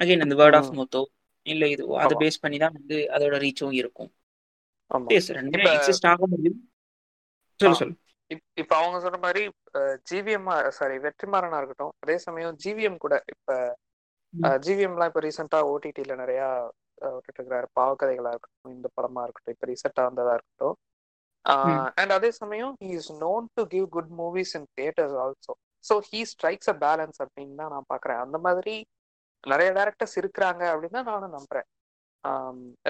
அகைன் 0.00 0.24
இந்த 0.26 0.36
வேர்ட் 0.40 0.58
ஆஃப் 0.60 0.72
மோத்தோ 0.78 1.02
இல்ல 1.46 1.64
இது 1.74 1.84
அதை 2.04 2.14
பேஸ் 2.22 2.42
பண்ணி 2.42 2.58
தான் 2.64 2.76
வந்து 2.78 2.98
அதோட 3.14 3.36
ரீச்சும் 3.44 3.76
இருக்கும். 3.80 4.10
ரெண்டுமே 5.38 5.64
எக்ஸிஸ்ட் 5.76 6.08
ஆக 6.12 6.26
முடியும். 6.32 6.58
சொல்லு 7.60 7.78
சொல்லு. 7.80 7.94
இப்ப 8.60 8.72
அவங்க 8.78 8.98
சொன்ன 9.00 9.18
மாதிரி 9.24 9.42
ஜிவிஎம் 10.10 10.48
சாரி 10.78 10.96
வெற்றிமாறனா 11.06 11.58
இருக்கட்டும் 11.60 11.94
அதே 12.04 12.16
சமயம் 12.26 12.58
ஜிவிஎம் 12.64 13.02
கூட 13.04 13.14
இப்ப 13.34 13.56
ஜிவிஎம்லாம் 14.64 15.10
இப்ப 15.10 15.22
ரீசெண்டா 15.26 15.58
ஓடிடில 15.72 16.14
நிறைய 16.22 16.40
விட்டுட்டு 17.14 17.38
இருக்கிறாரு 17.38 17.68
பாவக்கதைகளா 17.78 18.32
இருக்கட்டும் 18.34 18.74
இந்த 18.76 18.88
படமா 18.96 19.22
இருக்கட்டும் 19.26 19.54
இப்ப 19.56 19.66
ரீசெண்டா 19.72 20.02
வந்ததா 20.08 20.34
இருக்கட்டும். 20.38 20.76
அண்ட் 22.00 22.12
அதே 22.16 22.30
சமயம் 22.40 22.74
he 22.82 22.90
is 22.98 23.10
known 23.24 23.46
to 23.58 23.62
give 23.74 23.86
good 23.96 24.10
movies 24.20 24.54
in 24.58 24.68
theatres 24.78 25.16
also 25.24 25.52
so 25.84 25.94
he 26.08 26.20
strikes 26.32 26.70
a 26.72 26.76
balance 26.84 27.18
அப்படின்னு 27.24 27.56
தான் 27.60 27.72
நான் 27.74 27.90
பாக்குறேன் 27.92 28.20
அந்த 28.24 28.38
மாதிரி 28.46 28.74
நிறைய 29.44 29.68
டேரக்டர்ஸ் 29.78 30.16
இருக்கிறாங்க 30.22 30.62
அப்படின்னு 30.72 30.98
தான் 30.98 31.10
நானும் 31.12 31.36
நம்புறேன். 31.38 31.68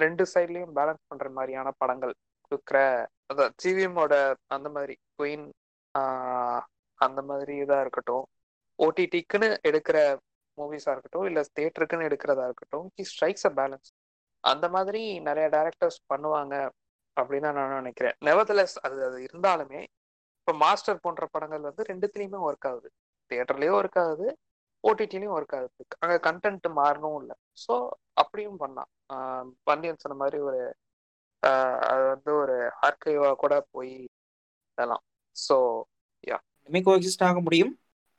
ரெண்டு 0.04 0.24
சைட்லயும் 0.32 0.74
பேலன்ஸ் 0.78 1.08
பண்ற 1.10 1.28
மாதிரியான 1.36 1.68
படங்கள் 1.82 2.12
கொடுக்குற 2.52 2.78
அதான் 3.30 3.54
ஜிவிஎம்மோட 3.62 4.14
அந்த 4.56 4.68
மாதிரி 4.76 4.94
குயின் 5.20 5.46
அந்த 7.00 7.20
மாதிரி 7.30 7.52
இதா 7.64 7.78
இருக்கட்டும். 7.84 8.24
ஓடிடிக்குன்னு 8.78 9.48
எடுக்கிற 9.68 9.98
மூவிஸாக 10.58 10.94
இருக்கட்டும் 10.94 11.26
இல்லை 11.30 11.42
தியேட்டருக்குன்னு 11.56 12.08
எடுக்கிறதா 12.08 12.44
இருக்கட்டும் 12.48 12.86
ஹி 12.98 13.04
ஸ்ட்ரைக்ஸ் 13.12 13.46
அ 13.50 13.52
பேலன்ஸ் 13.60 13.90
அந்த 14.44 14.66
மாதிரி 14.74 15.00
நிறைய 15.28 15.46
டேரக்டர்ஸ் 15.56 15.98
பண்ணுவாங்க 16.12 16.54
அப்படின்னு 17.16 17.48
நான் 17.58 17.76
நினைக்கிறேன். 17.80 18.16
நெவர்தலஸ் 18.28 18.76
அது 18.86 18.96
அது 19.08 19.18
இருந்தாலுமே 19.26 19.80
இப்போ 20.38 20.52
மாஸ்டர் 20.62 21.02
போன்ற 21.04 21.24
படங்கள் 21.34 21.66
வந்து 21.68 21.82
ரெண்டுத்துலேயுமே 21.90 22.38
ஒர்க் 22.48 22.66
ஆகுது. 22.70 22.88
தேட்டர்லேயும் 23.30 23.78
ஒர்க் 23.80 23.98
ஆகுது 24.04 24.26
ஓடிடிலையும் 24.84 25.34
ஒர்க் 25.36 25.54
ஆகுது. 25.58 25.84
அங்கே 26.02 26.16
கண்டென்ட் 26.28 26.66
மாறணும் 26.80 27.18
இல்லை. 27.22 27.36
ஸோ 27.64 27.74
அப்படியும் 28.22 28.58
பண்ணலாம். 28.62 28.90
பண்டியன் 29.68 30.02
சொன்ன 30.04 30.16
மாதிரி 30.22 30.38
ஒரு 30.48 30.62
அது 31.90 32.02
வந்து 32.12 32.30
ஒரு 32.42 32.56
ஆர்கைவாக 32.88 33.36
கூட 33.42 33.54
போய் 33.74 33.94
இதெல்லாம் 34.72 35.04
ஸோ 35.36 35.56
யா 36.24 36.38
இனிமே 36.60 36.80
கோஎக்ஸிஸ்ட் 36.86 37.24
ஆக 37.28 37.40
முடியும்? 37.46 37.72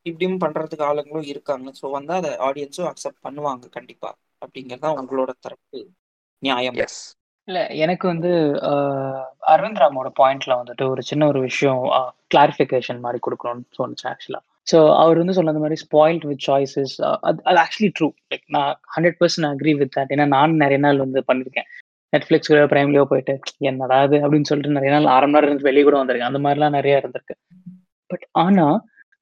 இப்படியும் 0.06 0.40
பண்றதுக்கு 0.40 0.86
ஆளுங்களும் 0.86 1.30
இருக்காங்க. 1.32 1.68
ஸோ 1.80 1.86
வந்து 1.92 2.14
அதை 2.14 2.32
ஆடியன்ஸும் 2.48 2.90
அக்செப்ட் 2.92 3.24
பண்ணுவாங்க 3.28 3.68
கண்டிப்பா. 3.70 4.10
அப்படிங்கறதா 4.42 4.92
உங்களோட 5.00 5.32
தரப்பு 5.40 5.80
நியாயம். 6.44 6.78
எஸ் 6.86 7.02
இல்ல 7.48 7.60
எனக்கு 7.84 8.06
வந்து 8.08 8.30
அரவிந்த் 9.54 9.82
ராமோட 9.82 10.10
பாயிண்ட்ல 10.20 10.54
வந்துட்டு 10.60 10.84
ஒரு 10.90 11.02
சின்ன 11.02 11.24
ஒரு 11.28 11.40
விஷயம் 11.42 11.82
கிளாரிஃபிகேஷன் 12.32 13.00
மாதிரி 13.00 13.20
கொடுக்கணும்னு 13.22 13.66
தோணுச்சு 13.78 14.06
ஆக்சுவலா 14.12 14.42
ஸோ 14.68 14.78
அவர் 15.00 15.20
வந்து 15.22 15.36
சொன்ன 15.38 15.62
மாதிரி 15.64 15.78
ஸ்பாயில்ட் 15.84 16.26
வித் 16.30 16.46
சாய்ஸஸ் 16.46 16.94
அது 17.28 17.40
அது 17.44 17.58
ஆக்சுவலி 17.58 17.90
ட்ரூ 17.98 18.08
லைக் 18.32 18.46
நான் 18.50 18.72
hundred 18.96 19.18
percent 19.22 19.50
agree 19.50 19.74
with 19.82 19.94
that 19.98 20.14
ஏன்னா 20.16 20.28
நான் 20.36 20.62
நிறைய 20.64 20.80
நாள் 20.80 21.04
வந்து 21.06 21.22
பண்ணியிருக்கேன் 21.30 21.68
நெட்ஃப்ளிக்ஸ்லயோ 22.14 22.66
பிரைம்லயோ 22.72 23.04
போயிட்டு 23.04 23.34
என்னடா 23.70 23.98
அது 24.06 24.18
அப்படின்னு 24.24 24.50
சொல்லிட்டு 24.50 24.78
நிறைய 24.78 24.92
நாள் 24.96 25.08
அரை 25.08 25.28
மணி 25.28 25.36
நேரம் 25.36 25.50
இருந்து 25.50 25.70
வெளியே 25.70 25.84
கூட 25.84 25.98
வந்திருக்கேன். 26.00 26.32
அந்த 26.32 26.42
மாதிரிலாம் 26.46 26.78
நிறைய 26.78 27.02
இருந்திருக்கு. 27.02 27.36
பட் 28.10 28.26
ஆனா 28.44 28.66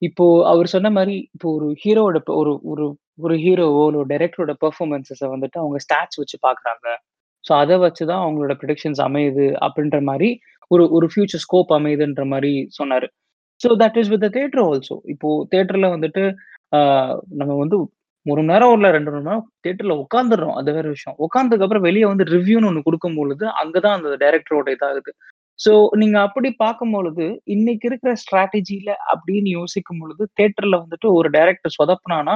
இப்போ 0.01 0.25
அவர் 0.51 0.67
சொன்ன 0.67 0.89
மாதிரி 0.89 1.15
இப்போ 1.35 1.47
ஒரு 1.57 1.67
ஹீரோவோட 1.83 2.19
ஒரு 2.41 2.51
ஒரு 2.71 2.85
ஒரு 3.25 3.35
ஹீரோவோ 3.43 3.81
ஒரு 3.89 3.99
டைரக்டரோட 4.11 4.53
பெர்ஃபார்மன்ஸஸை 4.63 5.27
வந்துட்டு 5.33 5.57
அவங்க 5.63 5.77
ஸ்டாட்ஸ் 5.85 6.19
வச்சு 6.21 6.37
பாக்குறாங்க. 6.47 6.87
ஸோ 7.45 7.51
அதை 7.61 7.75
வச்சு 7.85 8.03
தான் 8.11 8.23
அவங்களோட 8.23 8.53
ப்ரொடக்ஷன்ஸ் 8.61 9.01
அமையுது 9.07 9.47
அப்படின்ற 9.65 9.99
மாதிரி 10.09 10.29
ஒரு 10.71 10.83
ஒரு 10.97 11.07
ஃபியூச்சர் 11.11 11.43
ஸ்கோப் 11.45 11.71
அமையுதுன்ற 11.77 12.23
மாதிரி 12.33 12.51
சொன்னாரு. 12.79 13.07
So 13.61 13.69
that 13.83 13.97
is 14.01 14.11
with 14.13 14.27
theatre 14.37 14.63
also. 14.67 14.95
இப்போ 15.13 15.29
தேட்டர்ல 15.53 15.87
வந்துட்டு 15.95 16.23
நம்ம 17.41 17.51
வந்து 17.63 17.77
ஒரு 18.25 18.39
மணி 18.39 18.51
நேரம் 18.53 18.71
ஒரு 18.73 18.89
ரெண்டு 18.97 19.11
மணி 19.13 19.27
நேரம் 19.27 19.45
தேட்டர்ல 19.65 19.93
உட்காந்துடுறோம் 20.03 20.57
அது 20.59 20.69
வேற 20.77 20.87
விஷயம். 20.95 21.17
உட்காந்ததுக்கு 21.25 21.65
அப்புறம் 21.67 21.87
வெளியே 21.87 22.05
வந்து 22.11 22.25
ரிவ்யூன்னு 22.35 22.69
ஒன்று 22.71 22.87
கொடுக்கும் 22.87 23.17
பொழுது 23.19 23.45
அங்கதான் 23.61 23.97
அந்த 23.97 24.17
டைரக்டரோட 24.23 24.67
இதாகுது. 24.77 25.11
ஸோ 25.61 25.71
நீங்க 26.01 26.17
அப்படி 26.27 26.49
பார்க்கும் 26.63 26.93
பொழுது 26.95 27.25
இன்னைக்கு 27.55 27.85
இருக்கிற 27.89 28.11
ஸ்ட்ராட்டஜில 28.21 28.89
அப்படின்னு 29.13 29.49
யோசிக்கும் 29.59 29.99
பொழுது 30.01 30.23
தேட்டர்ல 30.39 30.75
வந்துட்டு 30.83 31.07
ஒரு 31.17 31.29
டைரக்டர் 31.37 31.77
சொதப்புனானா 31.79 32.35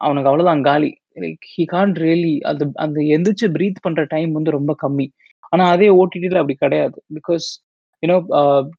அவனுக்கு 0.00 0.30
அவ்வளவுதான் 0.30 0.64
காலி. 0.70 0.90
லைக் 1.22 1.44
ஹி 1.52 1.64
கான் 1.66 1.92
ரியலி 2.02 2.34
அந்த 2.50 2.64
அந்த 2.84 2.98
எந்திரிச்சு 3.14 3.46
பிரீத் 3.56 3.84
பண்ற 3.86 4.02
டைம் 4.14 4.32
வந்து 4.32 4.56
ரொம்ப 4.58 4.72
கம்மி. 4.82 5.06
ஆனா 5.52 5.64
அதே 5.74 5.88
ஓடிடில 6.00 6.40
அப்படி 6.42 6.56
கிடையாது. 6.64 6.98
Because 7.18 7.46
you know 8.02 8.16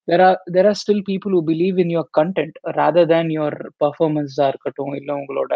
there 0.09 0.23
are 0.27 0.37
there 0.55 0.67
are 0.71 0.79
still 0.81 1.03
people 1.09 1.33
who 1.37 1.41
believe 1.51 1.77
in 1.83 1.93
your 1.95 2.11
content 2.19 2.57
rather 2.79 3.09
than 3.13 3.31
your 3.37 3.57
பர்ஃபார்மன்ஸா 3.83 4.47
இருக்கட்டும் 4.53 4.93
இல்லை 4.99 5.13
உங்களோட 5.21 5.53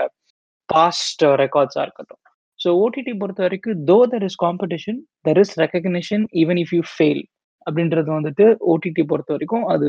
பாஸ்ட் 0.69 1.23
ரெக்கார்ட்ஸா 1.43 1.81
இருக்கட்டும். 1.87 2.21
ஸோ 2.59 2.69
ஓடிடி 2.81 3.13
பொறுத்த 3.21 3.41
வரைக்கும் 3.45 3.79
though 3.91 3.99
there 4.13 4.25
is 4.29 4.39
competition 4.45 4.99
there 5.27 5.41
is 5.43 5.53
recognition 5.63 6.25
even 6.41 6.59
if 6.63 6.73
you 6.77 6.81
fail 6.93 7.23
அப்படின்றது 7.65 8.09
வந்துட்டு 8.17 8.45
OTT 8.71 9.03
பொறுத்த 9.11 9.35
வரைக்கும் 9.35 9.65
அது 9.73 9.87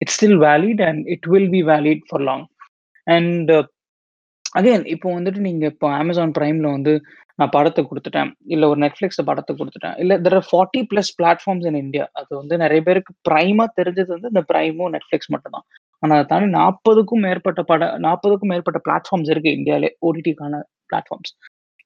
it's 0.00 0.16
still 0.16 0.40
valid 0.46 0.82
and 0.88 1.02
it 1.14 1.28
will 1.32 1.50
be 1.56 1.62
valid 1.72 2.04
for 2.08 2.24
long 2.30 2.46
and 3.06 3.52
again 4.58 4.84
இப்போ 4.94 5.08
வந்துட்டு 5.16 5.40
நீங்க 5.46 5.64
இப்போ 5.72 5.86
அமேசான் 6.00 6.34
ப்ரைமில் 6.38 6.74
வந்து 6.76 6.92
நான் 7.38 7.52
படத்தை 7.56 7.82
கொடுத்துட்டேன். 7.84 8.30
இல்ல 8.54 8.64
ஒரு 8.72 8.78
நெட்ஃபிளிக்ஸ்ல 8.84 9.22
படத்தை 9.30 9.52
கொடுத்துட்டேன். 9.56 9.96
இல்ல 10.02 10.12
there 10.26 10.36
are 10.38 10.46
forty 10.50 10.80
plus 10.90 11.10
platforms 11.18 11.66
in 11.70 11.80
India 11.82 12.04
அது 12.12 12.30
வந்து 12.40 12.54
நிறைய 12.64 12.80
பேருக்கு 12.86 13.12
ப்ரைமாக 13.28 13.68
தெரிஞ்சது 13.80 14.10
வந்து 14.16 14.30
இந்த 14.32 14.42
ப்ரைமும் 14.52 14.92
நெட்ஃப்ளிக்ஸ் 14.96 15.32
மட்டும்தான். 15.34 15.66
ஆனால் 16.02 16.16
அதை 16.18 16.26
தாண்டி 16.32 16.48
நாற்பதுக்கும் 16.60 17.22
மேற்பட்ட 17.26 17.60
பட 17.62 17.84
நாற்பதுக்கும் 18.06 18.52
மேற்பட்ட 18.52 18.80
பிளாட்ஃபார்ம்ஸ் 18.86 19.30
இருக்கு 19.34 19.52
இந்தியாவிலே 19.58 19.90
ஓடிடிக்கான 20.06 20.60
பிளாட்ஃபார்ம்ஸ் 20.90 21.32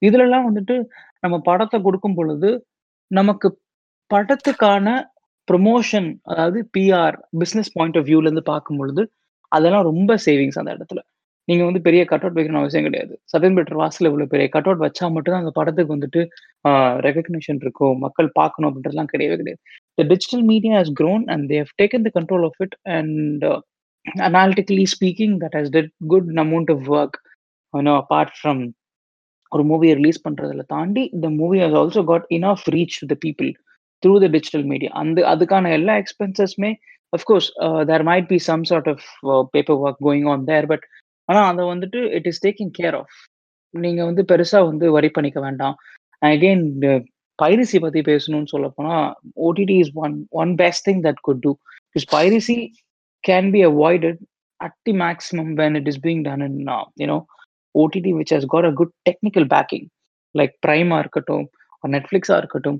இதுலலாம் 0.01 0.47
வந்துட்டு 0.49 0.75
நம்ம 1.23 1.35
படத்தை 1.49 1.77
கொடுக்கும் 1.81 2.17
பொழுது 2.19 2.49
நமக்கு 3.11 3.47
படத்துக்கான 4.11 4.87
ப்ரொமோஷன் 5.47 6.09
அதாவது 6.31 6.59
பிஆர் 6.75 7.17
பிஸ்னஸ் 7.41 7.71
பாயிண்ட் 7.77 7.97
ஆஃப் 7.99 8.07
வியூல 8.09 8.27
இருந்து 8.29 8.45
பார்க்கும் 8.51 8.79
பொழுது 8.81 9.03
அதெல்லாம் 9.51 9.87
ரொம்ப 9.91 10.11
சேவிங்ஸ் 10.25 10.59
அந்த 10.61 10.71
இடத்துல. 10.77 10.99
நீங்க 11.47 11.63
வந்து 11.67 11.81
பெரிய 11.87 12.01
கட் 12.09 12.23
அவுட் 12.25 12.37
வைக்கணும் 12.37 12.61
அவசியம் 12.61 12.85
கிடையாது. 12.87 13.13
சதீன் 13.31 13.55
பெட்டர் 13.57 13.79
வாசல் 13.81 14.07
இவ்வளோ 14.09 14.27
பெரிய 14.33 14.47
கட் 14.55 14.67
அவுட் 14.69 14.83
வச்சா 14.85 15.05
மட்டும்தான் 15.15 15.43
அந்த 15.43 15.53
படத்துக்கு 15.57 15.95
வந்துட்டு 15.95 16.21
ரெகக்னிஷன் 17.07 17.59
இருக்கும் 17.65 17.97
மக்கள் 18.05 18.29
பார்க்கணும் 18.39 18.69
அப்படின்றதுலாம் 18.69 19.11
கிடையவே 19.13 19.37
கிடையாது. 19.41 19.61
The 19.97 20.05
digital 20.11 20.43
media 20.51 20.73
has 20.79 20.93
grown 20.99 21.23
and 21.33 21.45
they've 21.53 21.71
taken 21.81 22.05
the 22.07 22.11
control 22.17 22.45
of 22.49 22.59
it 22.65 22.75
and 22.97 23.45
analytically 24.29 24.85
speaking 24.95 25.35
that 25.43 25.57
has 25.59 25.73
did 25.77 25.91
good 26.13 26.29
amount 26.45 26.71
of 26.75 26.85
work 26.99 27.17
apart 28.01 28.33
from 28.37 28.61
ஒரு 29.51 29.63
மூவியை 29.71 29.93
ரிலீஸ் 29.99 30.23
பண்றதுல 30.27 30.63
தாண்டி 30.75 31.03
இந்த 31.17 31.27
movie 31.41 31.57
has 31.63 31.77
also 31.81 32.03
got 32.11 32.25
enough 32.37 32.65
reach 32.75 32.97
the 33.11 33.17
people 33.25 33.51
through 34.03 34.13
the 34.23 34.27
digital 34.27 34.65
media 34.65 34.91
அந்த 35.01 35.25
அதுக்கான 35.31 35.71
எல்லா 35.71 35.95
எக்ஸ்பென்சஸ்மே 36.03 36.71
of course 37.13 37.47
there 37.89 38.05
might 38.09 38.27
be 38.27 38.39
some 38.49 38.63
sort 38.63 38.89
of 38.93 39.05
paper 39.53 39.79
work 39.83 40.01
going 40.07 40.27
on 40.33 40.45
there 40.51 40.67
but 40.71 40.85
ஆனால் 41.29 41.47
அதை 41.51 41.63
வந்துட்டு 41.73 41.99
it 42.17 42.27
is 42.31 42.43
taking 42.45 42.73
care 42.79 42.97
of 43.01 43.15
நீங்கள் 43.73 44.07
வந்து 44.09 44.23
பெருசாக 44.31 44.69
வந்து 44.69 44.85
வரி 44.91 45.09
பண்ணிக்க 45.09 45.39
வேண்டாம். 45.39 45.75
அகெயின் 46.21 46.65
பைரசி 47.39 47.77
பற்றி 47.79 48.01
பேசணும்னு 48.09 48.51
சொல்ல 48.53 48.67
போனால் 48.69 49.05
OTT 49.47 49.77
is 49.83 49.93
one 50.05 50.15
one 50.41 50.51
best 50.55 50.85
thing 50.87 51.01
that 51.07 51.21
could 51.27 51.41
do 51.45 51.51
because 51.85 52.07
piracy 52.15 52.57
can 53.23 53.49
be 53.55 53.61
avoided 53.63 54.19
at 54.59 54.77
the 54.87 54.93
maximum 55.03 55.51
when 55.61 55.77
it 55.79 55.89
is 55.91 56.01
being 56.07 56.21
done 56.27 56.43
in 56.47 56.59
you know 57.01 57.17
OTT 57.75 58.13
which 58.19 58.33
has 58.35 58.47
got 58.47 58.67
a 58.71 58.73
good 58.81 58.93
technical 59.09 59.47
backing 59.55 59.87
like 60.35 60.53
ப்ரைமாக 60.65 61.03
இருக்கட்டும் 61.03 61.45
நெட்ஃப்ளிக்ஸாக 61.83 62.41
இருக்கட்டும் 62.41 62.79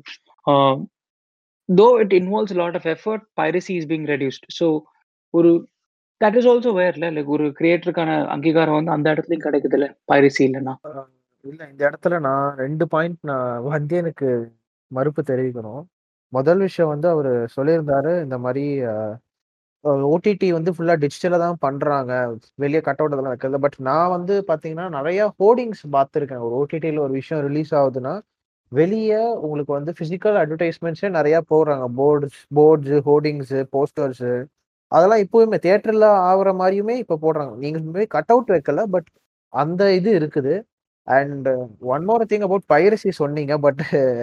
though 1.80 1.88
it 2.03 2.13
involves 2.19 2.57
lot 2.61 2.78
of 2.80 2.88
effort 2.93 3.26
piracy 3.39 3.74
is 3.80 3.89
being 3.91 4.07
reduced 4.13 4.47
so 4.59 4.67
ஒரு 5.34 5.51
that 6.22 6.38
is 6.39 6.47
also 6.51 6.72
வேர்ல 6.80 7.07
like 7.15 7.34
ஒரு 7.36 7.45
கிரியேட்டருக்கான 7.59 8.17
அங்கீகாரம் 8.36 8.78
வந்து 8.80 8.95
அந்த 8.95 9.07
இடத்துலயும் 9.13 9.45
கிடைக்குது 9.47 9.78
இல்ல 9.80 9.88
பைரசி 10.11 10.43
இல்லைன்னா 10.47 10.76
இல்ல 11.45 11.61
இந்த 11.72 11.82
இடத்துல 11.89 12.15
நான் 12.28 12.47
ரெண்டு 12.63 12.86
பாயிண்ட் 12.93 13.19
நான் 13.30 13.63
வந்து 13.67 13.95
எனக்கு 14.01 14.28
மறுப்பு 14.91 15.22
தெரிவிக்கணும். 15.30 15.84
முதல் 16.34 16.61
விஷயம் 16.67 16.91
வந்து 16.93 17.07
அவர் 17.13 17.32
சொல்லியிருந்தாரு 17.55 18.11
இந்த 18.26 18.38
மாதிரி 18.45 18.65
ஓடிடி 20.09 20.47
வந்து 20.55 20.72
ஃபுல்லாக 20.76 21.01
டிஜிட்டலாக 21.03 21.41
தான் 21.43 21.57
பண்ணுறாங்க 21.65 22.11
வெளியே 22.63 22.82
கட் 22.88 22.99
அவுட் 23.01 23.13
அதெல்லாம் 23.15 23.34
வைக்கிறது 23.34 23.63
பட் 23.65 23.78
நான் 23.88 24.11
வந்து 24.15 24.36
பார்த்தீங்கன்னா 24.49 24.88
நிறையா 24.97 25.26
ஹோர்டிங்ஸ் 25.39 25.84
பார்த்துருக்கேன். 25.95 26.43
ஒரு 26.47 26.53
ஓடிடியில் 26.61 27.03
ஒரு 27.05 27.13
விஷயம் 27.19 27.43
ரிலீஸ் 27.47 27.72
ஆகுதுன்னா 27.80 28.13
வெளியே 28.72 29.19
உங்களுக்கு 29.45 29.74
வந்து 29.78 29.91
ஃபிசிக்கல் 29.97 30.38
அட்வர்டைஸ்மெண்ட்ஸே 30.41 31.09
நிறைய 31.17 31.38
போடுறாங்க. 31.51 31.86
போர்ட்ஸ் 31.99 32.41
போர்ட்ஸு 32.57 32.97
ஹோர்டிங்ஸு 33.07 33.59
போஸ்டர்ஸு 33.76 34.34
அதெல்லாம் 34.91 35.24
இப்போவுமே 35.26 35.57
தேட்டரில் 35.65 36.07
ஆகிற 36.30 36.49
மாதிரியுமே 36.61 36.95
இப்போ 37.03 37.15
போடுறாங்க. 37.26 37.53
நீங்கள் 37.63 38.07
கட் 38.15 38.32
அவுட் 38.34 38.53
வைக்கல 38.55 38.84
பட் 38.95 39.09
அந்த 39.53 39.82
இது 39.99 40.09
இருக்குது. 40.19 40.53
And 41.07 41.47
one 41.93 42.03
more 42.09 42.30
thing 42.32 42.45
about 42.47 42.65
piracy 42.74 43.11
சொன்னீங்க 43.22 43.53
பட் 43.65 43.82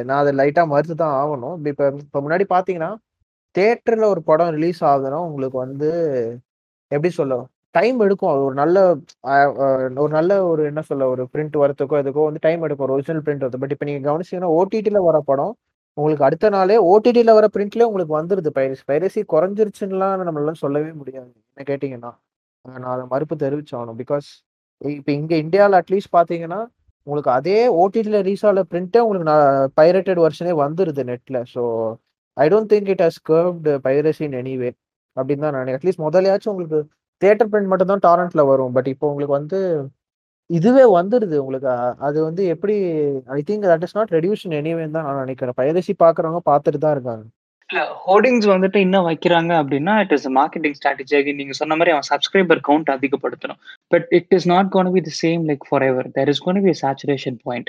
நான் 0.08 0.20
அதை 0.22 0.32
லைட்டாக 0.40 0.72
மறுத்து 0.72 0.96
தான் 1.04 1.16
ஆகணும். 1.22 1.56
இப்போ 1.72 1.86
இப்போ 2.04 2.20
முன்னாடி 2.26 2.44
பார்த்தீங்கன்னா 2.54 2.90
தேட்டரில் 3.56 4.10
ஒரு 4.12 4.22
படம் 4.30 4.52
ரிலீஸ் 4.56 4.80
ஆகுதுன்னா 4.90 5.20
உங்களுக்கு 5.28 5.58
வந்து 5.66 5.88
எப்படி 6.90 7.10
சொல்ல 7.20 7.34
டைம் 7.74 7.98
எடுக்கும். 8.04 8.30
அது 8.32 8.42
ஒரு 8.48 8.56
நல்ல 8.62 8.76
ஒரு 10.02 10.10
நல்ல 10.18 10.32
ஒரு 10.50 10.62
என்ன 10.70 10.82
சொல்ல 10.90 11.08
ஒரு 11.14 11.22
பிரிண்ட் 11.32 11.56
வரத்துக்கோ 11.62 11.98
இதுக்கோ 12.02 12.24
வந்து 12.28 12.42
டைம் 12.46 12.64
எடுக்கும். 12.66 12.94
ஒரிஜினல் 12.96 13.24
பிரிண்ட் 13.26 13.44
வருது. 13.44 13.60
பட் 13.64 13.74
இப்போ 13.76 13.86
நீங்க 13.90 14.02
கவனிச்சீங்கன்னா 14.08 14.52
ஓடிடியில் 14.58 15.06
வர 15.08 15.18
படம் 15.30 15.52
உங்களுக்கு 15.96 16.26
அடுத்த 16.28 16.48
நாளே 16.56 16.76
ஓடிடியில் 16.92 17.36
வர 17.38 17.46
பிரிண்ட்லேயே 17.54 17.88
உங்களுக்கு 17.90 18.14
வந்துருது. 18.20 18.50
பைரசி 18.58 18.84
பைரசி 18.90 19.20
குறைஞ்சிருச்சுன்னா 19.34 20.08
நம்மளால 20.28 20.54
சொல்லவே 20.64 20.90
முடியாது. 21.00 21.30
என்ன 21.52 21.66
கேட்டிங்கன்னா 21.70 22.12
நான் 22.64 22.92
அதை 22.94 23.04
மறுப்பு 23.14 23.34
தெரிவிச்சாகணும். 23.44 23.98
பிகாஸ் 24.02 24.28
இப்போ 24.98 25.10
இங்கே 25.20 25.36
இந்தியாவில் 25.44 25.78
அட்லீஸ்ட் 25.80 26.12
பார்த்தீங்கன்னா 26.18 26.60
உங்களுக்கு 27.06 27.30
அதே 27.38 27.58
ஓடிடியில் 27.82 28.18
ரீஸ் 28.28 28.44
ஆகல 28.48 28.62
பிரிண்ட்டே 28.72 29.00
உங்களுக்கு 29.04 29.28
நான் 29.30 29.70
பைரேட்டட் 29.80 30.20
வெர்ஷனே 30.24 30.52
வந்துருது 30.62 31.02
நெட்டில் 31.10 31.38
so 31.54 31.62
I 32.36 32.46
don't 32.52 32.70
think 32.72 32.90
it 32.94 33.02
has 33.06 33.20
curbed 33.30 33.72
பைரசின் 33.86 34.36
anyway 34.40 34.70
அப்படின்னு 35.16 35.44
தான் 35.46 35.56
நான் 35.56 35.72
அட்லீஸ்ட் 35.76 36.04
முதலையாச்சும் 36.06 36.52
உங்களுக்கு 36.54 36.80
தியேட்டர் 37.22 37.50
பிரிண்ட் 37.52 37.70
மட்டும் 37.72 37.92
தான் 37.92 38.04
டாரண்ட்ல 38.08 38.44
வரும். 38.50 38.74
பட் 38.76 38.90
இப்போ 38.94 39.06
உங்களுக்கு 39.12 39.38
வந்து 39.40 39.60
இதுவே 40.50 40.84
வந்துடுது 40.98 41.36
உங்களுக்கு. 41.44 41.72
அது 42.06 42.18
வந்து 42.28 42.42
எப்படி 42.52 42.76
I 43.38 43.40
think 43.48 43.66
that 43.72 43.84
is 43.86 43.96
not 43.98 44.14
reduction 44.16 44.54
anyway 44.60 44.84
தான் 44.94 45.06
நான் 45.08 45.22
நினைக்கிறேன். 45.24 45.56
பைரசி 45.60 45.94
பாக்குறவங்க 46.04 46.40
பார்த்துட்டு 46.50 46.80
தான் 46.84 46.94
இருக்காங்க. 46.96 47.24
இல்ல 47.70 47.80
ஹோர்டிங்ஸ் 48.04 48.46
வந்துட்டு 48.52 48.78
இன்னும் 48.84 49.06
வைக்கிறாங்க 49.08 49.52
அப்படின்னா 49.62 49.94
இட் 50.02 50.14
இஸ் 50.16 50.26
மார்க்கெட்டிங் 50.38 50.76
ஸ்ட்ராட்டஜி 50.78 51.32
நீங்க 51.40 51.54
சொன்ன 51.58 51.76
மாதிரி 51.78 51.92
அவன் 51.94 52.06
சப்ஸ்கிரைபர் 52.12 52.60
கவுண்ட் 52.68 52.90
அதிகப்படுத்தணும். 52.94 53.58
But 53.92 54.06
it 54.18 54.32
is 54.36 54.48
not 54.52 54.70
gonna 54.76 54.90
be 54.94 55.00
the 55.08 55.12
same 55.22 55.42
like 55.50 55.66
forever 55.88 56.08
there 56.16 56.30
is 56.32 56.42
gonna 56.46 56.60
be 56.66 56.72
saturation 56.84 57.36
point 57.48 57.68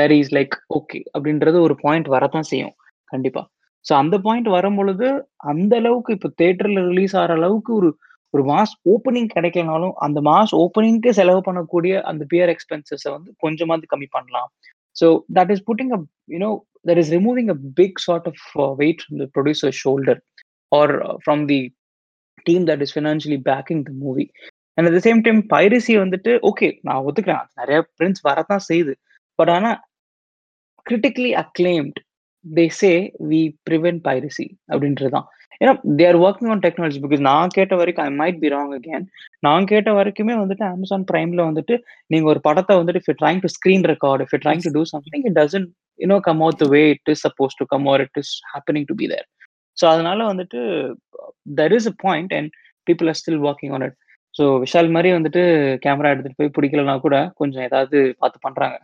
where 0.00 0.14
is 0.18 0.32
like 0.38 0.54
okay 0.78 1.00
அப்படின்றது 1.14 1.58
ஒரு 1.66 1.76
பாயிண்ட் 1.84 2.10
வரதான் 2.14 2.48
செய்யும். 2.52 2.74
கண்டிப்பா. 3.14 3.42
ஸோ 3.84 3.92
அந்த 4.02 4.16
பாயிண்ட் 4.26 4.48
வரும் 4.56 4.78
பொழுது 4.80 5.08
அந்த 5.52 5.74
அளவுக்கு 5.82 6.14
இப்போ 6.18 6.30
தேட்டர்ல 6.42 6.80
ரிலீஸ் 6.92 7.16
ஆகிற 7.20 7.34
அளவுக்கு 7.40 7.72
ஒரு 7.80 7.90
ஒரு 8.34 8.42
மாஸ் 8.50 8.72
ஓப்பனிங் 8.92 9.30
கிடைக்கலனாலும் 9.34 9.94
அந்த 10.06 10.18
மாஸ் 10.28 10.52
ஓப்பனிங்க்கு 10.62 11.10
செலவு 11.18 11.40
பண்ணக்கூடிய 11.48 11.94
அந்த 12.10 12.22
பியர் 12.32 12.52
எக்ஸ்பென்சஸை 12.54 13.10
வந்து 13.16 13.30
கொஞ்சமாவது 13.44 13.90
கம்மி 13.92 14.08
பண்ணலாம். 14.16 14.50
So 14.96 15.06
that 15.38 15.52
is 15.54 15.64
putting 15.68 15.92
a 15.96 16.00
you know 16.34 16.50
that 16.88 17.00
is 17.02 17.12
removing 17.16 17.50
a 17.54 17.58
big 17.80 18.00
sort 18.06 18.28
of 18.32 18.44
weight 18.82 19.02
from 19.02 19.20
the 19.22 19.28
producer 19.36 19.74
shoulder 19.82 20.20
or 20.72 20.94
from 21.24 21.44
the 21.52 21.60
team 22.46 22.64
that 22.70 22.82
is 22.86 22.94
financially 22.96 23.40
backing 23.50 23.82
the 23.88 23.92
movie 24.04 24.26
and 24.78 24.86
at 24.88 24.96
the 24.98 25.02
same 25.08 25.20
time 25.26 25.40
piracy 25.54 25.94
வந்துட்டு 26.04 26.32
okay 26.50 26.68
நான் 26.88 27.02
ஒத்துக்கிறேன். 27.06 27.46
நிறைய 27.60 27.78
prints 27.98 28.24
வரதான் 28.28 28.64
செய்யுது. 28.70 28.94
But 29.38 29.52
ஆனால் 29.56 29.78
critically 30.86 31.32
acclaimed 31.42 31.98
they 32.44 32.64
say 32.80 32.92
we 33.30 33.40
prevent 33.68 34.00
piracy 34.06 34.46
அப்படின்றது 34.72 35.12
தான் 35.16 35.26
ஏன்னா 35.60 35.72
they're 35.98 36.16
working 36.20 36.50
on 36.52 36.62
technology 36.64 37.00
because 37.02 37.22
நான் 37.26 37.54
கேட்ட 37.56 37.74
வரைக்கும் 37.80 38.04
I 38.04 38.12
might 38.20 38.38
be 38.42 38.48
wrong 38.48 38.72
again 38.76 39.04
நான் 39.42 39.68
கேட்ட 39.72 39.90
வரைக்குமே 39.98 40.34
வந்துட்டு 40.40 40.64
அமேசான் 40.68 41.04
பிரைம்ல 41.10 41.44
வந்துட்டு 41.48 41.74
நீங்க 42.10 42.26
ஒரு 42.32 42.40
படத்தை 42.46 42.76
வந்துட்டு 42.78 43.02
if 43.02 43.18
trying 43.20 43.42
to 43.44 43.50
screen 43.56 43.84
record 43.92 44.24
if 44.26 44.34
trying 44.44 44.64
to 44.66 44.72
do 44.76 44.84
something 44.92 45.26
it 45.28 45.36
doesn't 45.40 45.68
you know 45.98 46.18
come 46.28 46.40
out 46.42 46.60
the 46.62 46.68
way 46.74 46.82
it 46.94 47.10
is 47.14 47.24
suppose 47.26 47.58
to 47.60 47.66
come 47.74 47.86
or 47.92 48.04
it 48.06 48.18
is 48.18 48.32
happening 48.52 48.86
to 48.90 48.96
be 49.02 49.08
there 49.08 49.26
so 49.78 49.86
அதனால 49.92 50.20
வந்துட்டு 50.30 50.60
there 51.58 51.74
is 51.78 51.88
a 51.88 51.96
point 52.04 52.34
and 52.38 52.52
people 52.86 53.10
are 53.12 53.18
still 53.20 53.42
working 53.48 53.74
on 53.74 53.86
it 53.88 53.98
so 54.34 54.44
Vishal 54.64 54.94
மாதிரி 54.96 55.10
வந்துட்டு 55.16 55.42
camera 55.84 56.12
எடுத்துட்டு 56.12 56.40
போய் 56.40 56.54
பிடிக்கலனா 56.56 56.96
கூட 57.00 57.16
கொஞ்சம் 57.36 57.66
ஏதாவது 57.68 57.98
பார்த்து 58.18 58.46
பண்றாங்க 58.46 58.76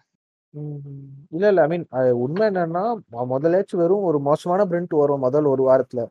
இல்ல, 1.32 1.46
இல்ல. 1.50 1.60
ஐ 1.62 1.68
மீன் 1.68 1.86
அது 1.96 2.10
உண்மை 2.24 2.44
என்னன்னா, 2.50 2.82
மொ 3.12 3.24
முதலாச்சும் 3.32 3.80
வெறும் 3.82 4.06
ஒரு 4.10 4.18
மோசமான 4.28 4.60
பிரிண்ட் 4.70 4.94
வரும் 5.00 5.24
முதல் 5.26 5.46
ஒரு 5.52 5.62
வாரத்துல. 5.68 6.02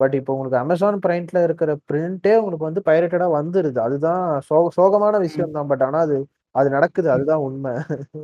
பட் 0.00 0.14
இப்போ 0.14 0.32
உங்களுக்கு 0.34 0.58
அமேசான் 0.60 1.02
பிரைம்ல 1.04 1.40
இருக்கிற 1.44 1.70
பிரிண்டே 1.90 2.32
உங்களுக்கு 2.38 2.68
வந்து 2.68 2.82
பைரேட்டடா 2.88 3.28
வந்துருது. 3.36 3.78
அதுதான் 3.80 4.22
சோக 4.48 4.70
சோகமான. 4.78 5.20
விஷயம் 5.26 5.56
தான். 5.58 5.70
பட் 5.72 5.84
ஆனா 5.88 6.00
அது 6.06 6.16
அது 6.54 6.68
நடக்குது. 6.70 7.08
அதுதான் 7.10 7.44
உண்மை. 7.46 7.72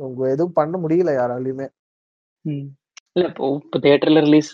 உங்க 0.07 0.21
எதுவும் 0.29 0.57
பண்ண 0.59 0.75
முடியல 0.83 1.13
யாராலயுமே. 1.17 1.67
ம். 2.45 2.67
இல்ல 3.15 3.25
இப்போ 3.31 3.47
இப்போ 3.61 3.79
தியேட்டர்ல 3.85 4.21
ரிலீஸ் 4.27 4.51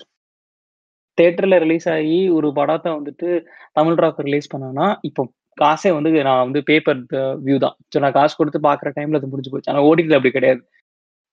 தியேட்டர்ல 1.18 1.58
ரிலீஸ் 1.58 1.88
ஆகி 1.94 2.18
ஒரு 2.38 2.48
படத்த 2.54 2.88
வந்துட்டு 2.96 3.30
தமிழ் 3.74 4.00
ராக் 4.04 4.26
ரிலீஸ் 4.26 4.52
பண்ணான்னா, 4.54 4.88
இப்போ 5.02 5.22
காசே 5.58 5.92
வந்து 5.96 6.10
நான் 6.28 6.44
வந்து 6.46 6.60
பேப்பர் 6.64 7.00
வியூ 7.46 7.58
தான். 7.58 7.76
ஸோ 7.94 8.00
நான் 8.04 8.18
காசு 8.20 8.34
குடுத்து 8.36 8.60
பார்க்குற 8.68 8.90
டைம்ல 8.98 9.20
அது 9.22 9.32
முடிஞ்சு 9.32 9.54
போச்சு. 9.54 9.72
ஆனா 9.74 9.82
ஓடிடில 9.90 10.18
அப்படி 10.20 10.34
கிடையாது. 10.36 10.62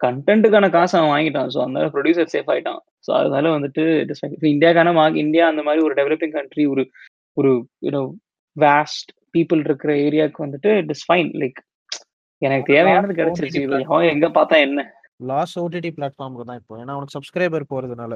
கன்டென்ட்க்கான 0.00 0.68
காச 0.70 0.92
அவன் 1.00 1.12
வாங்கிட்டான். 1.14 1.50
ஸோ 1.54 1.60
அதனால 1.64 1.88
ப்ரொடியூசர் 1.96 2.32
சேஃப் 2.34 2.50
ஆயிட்டான். 2.54 2.80
ஸோ 3.04 3.10
அதனால 3.20 3.46
வந்துட்டு. 3.56 3.84
இப்ப 4.32 4.46
இந்தியாக்கான 4.54 4.92
மார்க் 4.98 5.22
இந்தியா 5.24 5.46
அந்த 5.52 5.62
மாரி 5.68 5.80
ஒரு 5.86 5.94
டெவலப்பிங் 6.00 6.34
கண்ட்ரி 6.38 6.64
ஒரு 6.74 6.84
ஒரு 7.36 7.52
யூ 7.86 7.92
நோ 7.96 8.02
வாஸ்ட் 8.56 9.08
பீப்பிள் 9.36 9.62
இருக்கிற 9.68 9.92
ஏரியாவுக்கு 10.06 10.44
வந்துட்டு 10.46 10.70
இட் 10.82 10.92
இஸ் 10.94 11.04
ஃபைன். 11.08 11.30
லைக் 11.42 11.60
எனக்கு 12.42 12.70
தேவையானது 12.72 13.18
கிடைச்சிருச்சு. 13.20 13.62
எங்க 14.14 14.28
பார்த்தா 14.38 14.56
என்ன? 14.66 14.80
லாஸ்ட் 15.30 15.58
ஓடிடி 15.62 15.90
பிளாட்ஃபார்ம்க்கு 15.98 16.46
தான் 16.50 16.60
இப்போ. 16.60 16.74
ஏன்னா 16.82 16.96
உனக்கு 16.98 17.16
சப்ஸ்கிரைபர் 17.18 17.70
போறதுனால. 17.72 18.14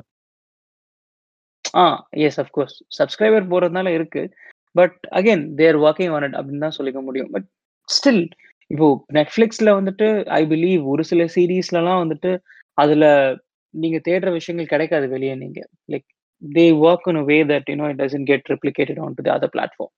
ஆ 1.75 1.85
எஸ் 2.27 2.39
ஆஃப் 2.43 2.53
கோர்ஸ். 2.57 2.77
சப்ஸ்கிரைபர் 2.99 3.51
போறதுனால 3.53 3.89
இருக்கு. 3.99 4.23
But 4.75 4.99
again 5.19 5.43
they 5.59 5.67
are 5.73 5.79
working 5.85 6.13
on 6.17 6.27
it 6.29 6.37
அப்படின்னு 6.39 6.65
தான் 6.67 6.79
சொல்லிக்க 6.79 7.01
முடியும். 7.09 7.31
பட் 7.35 7.47
ஸ்டில் 7.89 8.23
இப்போ 8.71 8.87
Netflixல 9.19 9.71
வந்துட்டு 9.77 10.07
ஐ 10.39 10.41
பிலீவ் 10.47 10.83
ஒரு 10.93 11.03
சில 11.11 11.25
சீரிஸ்லலாம் 11.35 12.03
வந்துட்டு 12.03 12.31
அதுல 12.79 13.05
நீங்க 13.75 13.99
தேடுற 14.09 14.29
விஷயங்கள் 14.39 14.73
கிடைக்காது 14.73 15.07
வெளிய 15.15 15.33
நீங்க. 15.45 15.61
Like 15.93 16.07
they 16.43 16.65
work 16.83 17.09
in 17.13 17.23
way 17.31 17.39
that 17.53 17.69
you 17.71 17.77
know 17.83 17.89
it 17.93 18.01
doesn't 18.03 18.29
get 18.31 18.51
replicated 18.55 19.01
on 19.05 19.17
to 19.19 19.25
the 19.27 19.33
other 19.37 19.53
platform. 19.55 19.93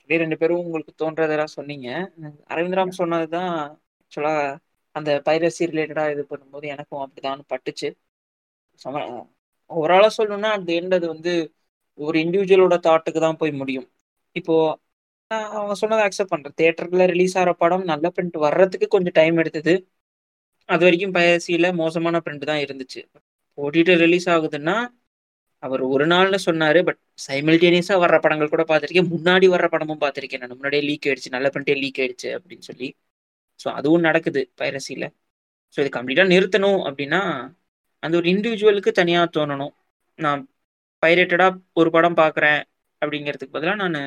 அப்படியே 0.00 0.18
2 0.22 0.36
பேரும் 0.40 0.62
உங்களுக்கு 0.66 0.92
தோன்றதெல்லாம் 1.02 1.54
சொன்னீங்க. 1.58 1.88
அரவிந்த்ராம் 2.52 2.98
சொன்னது 3.00 3.26
தான் 3.36 3.52
ஆக்சுவலா 4.02 4.34
அந்த 4.94 5.10
பைரசி 5.26 5.64
ரிலேட்டடா 5.72 6.04
இது 6.14 6.22
பண்ணும்போது 6.30 6.66
எனக்கும் 6.74 7.02
அப்படிதான் 7.04 7.42
பட்டுச்சு. 7.52 7.88
சம 8.84 9.02
ஓவராலா 9.70 10.08
சொல்லணும்னா 10.18 10.50
அட் 10.56 10.66
தி 10.68 10.76
எண்ட் 10.80 10.96
அது 10.98 11.06
வந்து 11.14 11.32
ஒரு 11.98 12.16
இண்டிவிஜுவலோட 12.24 12.76
தாட்டுக்கு 12.86 13.20
தான் 13.26 13.40
போய் 13.42 13.52
முடியும். 13.60 13.88
இப்போ 14.36 14.54
நான் 15.30 15.48
அவங்க 15.56 15.74
சொன்னத 15.82 16.02
அக்செப்ட் 16.06 16.32
பண்றேன். 16.32 16.56
தியேட்டர்ல 16.60 17.04
ரிலீஸ் 17.12 17.36
ஆகுற 17.40 17.52
படம் 17.62 17.84
நல்ல 17.92 18.06
பிரிண்ட் 18.16 18.38
வர்றதுக்கு 18.46 18.86
கொஞ்சம் 18.94 19.16
டைம் 19.20 19.36
எடுத்தது. 19.42 19.74
அது 20.70 20.82
வரைக்கும் 20.86 21.14
பைரசில 21.14 21.68
மோசமான 21.74 22.16
பிரிண்ட் 22.24 22.48
தான் 22.50 22.62
இருந்துச்சு. 22.64 23.00
ஓடிட்டு 23.58 23.94
ரிலீஸ் 23.96 24.28
ஆகுதுன்னா, 24.28 24.76
அவர் 25.62 25.82
ஒரு 25.92 26.04
நாள்னு 26.06 26.38
சொன்னாரு. 26.46 26.80
பட் 26.88 27.00
சைமல்டேனியஸா 27.26 27.96
வர்ற 28.04 28.18
படங்கள் 28.20 28.52
கூட 28.54 28.64
பார்த்துருக்கேன் 28.68 29.10
முன்னாடி 29.14 29.46
வர்ற 29.54 29.66
படமும் 29.68 30.02
பார்த்துருக்கேன் 30.04 30.42
நான் 30.42 30.54
முன்னாடியே 30.54 30.82
லீக் 30.82 31.06
ஆயிடுச்சு. 31.08 31.34
நல்ல 31.36 31.48
பிரிண்டே 31.54 31.76
லீக் 31.82 32.00
ஆயிடுச்சு 32.02 32.30
அப்படின்னு 32.38 32.66
சொல்லி. 32.70 32.88
ஸோ 33.60 33.68
அதுவும் 33.78 34.00
நடக்குது 34.00 34.42
பைரசில. 34.60 35.04
ஸோ 35.74 35.78
இது 35.80 35.90
கம்ப்ளீட்டா 35.98 36.24
நிறுத்தணும் 36.34 36.80
அப்படின்னா, 36.88 37.20
அந்த 38.02 38.14
ஒரு 38.16 38.28
இண்டிவிஜுவலுக்கு 38.34 38.92
தனியா 38.92 39.22
தோணணும். 39.36 39.74
நான் 40.18 40.40
பைரேட்டடா 41.02 41.46
ஒரு 41.72 41.90
படம் 41.90 42.16
பார்க்குறேன் 42.16 42.60
அப்படிங்கிறதுக்கு 43.02 43.56
பதிலாக 43.56 43.76
நான் 43.84 44.00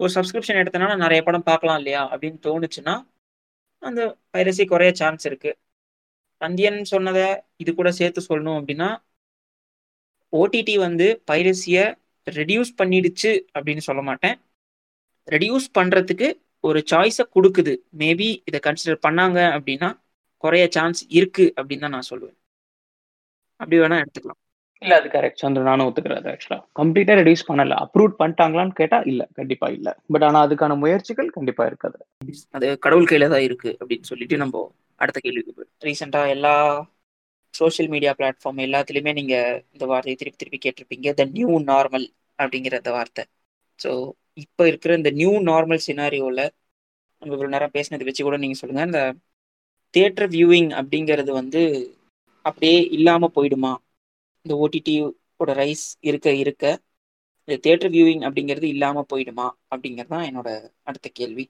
ஒரு 0.00 0.10
சப்ஸ்கிரிப்ஷன் 0.16 0.60
எடுத்தேன்னா 0.62 0.88
நான் 0.92 1.04
நிறைய 1.06 1.20
படம் 1.22 1.48
பார்க்கலாம் 1.50 1.78
இல்லையா? 1.78 2.02
அப்படின்னு 2.12 2.38
தோணுச்சுன்னா, 2.46 2.94
அந்த 3.82 4.00
பைரசி 4.34 4.64
குறைய 4.66 4.92
சான்ஸ் 5.00 5.24
இருக்குது 5.30 5.58
நந்தியன் 6.42 6.78
சொன்னத 6.92 7.18
இது 7.56 7.70
கூட 7.74 7.90
சேர்த்து 7.98 8.20
சொல்லணும் 8.28 8.58
அப்படின்னா 8.58 8.90
ஓடிடி 10.32 10.74
வந்து 10.78 11.06
பைரசிய 11.26 11.78
ரெடியூஸ் 12.26 12.72
பண்ணிடுச்சு 12.78 13.30
அப்படின்னு 13.54 13.82
சொல்ல 13.82 14.02
மாட்டேன். 14.02 14.36
ரெடியூஸ் 15.28 15.66
பண்றதுக்கு 15.74 16.28
ஒரு 16.64 16.80
சாய்ஸ 16.90 17.20
குடுக்குது. 17.34 17.74
மேபி 17.98 18.28
இத 18.44 18.56
கன்சிடர் 18.62 19.04
பண்ணாங்க 19.06 19.38
அப்படின்னா, 19.56 19.88
குறைய 20.44 20.64
சான்ஸ் 20.70 21.02
இருக்கு 21.10 21.46
அப்படின்னு 21.56 21.80
தான் 21.80 21.90
நான் 21.90 22.10
சொல்லுவேன். 22.10 22.38
அப்படி 23.60 23.76
வேணா 23.78 23.98
எடுத்துக்கலாம். 23.98 24.40
இல்ல 24.82 24.94
அது 24.96 25.08
கரெக்ட். 25.08 25.36
சந்திரன் 25.36 25.68
நானும் 25.70 25.86
ஒத்துக்கிறேன் 25.86 26.20
அது 26.20 26.30
ஆக்சுவலா. 26.30 26.58
கம்ப்ளீட்டா 26.78 27.14
ரெடியூஸ் 27.18 27.48
பண்ணல. 27.48 27.74
அப்ரூவ் 27.84 28.12
பண்ணிட்டாங்களான்னு 28.18 28.74
கேட்டா 28.74 28.98
இல்ல. 29.04 29.22
கண்டிப்பா 29.32 29.68
இல்ல. 29.68 29.88
பட் 30.10 30.24
ஆனா 30.24 30.40
அதுக்கான 30.46 30.76
முயற்சிகள் 30.76 31.28
கண்டிப்பா 31.30 31.66
இருக்கு 31.66 31.88
அதுல. 31.88 32.02
அது 32.52 32.78
கடவுள் 32.78 33.10
கையில 33.10 33.28
தான் 33.28 33.40
இருக்கு 33.40 33.70
அப்படின்னு 33.80 34.08
சொல்லிட்டு 34.10 34.36
நம்போ 34.36 34.62
அடுத்த 35.02 35.18
கேள்விக்கு 35.24 35.52
போய் 35.58 36.32
எல்லா 36.36 36.54
சோஷியல் 37.54 37.90
மீடியா 37.94 38.12
பிளாட்ஃபார்ம் 38.18 38.60
எல்லாத்துலேயுமே 38.66 39.12
நீங்கள் 39.18 39.60
இந்த 39.74 39.84
வார்த்தையை 39.90 40.16
திருப்பி 40.20 40.38
திருப்பி 40.42 40.58
கேட்டிருப்பீங்க. 40.64 41.08
த 41.20 41.24
நியூ 41.36 41.50
நார்மல் 41.70 42.06
அப்படிங்கிற 42.38 42.74
அந்த 42.80 42.92
வார்த்தை. 42.98 43.24
ஸோ 43.80 43.90
இப்போ 44.42 44.62
இருக்கிற 44.70 44.92
இந்த 45.00 45.10
நியூ 45.20 45.32
நார்மல் 45.50 45.82
சினாரியோவில் 45.88 46.44
நம்ம 47.22 47.34
இவ்வளோ 47.36 47.50
நேரம் 47.54 47.74
பேசினதை 47.76 48.04
வச்சு 48.08 48.22
கூட 48.28 48.36
நீங்கள் 48.44 48.60
சொல்லுங்கள் 48.60 48.88
இந்த 48.90 49.00
தியேட்டர் 49.94 50.28
வியூவிங் 50.34 50.70
அப்படிங்கிறது 50.80 51.32
வந்து 51.40 51.60
அப்படியே 52.44 52.78
இல்லாமல் 52.96 53.34
போயிடுமா? 53.36 53.72
இந்த 54.46 54.54
ஓடிடியோட 54.64 55.50
ரைஸ் 55.62 55.86
இருக்க 56.10 56.28
இருக்க 56.42 56.64
இந்த 57.48 57.56
தியேட்டர் 57.64 57.92
வியூவிங் 57.94 58.24
அப்படிங்கிறது 58.28 58.66
இல்லாமல் 58.74 59.08
போயிடுமா? 59.12 59.46
அப்படிங்கிறது 59.72 60.12
தான் 60.14 60.26
என்னோட 60.30 60.48
அடுத்த 60.90 61.08
கேள்வி. 61.20 61.44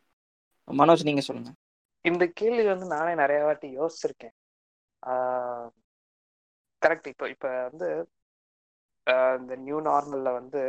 மனோஜ் 0.68 1.06
நீங்கள் 1.08 1.26
சொல்லுங்கள் 1.28 1.56
இந்த 2.04 2.24
கேள்வி 2.40 2.64
வந்து 2.72 2.86
நானே 2.94 3.12
நிறைய 3.22 3.40
வாட்டி 3.46 3.68
யோசிச்சிருக்கேன். 3.78 4.34
கரெக்ட். 6.82 7.08
இப்போ 7.12 7.26
இப்போ 7.34 7.50
வந்து 7.68 7.88
இந்த 9.40 9.54
நியூ 9.66 9.78
நார்மல்ல 9.90 10.28
வந்து 10.40 10.62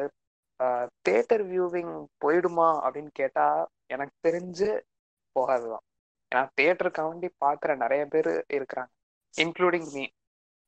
தேட்டர் 1.08 1.44
வியூவிங் 1.52 1.94
போயிடுமா 2.24 2.68
அப்படின்னு 2.86 3.12
கேட்டா, 3.22 3.46
எனக்கு 3.94 4.16
தெரிஞ்சு 4.28 4.70
போகாதுதான். 5.36 5.86
ஏன்னா 6.32 6.44
தேட்டருக்காண்டி 6.60 7.30
பார்க்குற 7.46 7.72
நிறைய 7.84 8.04
பேர் 8.14 8.32
இருக்கிறாங்க. 8.56 8.92
Including 9.34 9.90
me. 9.96 10.06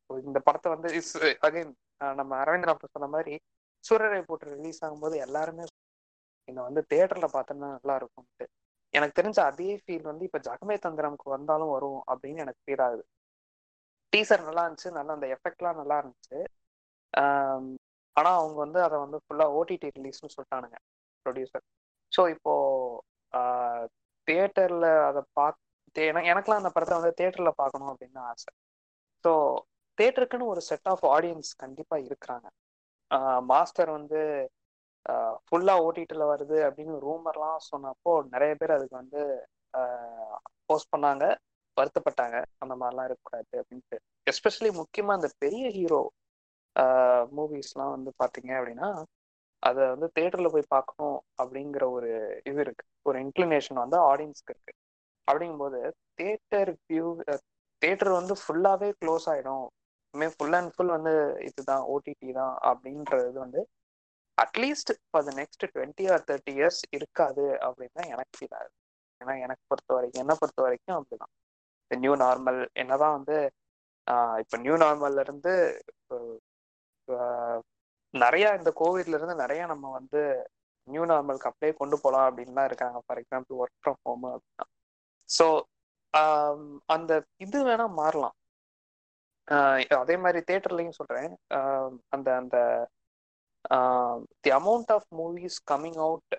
இந்த 0.09 0.39
படத்தை 0.47 0.69
வந்து 0.75 0.89
இஸ் 0.99 1.13
அகைன் 1.47 1.71
நம்ம 2.19 2.31
அரவிந்த் 2.43 2.67
டாக்டர் 2.69 2.93
சொன்ன 2.95 3.07
மாதிரி 3.15 3.33
சூரரை 3.83 4.19
போட்டு 4.29 4.45
ரிலீஸ் 4.55 4.81
ஆகும்போது 4.85 5.15
எல்லாருமே 5.25 5.65
இந்த 6.47 6.59
வந்து 6.67 6.81
தேட்டரில் 6.93 7.35
பார்த்தோன்னா 7.35 7.69
நல்லா 7.75 7.95
இருக்கும்ன்ட்டு. 7.99 8.45
எனக்கு 8.95 9.17
தெரிஞ்ச 9.19 9.39
அதே 9.49 9.69
ஃபீல் 9.83 10.09
வந்து 10.11 10.23
இப்ப 10.25 10.39
ஜகமே 10.47 10.75
தந்திரம்க்கு 10.85 11.27
வந்தாலும் 11.29 11.73
வரும் 11.75 12.01
அப்படின்னு 12.11 12.43
எனக்கு 12.45 12.61
ஃபீல் 12.65 12.83
ஆகுது. 12.87 13.03
டீசர் 14.13 14.47
நல்லா 14.47 14.63
இருந்துச்சு. 14.65 14.91
நல்லா 14.97 15.13
அந்த 15.13 15.27
எஃபெக்ட்லாம் 15.35 15.79
நல்லா 15.81 15.97
இருந்துச்சு. 16.01 16.39
ஆனால் 17.13 17.65
ஆனா 18.15 18.29
அவங்க 18.39 18.57
வந்து 18.65 18.79
அதை 18.83 18.97
வந்து 18.99 19.17
ஃபுல்லா 19.23 19.45
ஓடிடி 19.59 19.87
ரிலீஸ்னு 19.97 20.33
சொல்லிட்டானுங்க 20.35 20.77
ப்ரொடியூசர். 21.25 21.65
ஸோ 22.11 22.21
இப்போ 22.35 22.53
ஆ 23.33 23.41
தியேட்டர்ல 24.27 24.87
பார்க்க 25.09 25.31
பாக் 25.39 25.59
ஏன்னா 26.29 26.43
அந்த 26.55 26.71
படத்தை 26.75 26.95
வந்து 26.99 27.17
தியேட்டர்ல 27.19 27.51
பார்க்கணும் 27.61 27.91
அப்படின்னு 27.93 28.21
ஆசை. 28.31 28.51
ஸோ 29.25 29.31
தேட்டருக்குன்னு 29.97 30.51
ஒரு 30.53 30.61
செட் 30.61 30.87
ஆஃப் 30.87 31.05
ஆடியன்ஸ் 31.05 31.51
கண்டிப்பா 31.55 31.97
இருக்கிறாங்க. 32.07 32.47
மாஸ்டர் 33.51 33.89
வந்து 33.89 34.19
ஃபுல்லா 35.45 35.73
ஓடிடில 35.85 36.23
வருது 36.33 36.57
அப்படின்னு 36.67 36.95
ரூமர்லாம் 37.07 37.59
சொன்னப்போ 37.71 38.13
நிறைய 38.33 38.53
பேர் 38.59 38.75
அதுக்கு 38.77 38.95
வந்து 39.01 39.21
போஸ்ட் 40.69 40.93
பண்ணாங்க. 40.95 41.25
வருத்தப்பட்டாங்க. 41.77 42.37
அந்த 42.63 42.73
மாதிரிலாம் 42.81 43.07
இருக்கக்கூடாது 43.09 43.53
அப்படின்ட்டு. 43.61 43.97
எஸ்பெஷலி 44.31 44.69
முக்கியமா 44.81 45.13
அந்த 45.17 45.29
பெரிய 45.43 45.65
ஹீரோ 45.77 46.01
மூவிஸ்லாம் 47.37 47.93
வந்து 47.95 48.11
பார்த்தீங்க 48.21 48.51
அப்படின்னா, 48.59 48.89
அதை 49.63 49.81
வந்து 49.93 50.07
தேட்டரில் 50.17 50.53
போய் 50.55 50.73
பார்க்கணும் 50.75 51.17
அப்படிங்கிற 51.41 51.83
ஒரு 51.97 52.09
இது 52.49 52.59
இருக்கு. 52.65 52.85
ஒரு 53.05 53.17
இன்க்ளினேஷன் 53.25 53.81
வந்து 53.83 53.97
ஆடியன்ஸ்க்கு 54.11 54.53
இருக்கு. 54.55 54.73
அப்படிங்கும்போது 55.27 55.79
தேட்டர் 56.21 56.71
வியூ 56.89 57.07
தேட்டர் 57.81 58.11
வந்து 58.19 58.33
ஃபுல்லாவே 58.41 58.89
க்ளோஸ் 59.01 59.25
ஆயிடும். 59.33 59.65
இனிமேல் 60.13 60.35
ஃபுல் 60.37 60.55
அண்ட் 60.59 60.71
ஃபுல் 60.75 60.93
வந்து 60.97 61.13
இதுதான் 61.47 61.83
ஓடிடி 61.93 62.29
தான் 62.41 62.53
அப்படின்றது 62.69 63.37
வந்து 63.45 63.61
at least 64.37 64.91
for 65.05 65.25
the 65.27 65.33
next 65.37 65.63
20 65.69 65.83
or 66.13 66.23
30 66.25 66.53
years 66.55 66.81
இருக்காது 66.97 67.45
அப்படின்னு 67.65 67.97
தான் 67.99 68.11
எனக்கு 68.13 68.33
ஃபீல் 68.37 68.55
ஆகுது. 68.59 68.73
ஏன்னா 69.21 69.33
எனக்கு 69.45 69.63
பொறுத்த 69.71 69.91
வரைக்கும் 69.95 70.23
என்ன 70.23 70.33
பொறுத்தவரைக்கும் 70.41 70.97
அப்படிதான். 70.99 71.33
இந்த 71.91 71.97
நியூ 72.01 72.13
நார்மல் 72.23 72.59
என்னதான் 72.81 73.15
வந்து 73.17 73.37
இப்போ 74.41 74.57
நியூ 74.63 74.75
நார்மல்ல 74.81 75.23
இருந்து 75.25 75.53
அ 77.07 77.17
நிறைய 78.13 78.45
இந்த 78.59 78.69
கோவிட்ல 78.79 79.17
இருந்து 79.17 79.35
நிறைய 79.41 79.61
நம்ம 79.71 79.85
வந்து 79.97 80.21
நியூ 80.87 81.03
நார்மலுக்கு 81.05 81.49
அப்படியே 81.49 81.71
கொண்டு 81.79 81.95
போகலாம் 81.97 82.27
அப்படின்லாம் 82.27 82.69
இருக்காங்க 82.69 82.97
for 83.05 83.21
example 83.21 83.59
work 83.61 83.79
from 83.79 83.99
home 84.05 84.25
அப்படின்னா 84.29 84.65
ஸோ 85.29 85.45
அந்த 86.89 87.11
இது 87.45 87.59
வேணா 87.67 87.85
மாறலாம் 87.99 88.35
ஆஹ் 89.47 89.81
அதே 89.99 90.15
மாதிரி 90.17 90.39
தேட்டர்லையும் 90.47 90.97
சொல்றேன் 90.99 91.33
அந்த 92.09 92.29
அந்த 92.41 92.57
the 94.43 94.51
amount 94.51 94.91
of 94.95 95.07
movies 95.19 95.59
coming 95.71 95.99
out 96.05 96.35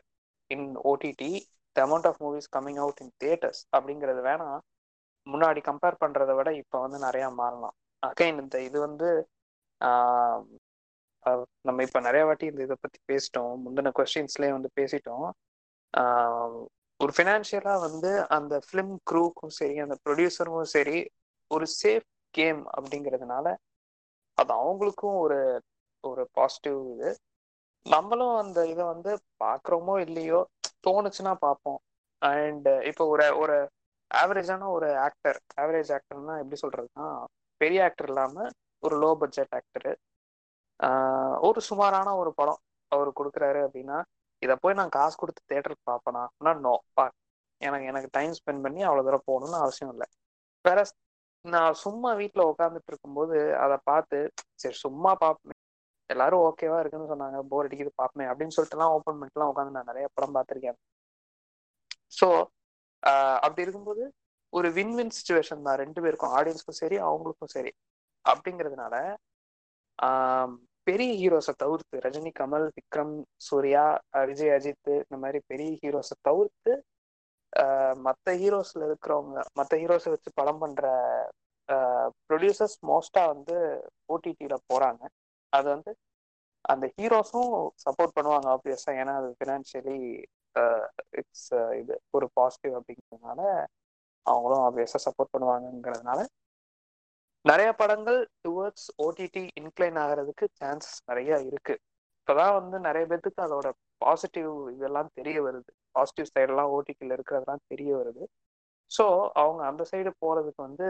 in 0.50 0.66
OTT 0.90 1.32
the 1.76 1.82
amount 1.86 2.08
of 2.10 2.20
movies 2.24 2.48
coming 2.56 2.80
out 2.84 3.00
in 3.04 3.12
theatres 3.18 3.62
அப்படிங்கிறது 3.76 4.22
வேணா 4.28 4.50
முன்னாடி 5.26 5.60
கம்பேர் 5.68 6.00
பண்றதை 6.02 6.34
விட 6.38 6.50
இப்போ 6.62 6.76
வந்து 6.80 6.98
நிறைய 6.98 7.26
மாறலாம். 7.40 7.76
அகைன் 8.02 8.38
இந்த 8.42 8.56
இது 8.68 8.78
வந்து 8.80 9.08
uh, 9.80 10.36
நம்ம 11.60 11.82
இப்போ 11.86 12.00
நிறைய 12.00 12.22
வாட்டி 12.26 12.46
இந்த 12.46 12.60
இதை 12.62 12.76
பத்தி 12.80 12.98
பேசிட்டோம். 13.12 13.54
முந்தின 13.64 13.92
கொஸ்டின்ஸ்லயே 13.98 14.52
வந்து 14.56 14.70
பேசிட்டோம். 14.80 15.26
Uh, 15.94 16.56
ஒரு 17.00 17.12
ஃபினான்ஷியலா 17.16 17.74
வந்து 17.86 18.10
அந்த 18.36 18.54
ஃபிலிம் 18.66 18.92
க்ரூக்கும் 19.10 19.54
சரி 19.58 19.76
அந்த 19.78 19.94
ப்ரொடியூசருக்கும் 20.04 20.70
சரி 20.76 20.98
ஒரு 21.50 21.66
சேஃப் 21.80 22.06
கேம் 22.34 22.60
அப்படிங்கிறதுனால 22.76 23.46
அது 24.38 24.52
அவங்களுக்கும் 24.60 25.16
ஒரு 25.24 25.38
ஒரு 26.10 26.22
பாசிட்டிவ் 26.38 26.78
இது. 26.94 27.10
நம்மளும் 27.86 28.34
அந்த 28.42 28.60
இதை 28.72 28.84
வந்து 28.92 29.10
பாக்குறோமோ 29.44 29.94
இல்லையோ 30.06 30.40
தோணுச்சுன்னா 30.86 31.32
பார்ப்போம். 31.44 31.78
அண்ட் 32.22 32.68
இப்போ 32.90 33.04
ஒரு 33.14 33.26
ஒரு 33.42 33.56
ஆவரேஜான 34.10 34.68
ஒரு 34.76 34.88
ஆக்டர் 35.06 35.38
ஆவரேஜ் 35.62 35.90
ஆக்டர்னா 35.96 36.34
எப்படி 36.42 36.58
சொல்றதுன்னா 36.64 37.06
பெரிய 37.60 37.80
ஆக்டர் 37.86 38.08
இல்லாம 38.12 38.46
ஒரு 38.82 38.94
லோ 39.02 39.10
பட்ஜெட் 39.22 39.54
ஆக்டரு 39.58 39.92
ஒரு 41.48 41.60
சுமாரான 41.68 42.08
ஒரு 42.22 42.30
படம் 42.40 42.60
அவர் 42.92 43.10
கொடுக்குறாரு 43.18 43.60
அப்படின்னா 43.66 43.98
இதை 44.42 44.54
போய் 44.62 44.78
நான் 44.80 44.94
காசு 44.96 45.14
கொடுத்து 45.20 45.42
தேட்டருக்கு 45.52 45.84
பார்ப்பேனா? 45.90 46.22
ஆனால் 46.38 46.58
நோ 46.66 46.74
பா 46.96 47.04
எனக்கு 47.60 47.86
எனக்கு 47.92 48.08
டைம் 48.16 48.34
ஸ்பெண்ட் 48.38 48.64
பண்ணி 48.64 48.80
அவ்வளோ 48.88 49.04
தூரம் 49.06 49.26
போகணும்னு 49.30 49.58
அவசியம் 49.64 49.92
இல்லை. 49.94 50.06
வேற 50.64 50.78
நான் 51.44 51.78
சும்மா 51.84 52.10
வீட்டில் 52.20 52.48
உட்காந்துட்டு 52.50 52.90
இருக்கும்போது 52.92 53.36
அதை 53.64 53.76
பார்த்து 53.90 54.18
சரி 54.62 54.76
சும்மா 54.84 55.12
பாப் 55.22 55.40
எல்லாரும் 56.10 56.42
ஓகேவா 56.48 56.78
இருக்குன்னு 56.82 57.10
சொன்னாங்க. 57.12 57.38
போர் 57.52 57.66
அடிக்குது 57.68 57.92
பார்ப்பேன் 58.00 58.30
அப்படின்னு 58.32 58.56
சொல்லிட்டுலாம் 58.56 58.94
ஓப்பன் 58.96 59.18
பண்ணிட்டுலாம் 59.20 59.50
உட்காந்து 59.52 59.76
நான் 59.76 59.90
நிறைய 59.92 60.06
படம் 60.16 60.36
பார்த்துருக்கேன். 60.36 60.78
ஸோ 62.18 62.26
அப்படி 63.44 63.64
இருக்கும்போது 63.64 64.04
ஒரு 64.52 64.68
வின் 64.76 64.94
வின் 64.98 65.14
சுச்சுவேஷன் 65.18 65.64
தான். 65.66 65.78
ரெண்டு 65.84 66.00
பேருக்கும் 66.04 66.34
ஆடியன்ஸ்க்கும் 66.38 66.80
சரி 66.82 66.96
அவங்களுக்கும் 67.08 67.54
சரி. 67.56 67.72
அப்படிங்கிறதுனால 68.24 68.94
பெரிய 70.86 71.10
ஹீரோஸை 71.20 71.52
தவிர்த்து 71.62 72.02
ரஜினி 72.04 72.30
கமல் 72.40 72.66
விக்ரம் 72.76 73.14
சூர்யா 73.46 73.84
விஜய் 74.30 74.52
அஜித் 74.56 74.90
இந்த 75.04 75.16
மாதிரி 75.22 75.38
பெரிய 75.52 75.70
ஹீரோஸை 75.82 76.16
தவிர்த்து 76.28 76.72
மற்ற 78.06 78.34
ஹீரோஸ்ல 78.42 78.82
இருக்கிறவங்க 78.88 79.38
மற்ற 79.58 79.72
ஹீரோஸை 79.82 80.10
வச்சு 80.14 80.30
படம் 80.40 80.60
பண்ற 80.62 80.84
ப்ரொடியூசர்ஸ் 82.28 82.76
மோஸ்டா 82.90 83.22
வந்து 83.34 83.56
ஓடிடியில 84.14 84.56
போறாங்க. 84.72 85.02
அது 85.56 85.68
வந்து 85.74 85.92
அந்த 86.64 86.84
ஹீரோஸும் 86.96 87.52
சப்போர்ட் 87.84 88.16
பண்ணுவாங்க 88.16 88.48
ஆப்வியஸா 88.54 88.92
ஏன்னா 89.00 89.14
அது 89.20 89.28
ஃபினான்ஷியலி 89.38 89.98
இட்ஸ் 91.20 91.48
இது 91.80 91.94
ஒரு 92.16 92.26
பாசிட்டிவ் 92.38 92.74
அப்படிங்கிறதுனால 92.78 93.40
அவங்களும் 94.26 94.64
ஆப்வியஸா 94.66 95.00
சப்போர்ட் 95.06 95.34
பண்ணுவாங்கங்கிறதுனால 95.34 96.20
நிறைய 97.44 97.70
படங்கள் 97.80 98.18
டுவர்ட்ஸ் 98.44 98.88
ஓடிடி 99.04 99.42
இன்க்ளைன் 99.60 99.98
ஆகிறதுக்கு 100.04 100.46
சான்சஸ் 100.60 101.00
நிறைய 101.10 101.32
இருக்கு. 101.48 101.74
இப்போதான் 102.18 102.54
வந்து 102.58 102.76
நிறைய 102.86 103.04
பேர்த்துக்கு 103.10 103.40
அதோட 103.46 103.68
பாசிட்டிவ் 104.00 104.52
இதெல்லாம் 104.74 105.10
தெரிய 105.18 105.36
வருது. 105.46 105.70
பாசிட்டிவ் 105.94 106.30
சைடெல்லாம் 106.32 106.72
ஓடிடியில் 106.76 107.14
இருக்கிறதெல்லாம் 107.16 107.62
தெரிய 107.72 107.90
வருது. 108.00 108.24
ஸோ 108.90 109.04
அவங்க 109.42 109.60
அந்த 109.70 109.82
சைடு 109.92 110.10
போகிறதுக்கு 110.22 110.60
வந்து 110.68 110.86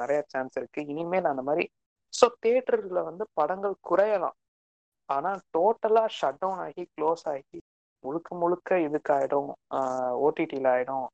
நிறைய 0.00 0.20
சான்ஸ் 0.32 0.56
இருக்கு. 0.60 0.80
இனிமேல் 0.92 1.30
அந்த 1.32 1.42
மாதிரி 1.48 1.64
ஸோ 2.20 2.26
தேட்டரில் 2.44 3.06
வந்து 3.08 3.24
படங்கள் 3.38 3.76
குறையலாம். 3.88 4.36
ஆனால் 5.08 5.40
டோட்டலாக 5.56 6.14
ஷட் 6.18 6.40
டவுன் 6.42 6.62
ஆகி 6.66 6.82
க்ளோஸ் 6.96 7.24
ஆகி 7.34 7.58
முழுக்க 8.04 8.28
முழுக்க 8.42 8.78
இதுக்காயிடும் 8.86 9.50
ஓடிடியில் 10.26 10.68
ஆயிடும் 10.74 11.08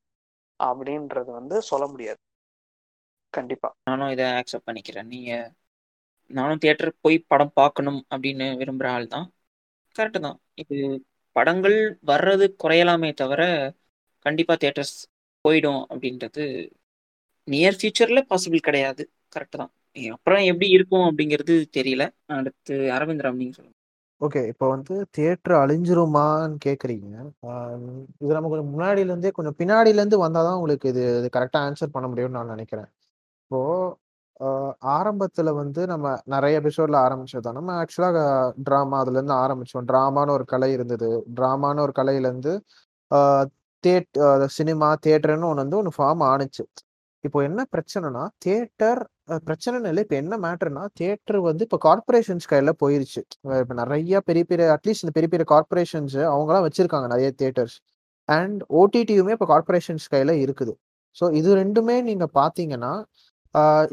அப்படின்றது 0.59 1.29
வந்து 1.39 1.55
சொல்ல 1.69 1.85
முடியாது. 1.93 2.19
கண்டிப்பா. 3.33 3.69
நானும் 3.89 4.11
இதை 4.15 4.25
ஆக்செப்ட் 4.39 4.67
பண்ணிக்கிறேன். 4.69 5.09
நீங்க 5.15 5.31
நானும் 6.37 6.61
தியேட்டருக்கு 6.63 7.05
போய் 7.07 7.17
படம் 7.31 7.53
பார்க்கணும் 7.59 7.99
அப்படின்னு 8.13 8.45
விரும்புகிற 8.61 8.89
ஆள் 8.95 9.07
தான். 9.15 9.27
கரெக்டு 9.95 10.19
தான். 10.27 10.37
இது 10.61 10.77
படங்கள் 11.35 11.77
வர்றது 12.11 12.45
குறையலாமே 12.63 13.09
தவிர 13.21 13.41
கண்டிப்பாக 14.25 14.57
தியேட்டர்ஸ் 14.61 14.95
போயிடும் 15.45 15.81
அப்படின்றது 15.91 16.43
நியர் 17.47 17.77
ஃபியூச்சரில் 17.79 18.27
பாசிபிள் 18.31 18.67
கிடையாது. 18.69 19.03
கரெக்டு 19.35 19.57
தான். 19.61 19.73
அப்புறம் 20.15 20.43
எப்படி 20.51 20.67
இருக்கும் 20.75 21.05
அப்படிங்கிறது 21.09 21.55
தெரியல. 21.77 22.03
அடுத்து 22.37 22.75
அரவிந்த்ராம் 22.97 23.39
நீங்க 23.41 23.53
சொல்லுங்க. 23.57 23.75
ஓகே 24.21 24.41
இப்போ 24.51 24.65
வந்து 24.73 24.93
தியேட்டர் 25.15 25.55
அழிஞ்சிருமான்னு 25.63 26.57
கேட்குறீங்க 26.65 27.09
இது 28.23 28.31
நம்ம 28.37 28.49
கொஞ்சம் 28.51 28.71
முன்னாடியிலேருந்தே 28.73 29.31
கொஞ்சம் 29.37 29.57
பின்னாடியிலேருந்து 29.59 30.17
வந்தால் 30.25 30.47
தான் 30.47 30.57
உங்களுக்கு 30.59 30.91
இது 30.93 31.03
இது 31.19 31.29
கரெக்டாக 31.35 31.65
ஆன்சர் 31.67 31.93
பண்ண 31.95 32.07
முடியும்னு 32.11 32.37
நான் 32.39 32.53
நினைக்கிறேன். 32.55 32.89
இப்போது 33.45 33.95
ஆரம்பத்தில் 34.95 35.51
வந்து 35.59 35.81
நம்ம 35.91 36.07
நிறைய 36.33 36.55
எபிசோடில் 36.61 36.97
ஆரம்பிச்சோம் 37.03 37.57
நம்ம 37.59 37.75
ஆக்சுவலாக 37.81 38.17
ட்ராமா 38.67 38.97
அதுலேருந்து 39.03 39.35
ஆரம்பித்தோம் 39.43 39.87
ட்ராமான்னு 39.91 40.35
ஒரு 40.37 40.45
கலை 40.53 40.69
இருந்தது. 40.77 41.09
ட்ராமான்னு 41.37 41.85
ஒரு 41.85 41.93
கலையிலேருந்து 41.99 42.53
தேட் 43.83 44.19
சினிமா 44.57 44.89
தேட்டர்னு 45.05 45.49
ஒன்று 45.51 45.63
வந்து 45.65 45.79
ஒன்று 45.81 45.93
ஃபார்ம் 45.97 46.23
ஆணுச்சு 46.31 46.63
இப்போ 47.23 47.39
என்ன 47.49 47.61
பிரச்சனைனா 47.75 48.23
தேட்டர் 48.45 49.01
பிரச்சனைன்னு 49.47 49.89
இல்லை. 49.91 50.03
இப்போ 50.05 50.17
என்ன 50.21 50.33
மேட்டர்னா 50.45 50.83
தியேட்டர் 50.99 51.39
வந்து 51.49 51.63
இப்போ 51.67 51.79
கார்பரேஷன்ஸ் 51.85 52.49
கையில் 52.51 52.77
போயிருச்சு. 52.83 53.21
இப்போ 53.63 53.75
நிறைய 53.81 54.21
பெரிய 54.29 54.43
பெரிய 54.51 54.67
அட்லீஸ்ட் 54.75 55.05
இந்த 55.05 55.13
பெரிய 55.17 55.29
பெரிய 55.33 55.47
கார்பரேஷன்ஸ் 55.53 56.17
அவங்களாம் 56.33 56.65
வச்சிருக்காங்க 56.67 57.07
நிறைய 57.13 57.29
தியேட்டர்ஸ். 57.39 57.77
அண்ட் 58.29 58.61
ஓடிடியுமே 58.81 59.33
இப்போ 59.37 59.47
கார்பரேஷன்ஸ் 59.53 60.05
கையில் 60.13 60.33
இருக்குது. 60.43 60.75
ஸோ 61.19 61.25
இது 61.39 61.49
ரெண்டுமே 61.61 61.95
நீங்கள் 62.09 62.33
பார்த்தீங்கன்னா 62.41 62.93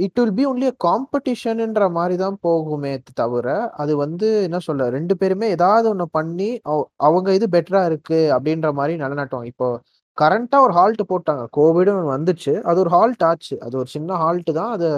இட் 0.04 0.18
வில் 0.20 0.34
பி 0.38 0.44
ஒன்லி 0.50 0.68
காம்படிஷன்ன்ற 0.86 1.84
மாதிரி 1.96 2.16
தான் 2.22 2.36
போகுமே 2.46 2.92
தவிர 3.20 3.48
அது 3.82 3.92
வந்து 4.02 4.28
என்ன 4.46 4.58
சொல்ல 4.66 4.88
ரெண்டு 4.96 5.14
பேருமே 5.20 5.46
ஏதாவது 5.56 5.86
ஒன்று 5.92 6.06
பண்ணி 6.18 6.48
அவங்க 7.08 7.28
இது 7.38 7.46
பெட்டரா 7.54 7.82
இருக்கு 7.90 8.18
அப்படின்ற 8.36 8.70
மாதிரி 8.78 8.94
நிலநாட்டுவாங்க. 9.02 9.50
இப்போ 9.54 9.68
கரண்டா 10.18 10.58
ஒரு 10.66 10.74
ஹால்ட் 10.78 11.02
போட்டாங்க. 11.12 11.44
கோவிடும் 11.58 12.12
வந்துச்சு. 12.14 12.52
அது 12.68 12.78
ஒரு 12.84 12.90
ஹால்ட் 12.96 13.24
ஆச்சு. 13.30 13.56
அது 13.66 13.74
ஒரு 13.82 13.88
சின்ன 13.94 14.16
ஹால்ட் 14.24 14.50
தான். 14.60 14.72
அது 14.76 14.88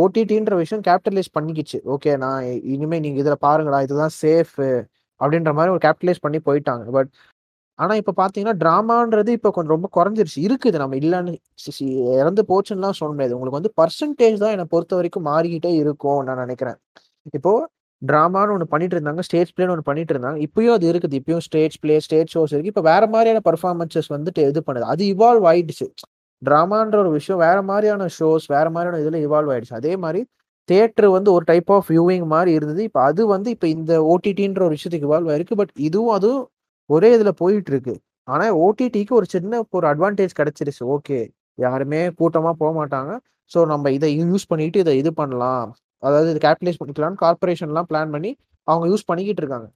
ஓடிடின்ற 0.00 0.54
விஷயம் 0.62 0.82
கேபிட்டலைஸ் 0.88 1.30
பண்ணிக்கிச்சு. 1.38 1.78
ஓகே 1.94 2.12
நான் 2.24 2.44
இனிமே 2.74 2.98
நீங்க 3.04 3.18
இதுல 3.24 3.36
பாருங்களா 3.46 3.80
இதுதான் 3.86 4.14
சேஃப் 4.22 4.56
அப்படின்ற 5.20 5.52
மாதிரி 5.58 5.72
ஒரு 5.76 5.82
கேபிட்டலைஸ் 5.86 6.24
பண்ணி 6.26 6.38
போயிட்டாங்க. 6.48 6.84
பட் 6.96 7.10
ஆனா 7.78 7.94
இப்ப 8.00 8.12
பாத்தீங்கன்னா 8.20 8.56
டிராமான்றது 8.62 9.30
இப்ப 9.38 9.50
கொஞ்சம் 9.54 9.74
ரொம்ப 9.76 9.88
குறைஞ்சிருச்சு. 9.96 10.40
இருக்குது. 10.46 10.76
நம்ம 10.82 10.96
இல்லைன்னு 11.02 11.32
இறந்து 12.20 12.42
போச்சுன்னுலாம் 12.50 12.98
சொல்ல 13.00 13.12
முடியாது. 13.14 13.34
உங்களுக்கு 13.36 13.60
வந்து 13.60 13.72
பர்சன்டேஜ் 13.80 14.42
தான் 14.42 14.54
என்னை 14.56 14.66
பொறுத்த 14.74 14.94
வரைக்கும் 14.98 15.26
மாறிக்கிட்டே 15.30 15.72
இருக்கும் 15.82 16.20
நான் 16.28 16.42
நினைக்கிறேன். 16.44 16.78
இப்போ 17.38 17.52
டிராமான்னு 18.02 18.54
ஒன்று 18.54 18.72
பண்ணிட்டு 18.72 18.96
இருந்தாங்க 18.96 19.22
ஸ்டேஜ் 19.28 19.52
பிளேன்னு 19.54 19.74
ஒன்று 19.74 19.88
பண்ணிட்டு 19.90 20.12
இருந்தாங்க. 20.14 20.38
இப்பயும் 20.48 20.74
அது 20.76 20.86
இருக்குது. 20.92 21.18
இப்பயும் 21.20 21.44
ஸ்டேஜ் 21.48 21.76
பிளே 21.82 21.94
ஸ்டேஜ் 22.06 22.32
ஷோஸ் 22.36 22.52
இருக்கு. 22.54 22.72
இப்போ 22.74 22.84
வேற 22.90 23.04
மாதிரியான 23.14 23.42
பர்ஃபார்மன்சஸ் 23.50 24.10
வந்துட்டு 24.16 24.42
இது 24.50 24.62
பண்ணுது. 24.66 24.88
அது 24.94 25.04
இவால்வ் 25.14 25.46
ஆயிடுச்சு. 25.52 25.86
ட்ராமான்ற 26.46 26.96
ஒரு 27.02 27.10
விஷயம் 27.18 27.40
வேற 27.46 27.58
மாதிரியான 27.70 28.08
ஷோஸ் 28.18 28.46
வேற 28.54 28.66
மாதிரியான 28.74 29.00
இதுல 29.04 29.18
இவால்வ் 29.26 29.52
ஆயிடுச்சு. 29.54 29.76
அதே 29.80 29.92
மாதிரி 30.04 30.20
தேட்டர் 30.68 31.08
வந்து 31.16 31.30
ஒரு 31.36 31.44
டைப் 31.50 31.70
ஆஃப் 31.76 31.88
வியூவிங் 31.92 32.26
மாதிரி 32.34 32.50
இருந்தது. 32.58 32.82
இப்போ 32.88 33.00
அது 33.08 33.22
வந்து 33.34 33.48
இப்போ 33.54 33.66
இந்த 33.76 33.92
ஓடிடின்ற 34.12 34.60
ஒரு 34.66 34.74
விஷயத்துக்கு 34.76 35.08
இவால்வ் 35.10 35.30
ஆயிருக்கு. 35.32 35.58
பட் 35.62 35.72
இதுவும் 35.88 36.14
அதுவும் 36.18 36.44
ஒரே 36.90 37.10
இதுல 37.16 37.30
போயிட்டு 37.42 37.70
இருக்கு. 37.74 37.94
ஆனா 38.28 38.44
ஓடிடிக்கு 38.66 39.12
ஒரு 39.20 39.26
சின்ன 39.34 39.62
ஒரு 39.78 39.86
அட்வான்டேஜ் 39.92 40.38
கிடைச்சிருச்சு. 40.40 40.82
ஓகே 40.96 41.18
யாருமே 41.58 42.02
கூட்டமா 42.20 42.52
போக 42.62 42.72
மாட்டாங்க. 42.80 43.12
ஸோ 43.50 43.58
நம்ம 43.72 43.90
இதை 43.98 44.10
யூஸ் 44.22 44.46
பண்ணிட்டு 44.52 44.78
இதை 44.84 44.94
இது 45.02 45.10
பண்ணலாம். 45.20 45.68
அதாவது 46.02 46.30
இது 46.32 46.40
கேபிட்டலைஸ் 46.46 46.80
பண்ணிக்கலாம்னு 46.80 47.20
கார்பரேஷன்லாம் 47.24 47.88
பிளான் 47.90 48.12
பண்ணி 48.14 48.30
அவங்க 48.68 48.84
யூஸ் 48.92 49.08
பண்ணிக்கிட்டு 49.10 49.42
இருக்காங்க. 49.42 49.68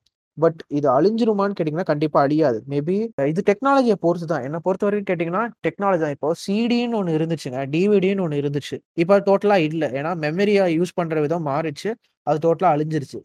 பட் 0.44 0.60
இது 0.78 0.86
அழிஞ்சிருமான்னு 0.96 1.56
கேட்டிங்கன்னா 1.58 1.88
கண்டிப்பாக 1.92 2.26
அழியாது. 2.26 2.58
மேபி 2.72 2.96
இது 3.32 3.42
டெக்னாலஜியை 3.50 3.96
பொறுத்து 4.04 4.28
தான் 4.32 4.44
என்ன 4.48 4.58
பொறுத்த 4.66 4.86
வரைக்கும் 4.88 5.08
கேட்டிங்கன்னா 5.10 5.44
டெக்னாலஜி 5.66 6.02
தான். 6.04 6.14
இப்போ 6.16 6.30
சிடின்னு 6.44 6.98
ஒன்று 7.00 7.16
இருந்துச்சுங்க. 7.18 7.60
டிவிடின்னு 7.74 8.24
ஒன்று 8.26 8.40
இருந்துச்சு. 8.42 8.78
இப்போ 9.04 9.18
டோட்டலாக 9.28 9.68
இல்லை. 9.70 9.90
ஏன்னா 10.00 10.12
மெமரியை 10.26 10.64
யூஸ் 10.78 10.96
பண்ணுற 11.00 11.18
விதம் 11.26 11.46
மாறிச்சு. 11.52 11.92
அது 12.30 12.38
டோட்டலாக 12.46 12.74
அழிஞ்சிருச்சு. 12.76 13.20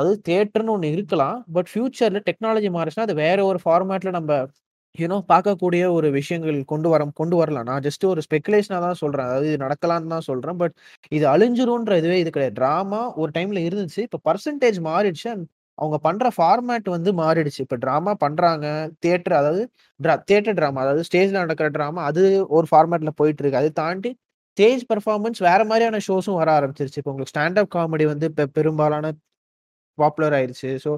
அது 0.00 0.10
தேட்டர்னு 0.28 0.74
ஒன்று 0.76 0.88
இருக்கலாம். 0.96 1.38
பட் 1.56 1.68
ஃபியூச்சரில் 1.72 2.26
டெக்னாலஜி 2.28 2.70
மாறிச்சுன்னா 2.76 3.08
அது 3.08 3.16
வேற 3.24 3.38
ஒரு 3.50 3.58
ஃபார்மேட்டில் 3.64 4.16
நம்ம 4.18 4.32
யூனோ 4.98 5.16
பார்க்கக்கூடிய 5.30 5.84
ஒரு 5.96 6.08
விஷயங்கள் 6.16 6.58
கொண்டு 6.72 6.88
வர 6.92 7.02
கொண்டு 7.20 7.36
வரலாம். 7.38 7.66
நான் 7.70 7.84
ஜஸ்ட் 7.86 8.04
ஒரு 8.10 8.20
ஸ்பெகுலேஷனாக 8.26 8.80
தான் 8.86 8.98
சொல்கிறேன் 9.00 9.26
அதாவது 9.28 9.48
இது 9.50 9.58
நடக்கலான்னு 9.64 10.12
தான் 10.14 10.26
சொல்கிறேன் 10.28 10.58
பட் 10.62 10.74
இது 11.16 11.24
அழிஞ்சிரும்ன்ற 11.32 11.96
இதுவே 12.02 12.18
இது 12.22 12.30
கிடையாது. 12.36 12.56
ட்ராமா 12.60 13.00
ஒரு 13.22 13.30
டைமில் 13.36 13.60
இருந்துச்சு. 13.68 14.00
இப்போ 14.08 14.20
பர்சன்டேஜ் 14.28 14.78
மாறிடுச்சு. 14.90 15.26
அண்ட் 15.34 15.46
அவங்க 15.78 15.96
பண்ற 16.06 16.26
ஃபார்மேட் 16.36 16.88
வந்து 16.94 17.10
மாறிடுச்சு. 17.20 17.60
இப்ப 17.66 17.76
ட்ராமா 17.84 18.12
பண்றாங்க. 18.24 18.66
தியேட்டர் 19.02 19.36
அதாவது 19.40 19.62
ட்ரா 20.00 20.14
தியேட்டர் 20.28 20.56
ட்ராமா 20.58 20.80
அதாவது 20.84 21.02
ஸ்டேஜ்ல 21.08 21.42
நடக்கிற 21.44 21.68
ட்ராமா 21.76 22.02
அது 22.10 22.22
ஒரு 22.56 22.66
ஃபார்மேட்ல 22.70 23.12
போயிட்டு 23.20 23.42
இருக்கு. 23.42 23.60
அதை 23.62 23.70
தாண்டி 23.82 24.12
ஸ்டேஜ் 24.58 24.82
பெர்ஃபார்மன்ஸ் 24.90 25.40
வேற 25.48 25.60
மாதிரியான 25.70 26.00
ஷோஸும் 26.08 26.38
வர 26.40 26.48
ஆரம்பிச்சிருச்சு. 26.58 26.98
இப்போ 27.00 27.12
உங்களுக்கு 27.12 27.34
ஸ்டாண்டப் 27.34 27.72
காமெடி 27.76 28.04
வந்து 28.12 28.26
இப்போ 28.32 28.44
பெரும்பாலான 28.58 29.06
பாப்புலர் 29.98 30.36
ஆயிருச்சு. 30.38 30.70
ஸோ 30.84 30.90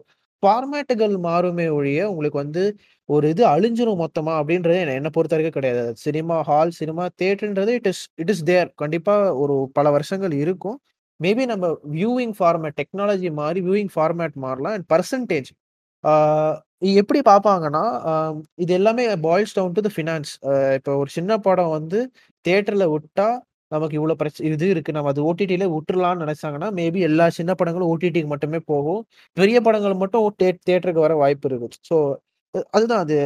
ஃபார்மேட்டுகள் 0.43 1.15
மாறுமே 1.27 1.67
ஒழிய, 1.77 2.01
உங்களுக்கு 2.11 2.39
வந்து 2.45 2.63
ஒரு 3.09 3.27
இது 3.35 3.43
அழிஞ்சிரும் 3.47 4.01
மொத்தமா 4.05 4.33
அப்படின்றது 4.41 4.79
என்ன 4.83 4.97
என்ன 5.01 5.11
பொறுத்தவரைக்கும் 5.17 5.57
கிடையாது. 5.59 5.83
Cinema 6.05 6.37
hall, 6.49 6.73
cinema 6.81 7.05
தியேட்டர்ன்றது 7.21 7.73
it 7.79 7.89
is 7.93 8.03
it 8.23 8.33
is 8.35 8.45
there. 8.45 8.69
கண்டிப்பா 8.77 9.15
ஒரு 9.45 9.57
பல 9.79 9.91
வருஷங்கள் 9.91 10.35
இருக்கும். 10.45 10.79
மேபி 11.21 11.45
நம்ம 11.53 11.67
வியூவிங் 11.97 12.35
ஃபார்மேட் 12.39 12.77
டெக்னாலஜி 12.81 13.31
மாறி 13.41 13.61
வியூவிங் 13.69 13.93
ஃபார்மேட் 13.95 14.37
மாறலாம். 14.45 14.75
அண்ட் 14.77 14.89
பர்சன்டேஜ் 14.95 15.51
எப்படி 17.01 17.21
பார்ப்பாங்கன்னா, 17.31 17.85
இது 18.63 18.73
எல்லாமே 18.79 19.05
boils 19.27 19.55
down 19.59 19.77
to 19.77 19.83
the 19.87 19.91
finance. 19.97 20.33
இப்போ 20.79 20.93
ஒரு 21.03 21.11
சின்ன 21.17 21.39
படம் 21.47 21.73
வந்து 21.77 21.99
தேட்டரில் 22.45 22.87
விட்டா, 22.95 23.29
நமக்கு 23.75 23.95
இவ்வளோ 23.99 24.17
பிரச்ச 24.21 24.45
இது 24.51 24.67
இருக்கு. 24.75 24.97
நம்ம 24.97 25.11
அது 25.15 25.23
ஓடிடியில 25.31 25.65
விட்டுறலாம்னு 25.77 26.25
நினைச்சாங்கன்னா 26.25 26.69
மேபி 26.81 27.01
எல்லா 27.09 27.27
சின்ன 27.39 27.53
படங்களும் 27.61 27.91
ஓடிடிக்கு 27.95 28.31
மட்டுமே 28.35 28.61
போகும். 28.73 29.03
பெரிய 29.37 29.61
படங்கள் 29.69 30.01
மட்டும் 30.03 30.27
தேட்டருக்கு 30.43 31.05
வர 31.07 31.15
வாய்ப்பு 31.23 31.49
இருக்கு. 31.51 31.81
ஸோ 31.91 31.97
அதுதான் 32.77 33.03
அது 33.05 33.17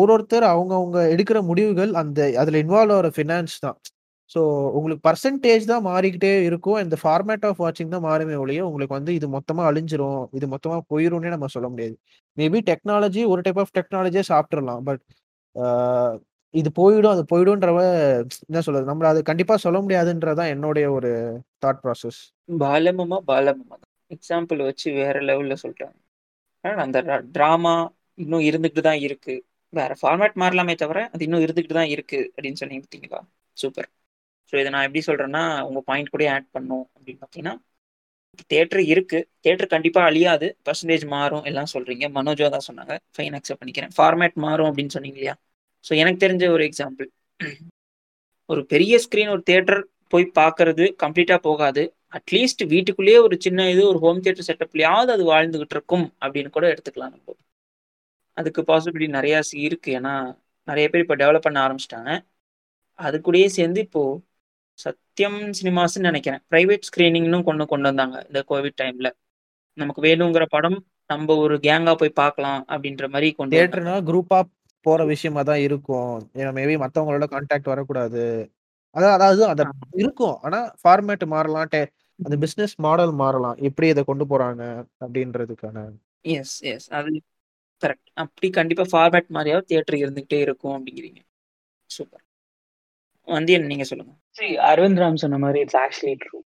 ஒரு 0.00 0.10
ஒருத்தர் 0.16 0.44
அவங்கவுங்க 0.52 0.98
எடுக்கிற 1.14 1.38
முடிவுகள் 1.50 1.92
அந்த 2.02 2.20
அதில் 2.42 2.60
இன்வால்வ் 2.64 2.94
ஆகிற 2.98 3.08
ஃபினான்ஸ் 3.16 3.56
தான். 3.64 3.78
ஸோ 4.34 4.40
உங்களுக்கு 4.78 5.02
பர்சன்டேஜ் 5.08 5.64
தான் 5.72 5.84
மாறிக்கிட்டே 5.90 6.32
இருக்கும். 6.48 6.78
இந்த 6.84 6.96
ஃபார்மேட் 7.02 7.44
ஆஃப் 7.48 7.60
வாட்சிங் 7.64 7.92
தான் 7.94 8.04
மாறுமே 8.08 8.34
ஒழிய, 8.42 8.60
உங்களுக்கு 8.70 8.96
வந்து 8.98 9.12
இது 9.18 9.26
மொத்தமாக 9.36 9.70
அழிஞ்சிரும். 9.70 10.22
இது 10.38 10.46
மொத்தமாக 10.54 10.82
போயிரும்னே 10.92 11.30
நம்ம 11.34 11.48
சொல்ல 11.54 11.68
முடியாது. 11.72 11.94
மேபி 12.40 12.60
டெக்னாலஜி 12.70 13.22
ஒரு 13.32 13.42
டைப் 13.46 13.60
ஆஃப் 13.64 13.74
டெக்னாலஜியே 13.78 14.24
சாப்பிட்றலாம் 14.32 14.82
பட் 14.88 15.02
இது 16.54 16.68
போயிடும், 16.80 17.14
அது 17.14 17.22
போயிடும்ன்றவ 17.32 17.80
என்ன 18.48 18.60
சொல்றது? 18.66 18.84
நம்மள 18.90 19.06
அது 19.12 19.20
கண்டிப்பாக 19.30 19.58
சொல்ல 19.64 19.78
முடியாதுன்றது 19.84 20.38
தான் 20.40 20.52
என்னுடைய 20.54 20.86
ஒரு 20.98 21.10
தாட் 21.64 21.82
ப்ராசஸ். 21.84 22.20
பாலமமா, 22.62 23.18
பாலமமா 23.30 23.74
தான். 23.82 23.90
எக்ஸாம்பிள் 24.16 24.60
வச்சு 24.68 24.88
வேற 25.00 25.16
லெவலில் 25.30 25.60
சொல்லிட்டாங்க 25.62 25.96
அந்த 26.84 27.00
ட்ராமா 27.36 27.74
இன்னும் 28.22 28.46
இருந்துகிட்டு 28.48 28.82
தான் 28.88 29.02
இருக்கு. 29.06 29.34
வேற 29.72 29.92
ஃபார்மேட் 30.00 30.36
மாறலாமே 30.42 30.74
தவிர, 30.82 30.98
அது 31.14 31.24
இன்னும் 31.26 31.44
இருந்துகிட்டு 31.46 31.78
தான் 31.80 31.92
இருக்கு 31.94 32.20
அப்படின்னு 32.34 32.60
சொன்னீங்க 32.62 32.82
பார்த்தீங்களா? 32.84 33.20
சூப்பர். 33.56 33.88
ஸோ 34.52 34.54
இதை 34.60 34.70
நான் 34.70 34.86
எப்படி 34.86 35.02
சொல்கிறேன்னா 35.08 35.42
உங்கள் 35.62 35.84
பாயிண்ட் 35.84 36.12
கூட 36.14 36.24
ஆட் 36.34 36.48
பண்ணும் 36.50 36.84
அப்படின்னு 36.94 37.20
பார்த்தீங்கன்னா, 37.22 37.54
தேட்டர் 38.52 38.82
இருக்கு. 38.86 39.18
தேட்டர் 39.40 39.72
கண்டிப்பா 39.74 40.00
அழியாது. 40.04 40.46
பர்சன்டேஜ் 40.66 41.04
மாறும் 41.06 41.44
எல்லாம் 41.44 41.70
சொல்றீங்க. 41.74 42.06
மனோஜா 42.14 42.48
தான் 42.48 42.66
சொன்னாங்க. 42.68 42.94
ஃபைன் 43.16 43.36
அக்செப்ட் 43.38 43.60
பண்ணிக்கிறேன். 43.62 43.92
ஃபார்மேட் 43.96 44.36
மாறும் 44.38 44.68
அப்படின்னு 44.70 44.94
சொன்னீங்க 44.96 45.18
இல்லையா? 45.18 45.36
ஸோ 45.84 45.92
எனக்கு 45.94 46.22
தெரிஞ்ச 46.26 46.44
ஒரு 46.50 46.64
எக்ஸாம்பிள். 46.70 47.08
ஒரு 48.48 48.62
பெரிய 48.66 48.94
ஸ்க்ரீன் 49.04 49.28
ஒரு 49.28 49.42
தேட்டர் 49.42 49.80
போய் 50.08 50.26
பார்க்கறது 50.34 50.84
கம்ப்ளீட்டாக 51.02 51.40
போகாது. 51.40 51.82
அட்லீஸ்ட் 52.12 52.62
வீட்டுக்குள்ளேயே 52.66 53.18
ஒரு 53.18 53.36
சின்ன 53.38 53.66
இது 53.70 53.82
ஒரு 53.86 53.98
ஹோம் 53.98 54.20
தியேட்டர் 54.20 54.48
செட்டப்லையாவது 54.48 55.10
அது 55.12 55.24
வாழ்ந்துகிட்டு 55.24 55.76
இருக்கும் 55.76 56.06
அப்படின்னு 56.22 56.50
கூட 56.50 56.66
எடுத்துக்கலாம் 56.72 57.12
நம்ம 57.12 57.34
அதுக்கு 58.36 58.60
பாசிபிலிட்டி 58.62 59.08
நிறையா 59.12 59.38
இருக்குது 59.40 59.66
இருக்கு. 59.68 59.90
ஏன்னா, 59.98 60.12
நிறைய 60.68 60.86
பேர் 60.88 61.04
இப்போ 61.04 61.16
டெவலப் 61.16 61.46
பண்ண 61.46 61.58
ஆரம்பிச்சிட்டாங்க 61.66 62.10
அது 62.98 63.16
கூடயே 63.20 63.48
சேர்ந்து 63.50 63.80
இப்போது 63.80 64.12
சத்யம் 64.78 65.38
சினிமாஸ்ன்னு 65.60 66.06
நெனைக்கிறேன். 66.08 66.42
பிரைவேட் 66.50 66.88
ஸ்கிரீனிங்ன்னு 66.88 67.42
கொண்டு 67.42 67.66
கொண்டு 67.66 67.88
வந்தாங்க. 67.88 68.24
இந்த 68.26 68.44
கோவிட் 68.48 68.78
டைம்ல. 68.82 69.10
நமக்கு 69.78 70.02
வேணுங்கிற 70.02 70.44
படம் 70.48 70.78
நம்ப 71.06 71.36
ஒரு 71.36 71.54
கேங்கா 71.56 71.94
போய் 71.94 72.18
பார்க்கலாம் 72.20 72.64
அப்படின்ற 72.68 73.08
மாரி 73.08 73.32
கொண்டு. 73.32 73.56
தியேட்டர்னா 73.56 73.96
குரூப்பா 74.02 74.38
போற 74.86 75.04
விஷயமா 75.04 75.42
தான் 75.42 75.58
இருக்கும். 75.58 76.12
ஏன்னா 76.34 76.50
மேபி 76.58 76.74
மத்தவங்களோட 76.78 77.26
கான்டாக்ட் 77.26 77.64
வரக்கூடாது. 77.64 78.24
அதான் 78.96 79.12
அதாவது 79.12 79.42
அந்த. 79.44 79.62
இருக்கும். 79.92 80.36
ஆனா 80.42 80.74
ஃபார்மேட் 80.82 81.24
மாறலாம். 81.26 81.70
அந்த 82.18 82.36
பிசினஸ் 82.36 82.74
மாடல் 82.76 83.12
மாறலாம். 83.12 83.56
எப்படி 83.60 83.88
இத 83.88 84.02
கொண்டு 84.02 84.24
போறாங்க 84.24 84.62
அப்படின்றதுக்கான 85.04 85.86
எஸ், 86.30 86.62
எஸ். 86.64 86.88
அது 86.90 87.10
கரெக்ட். 87.82 88.08
அப்படி 88.14 88.50
கண்டிப்பா 88.50 88.84
ஃபார்மேட் 88.92 89.28
மாறியாவது 89.28 89.60
தியேட்டர் 89.60 89.94
இருந்துகிட்டே 89.94 90.40
இருக்கும் 90.40 90.74
அப்படிங்கிறீங்க. 90.76 91.20
சூப்பர். 91.90 92.24
வந்தியன் 93.34 93.68
நீங்க 93.70 93.84
சொல்லுங்க. 93.90 94.12
சரி 94.38 94.52
அரவிந்த் 94.70 95.00
ராம் 95.02 95.22
சொன்ன 95.22 95.38
மாதிரி 95.44 95.58
it's 95.64 95.78
actually 95.82 96.14
true. 96.22 96.38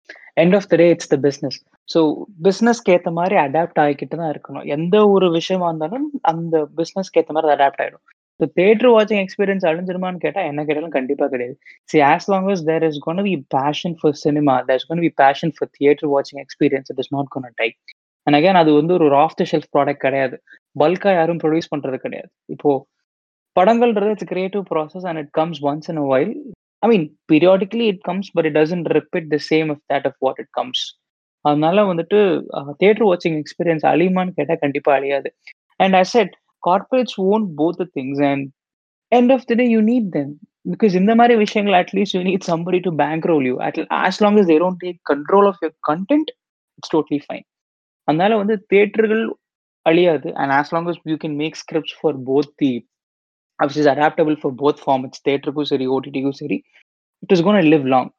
End 0.43 0.55
of 0.57 0.67
the 0.71 0.77
day 0.81 0.87
it's 0.93 1.11
the 1.13 1.17
business. 1.27 1.57
So 1.89 1.99
பிசினஸ்க்கு 2.47 2.93
ஏத்த 2.95 3.11
மாதிரி 3.19 3.35
அடாப்ட் 3.45 3.81
ஆகிக்கிட்டு 3.83 4.19
தான் 4.21 4.31
இருக்கணும். 4.33 4.65
எந்த 4.75 4.95
ஒரு 5.13 5.29
விஷயமா 5.37 5.67
இருந்தாலும் 5.71 6.07
அந்த 6.31 6.63
பிசினஸ்க்கு 6.79 7.19
ஏத்த 7.21 7.35
மாதிரி 7.37 7.53
அடாப்ட் 7.55 7.81
ஆயிடும். 7.85 8.03
ஸோ 8.39 8.45
தேட்டர் 8.59 8.91
வாட்சிங் 8.95 9.21
எக்ஸ்பீரியன்ஸ் 9.23 9.65
அழிஞ்சிருமான்னு 9.69 10.21
கேட்டா, 10.25 10.41
என்ன 10.51 10.61
கேட்டாலும் 10.67 10.95
கண்டிப்பா 10.97 11.25
கிடையாது. 11.33 11.55
See 11.91 11.97
as 12.11 12.29
long 12.33 12.47
as 12.53 12.63
there 12.69 12.85
is 12.87 12.99
gonna 13.05 13.19
gonna 13.19 13.41
passion 13.57 13.95
for 13.99 14.15
cinema 14.25 14.53
there 14.69 14.79
is 14.79 14.87
gonna 14.91 15.03
be 15.05 15.11
passion 15.23 15.53
for 15.57 15.71
theatre 15.77 16.09
வாட்சிங் 16.13 16.41
experience 16.45 16.89
it 16.93 17.01
is 17.03 17.11
not 17.17 17.29
gonna 17.35 17.45
die. 17.63 17.73
And 18.27 18.37
again 18.37 18.59
அது 18.61 18.71
வந்து 18.79 18.93
ஒரு 18.97 19.15
ஆஃப் 19.25 19.37
த 19.39 19.45
ஷெல்ஃப் 19.51 19.69
ப்ராடக்ட் 19.75 20.03
கிடையாது. 20.07 20.35
பல்காக 20.75 21.13
யாரும் 21.19 21.39
ப்ரொடியூஸ் 21.43 21.71
பண்றது 21.73 21.97
கிடையாது. 22.05 22.29
இப்போ 22.55 22.71
படங்கள்ன்றது 23.55 24.11
it's 24.15 24.29
creative 24.33 24.63
process 24.71 25.05
and 25.09 25.19
it 25.21 25.31
comes 25.39 25.61
once 25.69 25.89
in 25.93 26.01
a 26.03 26.05
while. 26.11 26.33
I 26.83 26.87
mean 26.91 27.05
periodically 27.31 27.85
it 27.91 28.03
comes 28.09 28.29
but 28.35 28.47
it 28.49 28.57
doesn't 28.59 28.87
repeat 28.97 29.27
the 29.33 29.37
same 29.49 29.69
of 29.73 29.81
that 29.93 30.07
of 30.09 30.19
what 30.25 30.39
it 30.43 30.53
comes. 30.59 30.83
அதனால 31.45 31.83
வந்துட்டு 31.89 32.19
theatre 32.57 32.77
theatre 32.81 33.07
வாட்சிங் 33.09 33.37
experience 33.41 33.85
அழியுமான்னு 33.91 34.35
கேட்டால் 34.37 34.61
கண்டிப்பாக 34.63 34.97
அழியாது. 34.99 35.29
And 35.83 35.95
I 35.99 36.03
said 36.15 36.33
corporates 36.67 37.17
own 37.31 37.45
both 37.59 37.79
the 37.81 37.85
things 37.97 38.21
and 38.31 38.47
end 39.11 39.31
of 39.35 39.45
the 39.51 39.53
day 39.61 39.65
you 39.75 39.79
need 39.91 40.09
them. 40.17 40.33
Because 40.71 40.95
இந்த 41.01 41.11
மாதிரி 41.19 41.35
விஷயங்கள் 41.43 41.77
at least 41.81 42.15
you 42.17 42.21
need 42.27 42.45
somebody 42.49 42.79
to 42.87 42.91
bankroll 43.03 43.45
you. 43.49 43.55
At 43.67 43.79
as 44.07 44.19
long 44.25 44.37
is 44.41 44.49
they 44.51 44.57
don't 44.63 44.81
take 44.85 44.99
control 45.11 45.47
of 45.51 45.61
your 45.65 45.75
content 45.89 46.31
it's 46.77 46.93
totally 46.95 47.19
fine. 47.25 47.45
அதனால 48.07 48.37
வந்து 48.41 48.55
தேட்டர்கள் 48.73 49.23
அழியாது. 49.85 50.29
And 50.41 50.53
as 50.59 50.71
long 50.75 50.89
as 50.91 51.01
you 51.11 51.17
can 51.23 51.37
make 51.41 51.57
scripts 51.63 51.97
for 51.99 52.17
both 52.29 52.53
the 52.61 52.71
which 53.67 53.79
is 53.81 53.91
adaptable 53.93 54.35
for 54.41 54.55
both 54.61 54.81
formats 54.83 55.23
தியேட்டருக்கும் 55.25 55.69
சரி, 55.71 55.85
ஓடிடிக்கும் 55.95 56.39
சரி, 56.41 56.57
it 57.23 57.33
is 57.35 57.43
gonna 57.47 57.61
live 57.73 57.87
long. 57.93 58.09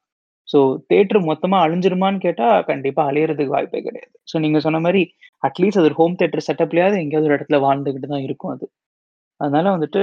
So 0.49 0.59
theatre 0.91 1.21
மொத்தமாக 1.29 1.65
அழிஞ்சிருமான்னு 1.67 2.21
கேட்டா, 2.27 2.47
கண்டிப்பாக 2.71 3.11
அழியறதுக்கு 3.11 3.55
வாய்ப்பே 3.57 3.81
கிடையாது. 3.87 4.13
ஸோ 4.31 4.37
நீங்க 4.45 4.59
சொன்ன 4.67 4.81
மாதிரி 4.87 5.03
அட்லீஸ்ட் 5.43 5.81
அது 5.81 5.89
ஒரு 5.91 5.99
ஹோம் 6.01 6.17
தேட்டர் 6.21 6.47
செட்டப்லயாவது 6.49 6.97
எங்கேயாவது 7.03 7.29
ஒரு 7.29 7.37
இடத்துல 7.39 7.59
வாழ்ந்துகிட்டு 7.67 8.11
தான் 8.15 8.25
இருக்கும் 8.29 8.53
அது. 8.55 8.67
அதனால 9.41 9.67
வந்துட்டு 9.77 10.03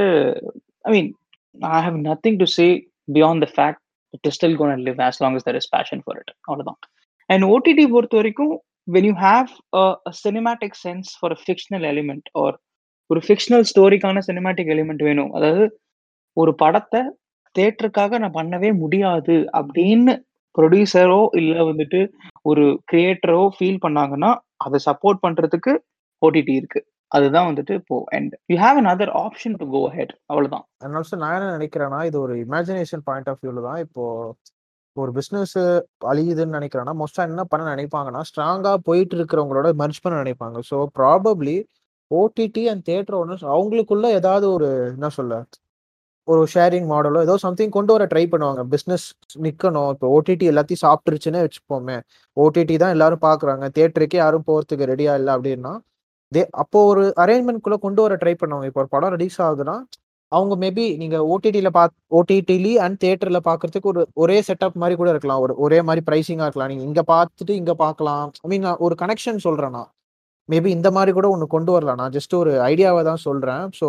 I 0.88 0.92
mean 0.96 1.10
I 1.78 1.82
have 1.88 2.00
nothing 2.10 2.40
to 2.44 2.48
say 2.58 2.68
beyond 3.18 3.44
the 3.46 3.50
fact 3.58 3.84
it 4.14 4.28
is 4.30 4.38
still 4.40 4.58
gonna 4.62 4.84
live 4.88 5.02
as 5.08 5.20
long 5.24 5.38
is 5.40 5.48
there 5.50 5.60
is 5.62 5.70
passion 5.76 6.02
for 6.06 6.20
it. 6.22 6.32
அவ்வளோதான். 6.48 6.80
அண்ட் 7.30 7.46
ஓடிடி 7.54 7.86
பொறுத்த 7.96 8.18
வரைக்கும் 8.22 8.54
when 8.96 9.08
you 9.10 9.16
have 9.28 9.50
cinematic 10.24 10.78
sense 10.86 11.10
for 11.20 11.36
a 11.38 11.40
fictional 11.44 11.86
element 11.94 12.30
or 12.44 12.56
ஒரு 13.10 13.20
fictional 13.26 13.66
ஸ்டோரிக்கான 13.72 14.22
cinematic 14.28 14.72
element 14.76 15.04
வேணும். 15.10 15.32
அதாவது 15.38 15.64
ஒரு 16.38 16.52
படத்தை 16.64 17.02
தேட்டருக்காக 17.56 18.18
நான் 18.24 18.38
பண்ணவே 18.40 18.70
முடியாது 18.84 19.36
அப்படின்னு 19.60 20.14
ப்ரொடியூசரோ 20.56 21.22
இல்லை 21.40 21.62
வந்துட்டு 21.70 22.00
ஒரு 22.50 22.64
கிரியேட்டரோ 22.92 23.42
ஃபீல் 23.56 23.84
பண்ணாங்கன்னா, 23.86 24.32
அதை 24.66 24.78
சப்போர்ட் 24.88 25.20
பண்ணுறதுக்கு 25.26 25.74
ஓடிடி 26.22 26.54
இருக்கு. 26.60 26.80
அதுதான் 27.12 27.48
வந்துட்டு 27.50 27.74
இப்போ 27.82 27.96
and 28.16 28.34
you 28.52 28.56
have 28.64 28.78
another 28.94 29.12
option 29.24 29.56
to 29.62 29.66
go 29.76 29.82
head 29.96 30.14
அவ்வளோதான். 30.32 30.66
அண்ட் 30.84 30.96
ஆல்சோ 31.00 31.18
நான் 31.24 31.36
என்ன 31.38 31.54
நினைக்கிறேன்னா, 31.58 32.00
இது 32.10 32.18
ஒரு 32.26 32.34
இமேஜினேஷன் 32.46 33.04
பாயிண்ட் 33.08 33.30
ஆஃப் 33.32 33.42
வியூவில் 33.44 33.68
தான் 33.70 33.80
இப்போ 33.86 34.04
ஒரு 34.98 35.12
பிஸ்னஸ் 35.18 35.56
அழியுதுன்னு 36.12 36.58
நினைக்கிறேன்னா, 36.60 36.94
மோஸ்டா 37.02 37.24
என்ன 37.30 37.44
பண்ண 37.52 37.64
நினைப்பாங்கன்னா, 37.76 38.22
ஸ்ட்ராங்கா 38.30 38.74
போயிட்டு 38.90 39.16
இருக்கிறவங்களோட 39.20 39.70
மெர்ஜ் 39.82 40.02
பண்ண 40.04 40.16
நினைப்பாங்க. 40.24 40.60
So 40.70 40.78
probably 41.00 41.58
OTT 42.12 42.64
and 42.72 42.84
theatre 42.90 43.18
owners 43.22 43.46
அவங்களுக்குள்ள 43.56 44.08
ஏதாவது 44.20 44.46
ஒரு 44.56 44.68
என்ன 44.94 45.10
சொல்ல, 45.18 45.34
ஒரு 46.28 46.42
ஷேரிங் 46.54 46.88
மாடலோ 46.92 47.20
ஏதோ 47.28 47.36
சம்திங் 47.46 47.76
கொண்டு 47.78 47.92
வர 47.96 48.06
ட்ரை 48.14 48.24
பண்ணுவாங்க. 48.34 48.62
பிஸ்னஸ் 48.74 49.06
நிற்கணும் 49.46 49.92
இப்போ 49.96 50.08
ஓடிடி 50.18 50.46
எல்லாத்தையும் 50.52 50.84
சாப்பிட்டுருச்சுன்னே 50.86 51.42
வச்சுப்போமே. 51.46 51.98
ஓடிடி 52.38 52.76
தான் 52.84 52.96
எல்லாரும் 52.98 53.24
பார்க்குறாங்க. 53.28 53.66
தேட்டருக்கே 53.78 54.20
யாரும் 54.24 54.48
போகிறதுக்கு 54.50 54.90
ரெடியா 54.94 55.14
இல்லை 55.22 55.34
அப்படின்னா, 55.38 55.74
தே 56.32 56.44
அப்போ 56.64 56.80
ஒரு 56.92 57.04
அரேஞ்ச்மென்ட்குள்ள 57.24 57.78
கொண்டு 57.86 58.02
வர 58.06 58.16
ட்ரை 58.24 58.36
பண்ணுவாங்க. 58.42 58.68
இப்போ 58.72 58.82
ஒரு 58.84 58.92
படம் 58.96 59.14
ரிலீஸ் 59.16 59.40
ஆகுதுன்னா, 59.48 59.78
அவங்க 60.32 60.56
மேபி 60.64 60.86
நீங்க 61.02 61.18
ஓடிடியில் 61.34 61.76
பாத் 61.78 61.96
ஓடிடிலி 62.20 62.74
அண்ட் 62.86 63.00
தேட்டரில் 63.06 63.48
பார்க்கறதுக்கு 63.50 63.92
ஒரு 63.94 64.02
ஒரே 64.24 64.38
செட்டப் 64.50 64.80
மாதிரி 64.84 64.96
கூட 65.02 65.10
இருக்கலாம். 65.16 65.42
ஒரு 65.46 65.54
ஒரே 65.66 65.80
மாதிரி 65.90 66.04
ப்ரைஸிங்காக 66.10 66.48
இருக்கலாம். 66.48 66.72
நீங்க 66.74 66.86
இங்க 66.92 67.04
பார்த்துட்டு 67.14 67.56
இங்க 67.62 67.76
பார்க்கலாம். 67.86 68.26
ஐ 68.46 68.50
மீன் 68.54 68.66
நான் 68.68 68.84
ஒரு 68.88 68.98
கனெக்ஷன் 69.04 69.46
சொல்றேன் 69.48 69.76
நான். 69.78 69.90
மேபி 70.52 70.70
இந்த 70.78 70.90
மாரி 70.98 71.12
கூட 71.18 71.28
ஒண்ணு 71.36 71.46
கொண்டு 71.56 71.72
வரலாம். 71.76 72.00
நான் 72.02 72.16
ஜஸ்ட் 72.18 72.34
ஒரு 72.42 72.52
ஐடியாவ 72.72 73.04
தான் 73.10 73.24
சொல்றேன். 73.28 73.64
ஸோ 73.80 73.88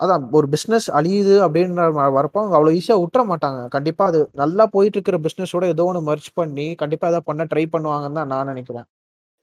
அதான் 0.00 0.24
ஒரு 0.38 0.46
பிசினஸ் 0.54 0.86
அழியுது 0.98 1.36
அப்படின்ற 1.44 1.84
வரப்போ 2.18 2.38
அவங்க 2.42 2.56
அவ்வளோ 2.58 2.74
ஈஸியா 2.78 2.96
உட்ற 3.04 3.22
மாட்டாங்க. 3.30 3.60
கண்டிப்பா 3.76 4.04
அது 4.10 4.20
நல்லா 4.42 4.64
போயிட்டு 4.74 4.96
இருக்கிற 4.98 5.18
பிசினஸோட 5.26 5.66
ஏதோ 5.74 5.86
ஒண்ணு 5.90 6.02
மெர்ஜ் 6.10 6.28
பண்ணி 6.40 6.66
கண்டிப்பா 6.82 7.08
ஏதாவது 7.10 7.28
பண்ண 7.30 7.44
ட்ரை 7.52 7.64
பண்ணுவாங்கன்னு 7.74 8.18
தான் 8.20 8.32
நான் 8.34 8.50
நினைக்கிறேன். 8.52 8.86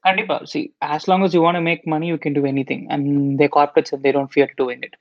கண்டிப்பா. 0.04 0.36
See, 0.52 0.64
as 0.96 1.04
long 1.10 1.22
as 1.26 1.32
you 1.36 1.42
wanna 1.46 1.62
make 1.68 1.82
money, 1.94 2.08
you 2.12 2.18
can 2.24 2.34
do 2.38 2.44
anything. 2.52 2.82
And 2.94 3.04
they 3.38 3.48
corporates 3.56 3.92
and 3.94 4.02
they 4.04 4.12
don't 4.16 4.30
fear 4.36 4.48
doing 4.62 4.80
it. 4.88 4.94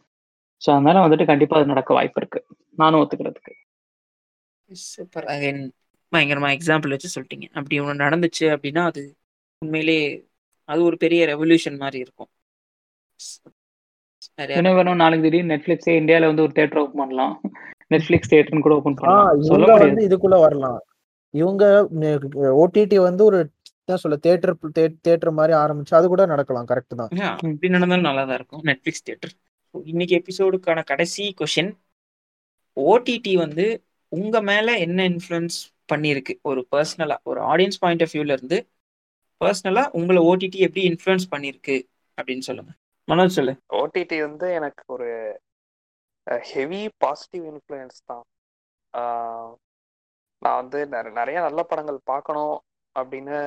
So 0.62 0.70
அதனால 0.76 1.02
வந்துட்டு 1.06 1.26
கண்டிப்பா 1.32 1.56
அது 1.60 1.72
நடக்க 1.74 1.94
வாய்ப்பு 1.98 2.20
இருக்கு. 2.22 2.40
நானும் 2.82 3.02
ஒத்துக்கிறதுக்கு. 3.02 3.54
சூப்பர் 4.72 5.28
அகைன் 5.34 5.62
பயங்கரமா 6.14 6.50
எக்ஸாம்பிள் 6.58 6.94
வச்சு 6.94 7.14
சொல்லிட்டீங்க 7.16 7.48
அப்படி 7.58 7.76
ஒன்று 7.82 8.04
நடந்துச்சு 8.06 8.46
அப்படின்னா 8.56 8.84
அது 8.92 9.02
உண்மையிலே 9.62 10.00
அது 10.70 10.82
ஒரு 10.84 10.98
பெரிய 10.98 11.22
ரெவல்யூஷன் 11.26 11.78
மாதிரி 11.78 12.00
இருக்கும் 12.00 12.32
என்ன 14.56 14.70
வேணும் 14.74 15.02
நாளைக்கு 15.02 15.26
திடீர்னு 15.26 15.52
நெட்ஃபிளிக்ஸே 15.54 15.94
இந்தியால 16.00 16.30
வந்து 16.32 16.46
ஒரு 16.46 16.54
தியேட்டர் 16.54 16.82
ஓப்பன் 16.82 17.02
பண்ணலாம். 17.02 17.34
நெட்ஃபிளிக்ஸ் 17.92 18.32
தியேட்டர்னு 18.32 18.66
கூட 18.66 18.76
ஓப்பன் 18.76 18.98
பண்ணலாம். 19.00 19.44
சொல்ல. 19.50 19.74
வந்து 19.84 20.08
இதுக்குள்ள 20.08 20.38
வரலாம். 20.42 20.80
இவங்க 21.34 21.64
ஓடிடி 22.62 22.98
வந்து 23.08 23.24
ஒரு 23.30 23.40
என்ன 23.82 23.98
சொல்ல 24.04 24.18
தியேட்டர் 24.18 24.54
தியேட்டர் 25.02 25.38
மாதிரி 25.40 25.54
ஆரம்பிச்சு 25.64 25.98
அது 25.98 26.06
கூட 26.08 26.24
நடக்கலாம் 26.26 26.70
கரெக்ட் 26.72 27.00
தான். 27.02 27.12
அப்படி 27.32 27.70
நடந்தாலும் 27.70 28.08
நல்லா 28.08 28.24
தான் 28.26 28.38
இருக்கும் 28.40 28.64
நெட்ஃபிளிக்ஸ் 28.70 29.06
தியேட்டர் 29.06 29.34
இன்னைக்கு 29.76 30.16
எபிசோடுக்கான 30.20 30.84
கடைசி 30.84 31.24
கொஷின் 31.42 31.72
ஓடிடி 32.78 33.34
வந்து 33.36 33.66
உங்க 34.12 34.42
மேல 34.42 34.78
என்ன 34.78 35.00
இன்ஃப்ளூயன்ஸ் 35.10 35.58
பண்ணியிருக்கு 35.90 36.34
ஒரு 36.42 36.62
பர்சனலா 36.72 37.18
ஒரு 37.24 37.40
ஆடியன்ஸ் 37.52 37.82
பாயிண்ட் 37.82 38.04
ஆஃப் 38.04 38.14
வியூல 38.16 38.36
இருந்து 38.38 38.58
பர்சனலா 39.42 39.84
உங்களை 40.00 40.20
ஓடிடி 40.32 40.60
எப்படி 40.68 40.84
இன்ஃப்ளூயன்ஸ் 40.92 41.32
பண்ணியிருக்கு 41.34 41.76
அப்படின்னு 42.18 42.48
சொல்லுங்க. 42.50 42.72
மனோஜ் 43.08 43.38
சொல்லு. 43.38 43.54
ஓடிடி 43.80 44.18
வந்து 44.28 44.48
எனக்கு 44.60 44.84
ஒரு 44.96 45.10
ஹெவி 46.52 46.82
பாசிட்டிவ் 47.04 47.44
இன்ஃப்ளூயன்ஸ் 47.52 48.00
தான். 48.12 48.26
நான் 50.42 50.60
வந்து 50.62 50.80
நிறைய 51.20 51.38
நல்ல 51.48 51.60
படங்கள் 51.72 52.00
பார்க்கணும் 52.12 52.56
அப்படின்னு 52.96 53.38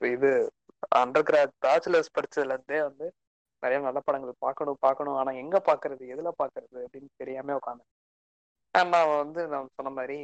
இது 0.00 0.30
அண்டர் 1.00 1.26
கிராட் 1.28 1.54
பேச்சுலர்ஸ் 1.64 2.14
படிச்சதுலேருந்தே 2.16 2.80
வந்து 2.88 3.06
நிறைய 3.62 3.78
நல்ல 3.86 3.98
படங்கள் 4.06 4.42
பார்க்கணும் 4.44 4.82
பார்க்கணும் 4.86 5.18
ஆனால் 5.20 5.40
எங்கே 5.42 5.60
பார்க்கறது 5.68 6.02
எதில் 6.14 6.38
பார்க்கறது 6.40 6.78
அப்படின்னு 6.86 7.10
தெரியாமல் 7.22 7.58
உட்காந்து 7.60 7.84
நான் 8.74 9.12
வந்து 9.22 9.42
நான் 9.52 9.74
சொன்ன 9.78 9.92
மாதிரி 9.98 10.18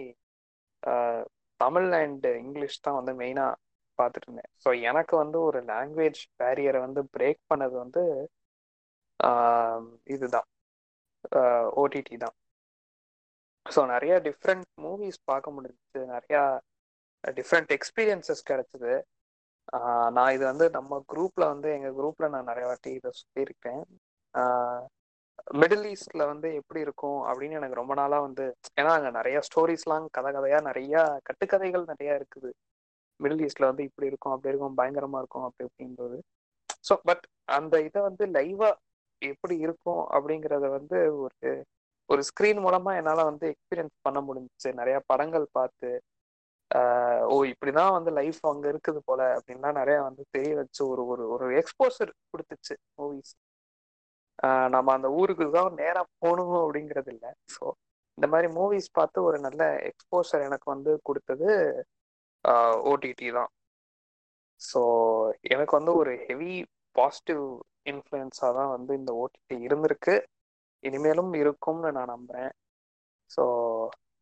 தமிழ் 1.63 1.91
அண்ட் 2.01 2.27
இங்கிலீஷ் 2.43 2.85
தான் 2.87 2.99
வந்து 3.01 3.13
மெயினா 3.23 3.47
பார்த்துட்டு 3.99 4.27
இருந்தேன் 4.29 4.51
ஸோ 4.65 4.69
எனக்கு 4.91 5.15
வந்து 5.23 5.39
ஒரு 5.49 5.59
லாங்குவேஜ் 5.73 6.21
பேரியரை 6.41 6.81
வந்து 6.87 7.03
பிரேக் 7.17 7.41
பண்ணது 7.53 7.75
வந்து 7.85 8.03
இதுதான். 10.15 10.49
ஓடிடி 11.83 12.17
தான். 12.25 12.37
ஸோ 13.67 13.81
நிறைய 13.95 14.15
டிஃப்ரெண்ட் 14.29 14.67
மூவிஸ் 14.85 15.19
பார்க்க 15.31 15.55
முடிஞ்சுச்சு 15.57 16.01
நிறையா 16.15 16.43
டிஃப்ரெண்ட் 17.25 17.71
எக்ஸ்பீரியன்சஸ் 17.77 18.43
கிடைச்சிது. 18.51 18.93
நான் 20.17 20.33
இது 20.37 20.45
வந்து 20.53 20.67
நம்ம 20.79 20.99
குரூப்பில் 21.13 21.51
வந்து 21.53 21.69
எங்கள் 21.77 21.97
குரூப்பில் 21.99 22.33
நான் 22.35 22.51
நிறைய 22.51 22.67
வாட்டி 22.71 22.91
இதை 22.99 23.11
சொல்லியிருக்கேன் 23.21 23.83
மிடில் 25.51 25.87
ஈஸ்ட்ல 25.91 26.27
வந்து 26.27 26.49
எப்படி 26.55 26.81
இருக்கும் 26.81 27.21
அப்படின்னு 27.29 27.59
எனக்கு 27.61 27.81
ரொம்ப 27.81 27.95
நாளா 27.95 28.19
வந்து 28.21 28.45
ஏன்னா 28.81 28.93
அங்க 28.97 29.11
நிறைய 29.11 29.39
ஸ்டோரிஸ்லாம் 29.49 30.07
கதை 30.11 30.31
கதையா 30.33 30.59
நிறைய 30.63 30.95
கட்டுக்கதைகள் 31.29 31.91
நிறைய 31.91 32.11
இருக்குது. 32.21 32.51
மிடில் 33.21 33.43
ஈஸ்ட்ல 33.47 33.69
வந்து 33.71 33.85
இப்படி 33.85 34.07
இருக்கும் 34.07 34.35
அப்படி 34.35 34.53
இருக்கும் 34.53 34.79
பயங்கரமா 34.79 35.19
இருக்கும் 35.23 35.47
அப்படி 35.49 35.67
அப்படின்றது 35.69 36.19
ஸோ 36.89 36.95
பட் 37.05 37.25
அந்த 37.49 37.75
இதை 37.83 38.01
வந்து 38.03 38.25
லைவா 38.37 38.71
எப்படி 39.23 39.57
இருக்கும் 39.59 40.03
அப்படிங்கிறத 40.15 40.67
வந்து 40.71 40.99
ஒரு 41.19 41.51
ஒரு 42.09 42.23
ஸ்க்ரீன் 42.29 42.61
மூலமா 42.65 42.93
என்னால 43.01 43.21
வந்து 43.25 43.47
எக்ஸ்பீரியன்ஸ் 43.53 43.95
பண்ண 44.07 44.19
முடிஞ்சிச்சு. 44.21 44.71
நிறைய 44.81 44.97
படங்கள் 45.07 45.47
பார்த்து 45.53 45.91
ஆஹ் 46.71 47.23
ஓ 47.29 47.37
இப்படிதான் 47.45 47.93
வந்து 47.93 48.11
லைஃப் 48.11 48.41
அங்க 48.51 48.67
இருக்குது 48.73 49.01
போல 49.05 49.23
அப்படின்லாம் 49.37 49.79
நிறைய 49.81 49.99
வந்து 50.03 50.23
தெரிய 50.31 50.53
வச்சு 50.57 50.83
ஒரு 50.89 51.03
ஒரு 51.07 51.25
ஒரு 51.35 51.47
எக்ஸ்போசர் 51.61 52.13
கொடுத்துச்சு 52.33 52.75
மூவிஸ் 52.99 53.33
நம்ம 54.75 54.89
அந்த 54.97 55.09
ஊருக்கு 55.21 55.47
தான் 55.57 55.79
நேரா 55.81 56.03
போகணும் 56.23 56.57
அப்படிங்கிறது 56.63 57.11
இல்லை 57.15 57.31
ஸோ 57.55 57.65
இந்த 58.19 58.27
மாதிரி 58.33 58.49
மூவிஸ் 58.57 58.89
பார்த்து 58.99 59.19
ஒரு 59.29 59.39
நல்ல 59.47 59.63
எக்ஸ்போசர் 59.91 60.47
எனக்கு 60.49 60.69
வந்து 60.75 60.93
கொடுத்தது 61.09 61.49
ஓடிடி 62.91 63.29
தான். 63.39 63.51
ஸோ 64.61 64.81
எனக்கு 65.53 65.75
வந்து 65.79 65.93
ஒரு 66.01 66.13
ஹெவி 66.27 66.53
பாசிட்டிவ் 66.97 67.45
இன்ஃப்ளூயன்ஸாக 67.91 68.53
தான் 68.59 68.73
வந்து 68.77 68.93
இந்த 69.01 69.13
ஓடிடி 69.23 69.57
இருந்திருக்கு. 69.69 70.15
இனிமேலும் 70.85 71.33
இருக்கும்னு 71.43 71.91
நான் 71.99 72.13
நம்புறேன். 72.15 72.53
So 73.31 73.43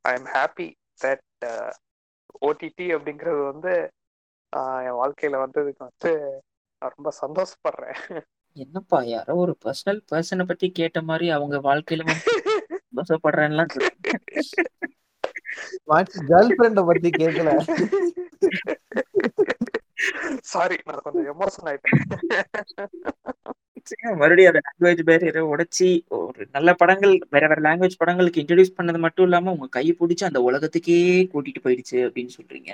I 0.04 0.12
am 0.18 0.30
happy 0.36 0.68
that 1.04 1.26
OTT 2.48 2.86
அப்படிங்கிறது 2.96 3.42
வந்து 3.52 3.72
என் 4.86 4.98
வாழ்க்கையில் 5.00 5.42
வந்ததுக்கு 5.44 5.82
வந்து 5.88 6.12
நான் 6.82 6.94
ரொம்ப 6.96 7.10
சந்தோஷப்படுறேன். 7.22 7.96
என்னப்பா 8.56 9.02
யாரோ 9.02 9.34
ஒரு 9.34 9.56
பர்சனல் 9.64 10.00
பர்சனை 10.12 10.44
பத்தி 10.46 10.70
கேட்ட 10.70 11.02
மாதிரி 11.02 11.30
அவங்க 11.30 11.56
வாழ்க்கையில 11.58 12.04
வந்து 12.04 12.32
சந்தோஷப்படுறேன்லாம் 12.88 13.70
கேர்ள் 16.30 16.54
ஃப்ரெண்ட 16.56 16.82
பத்தி 16.86 17.10
கேட்கல 17.10 17.50
சாரி 20.42 20.76
நான் 20.84 21.02
கொஞ்சம் 21.02 21.28
எமோஷன் 21.32 21.66
ஆயிட்டேன். 21.66 21.98
மறுபடியும் 24.16 24.52
அந்த 24.52 24.60
லாங்குவேஜ் 24.66 25.02
பேரியரை 25.08 25.42
உடைச்சி 25.52 26.06
ஒரு 26.08 26.46
நல்ல 26.52 26.74
படங்கள் 26.74 27.18
வேற 27.30 27.44
வேற 27.48 27.60
லாங்குவேஜ் 27.60 27.98
படங்களுக்கு 27.98 28.40
இன்ட்ரடியூஸ் 28.40 28.76
பண்ணது 28.78 28.98
மட்டும் 28.98 29.24
இல்லாம 29.24 29.52
உங்க 29.52 29.66
கையை 29.66 29.96
பிடிச்சி 30.00 30.24
அந்த 30.24 30.40
உலகத்துக்கே 30.40 30.98
கூட்டிட்டு 31.32 31.62
போயிடுச்சு 31.64 31.96
அப்படின்னு 32.08 32.30
சொல்றீங்க. 32.38 32.70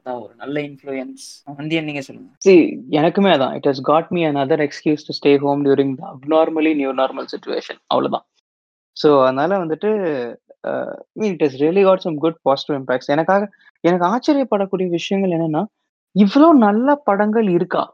அதான் 0.00 0.20
ஒரு 0.24 0.32
நல்ல 0.42 0.56
இன்ஃப்ளூயன்ஸ் 0.68 1.24
வந்து 1.60 1.80
நீங்க 1.88 2.02
சொல்லுங்க. 2.08 2.30
சி 2.46 2.52
எனக்குமே 3.00 3.30
அதான். 3.36 3.54
It 3.58 3.68
has 3.70 3.82
got 3.90 4.10
me 4.16 4.20
another 4.32 4.58
excuse 4.66 5.06
to 5.08 5.14
stay 5.18 5.32
home 5.44 5.62
during 5.66 5.94
the 6.00 6.04
abnormally 6.14 6.72
new 6.80 6.92
normal 7.00 7.28
situation 7.32 7.80
அவ்வளவுதான். 7.92 8.24
ஸோ 8.96 9.08
அதனால 9.26 9.58
வந்துட்டு 9.64 9.90
it 11.28 11.44
is 11.46 11.58
really 11.64 11.82
got 11.88 12.04
some 12.06 12.16
good 12.24 12.38
positive 12.48 12.76
impacts 12.80 13.12
எனக்காக 13.14 13.42
எனக்கு 13.84 14.06
ஆச்சரியப்படக்கூடிய 14.12 14.88
விஷயங்கள் 14.98 15.34
என்னன்னா 15.36 15.62
இவ்வளோ 16.14 16.48
நல்ல 16.66 16.94
படங்கள் 17.08 17.48
இருக்கா? 17.56 17.84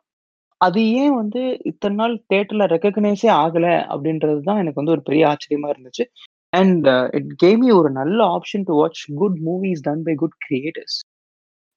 அது 0.61 0.81
ஏன் 1.01 1.15
வந்து 1.21 1.41
இத்தனை 1.71 1.97
நாள் 2.01 2.15
தேட்டர்ல 2.33 2.67
ரெக்கக்னைஸே 2.75 3.31
ஆகலை? 3.43 3.75
அப்படின்றது 3.93 4.41
தான் 4.49 4.61
எனக்கு 4.63 4.81
வந்து 4.81 4.95
ஒரு 4.97 5.03
பெரிய 5.09 5.25
ஆச்சரியமா 5.33 5.69
இருந்துச்சு. 5.75 6.05
அண்ட் 6.53 6.87
இட் 7.19 7.33
கேம் 7.45 7.63
யூ 7.69 7.75
ஒரு 7.83 7.91
நல்ல 8.01 8.19
option 8.37 8.67
to 8.69 8.75
watch 8.81 9.03
good 9.21 9.39
movies 9.49 9.85
done 9.89 10.05
by 10.09 10.15
good 10.23 10.37
creators 10.47 10.97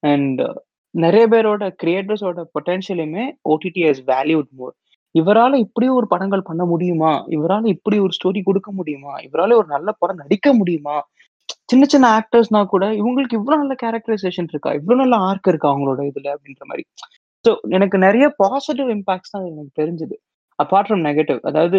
and 0.04 0.42
uh, 0.42 0.56
நிறைய 0.96 1.24
பேரோட 1.28 1.64
கிரியேட்டர்ஸோட 1.82 2.44
பொட்டன்ஷியலுமே 2.56 3.24
ஓடிடி 3.50 3.82
ஹஸ் 3.88 4.04
வேல்யூட் 4.06 4.50
மோர் 4.52 4.76
இவரால 5.16 5.54
இப்படி 5.58 5.88
ஒரு 5.90 6.08
படங்கள் 6.08 6.48
பண்ண 6.50 6.64
முடியுமா? 6.66 7.12
இவரால 7.28 7.66
இப்படி 7.68 7.98
ஒரு 8.00 8.14
ஸ்டோரி 8.18 8.42
கொடுக்க 8.44 8.70
முடியுமா? 8.72 9.14
இவரால 9.28 9.56
ஒரு 9.62 9.68
நல்ல 9.68 9.90
படம் 9.92 10.22
நடிக்க 10.24 10.54
முடியுமா? 10.54 10.98
சின்ன 11.72 11.84
சின்ன 11.86 12.06
ஆக்டர்ஸ்னா 12.20 12.62
கூட 12.66 12.86
இவங்களுக்கு 13.00 13.38
இவ்வளவு 13.40 13.62
நல்ல 13.62 13.76
கேரக்டரைசேஷன் 13.84 14.50
இருக்கா? 14.50 14.72
இவ்வளவு 14.74 15.02
நல்ல 15.02 15.16
ஆர்க் 15.30 15.50
இருக்கா 15.52 15.70
அவங்களோட 15.72 16.02
இதுல 16.10 16.28
அப்படின்ற 16.36 16.64
மாதிரி. 16.66 16.84
ஸோ 17.46 17.52
எனக்கு 17.70 17.98
நிறைய 17.98 18.26
பாசிட்டிவ் 18.44 18.90
இம்பாக்ட்ஸ் 18.96 19.34
தான் 19.36 19.46
எனக்கு 19.52 19.74
தெரிஞ்சது. 19.82 20.16
அப்பார்ட் 20.60 20.88
ஃப்ரம் 20.88 21.04
நெகட்டிவ் 21.10 21.40
அதாவது 21.50 21.78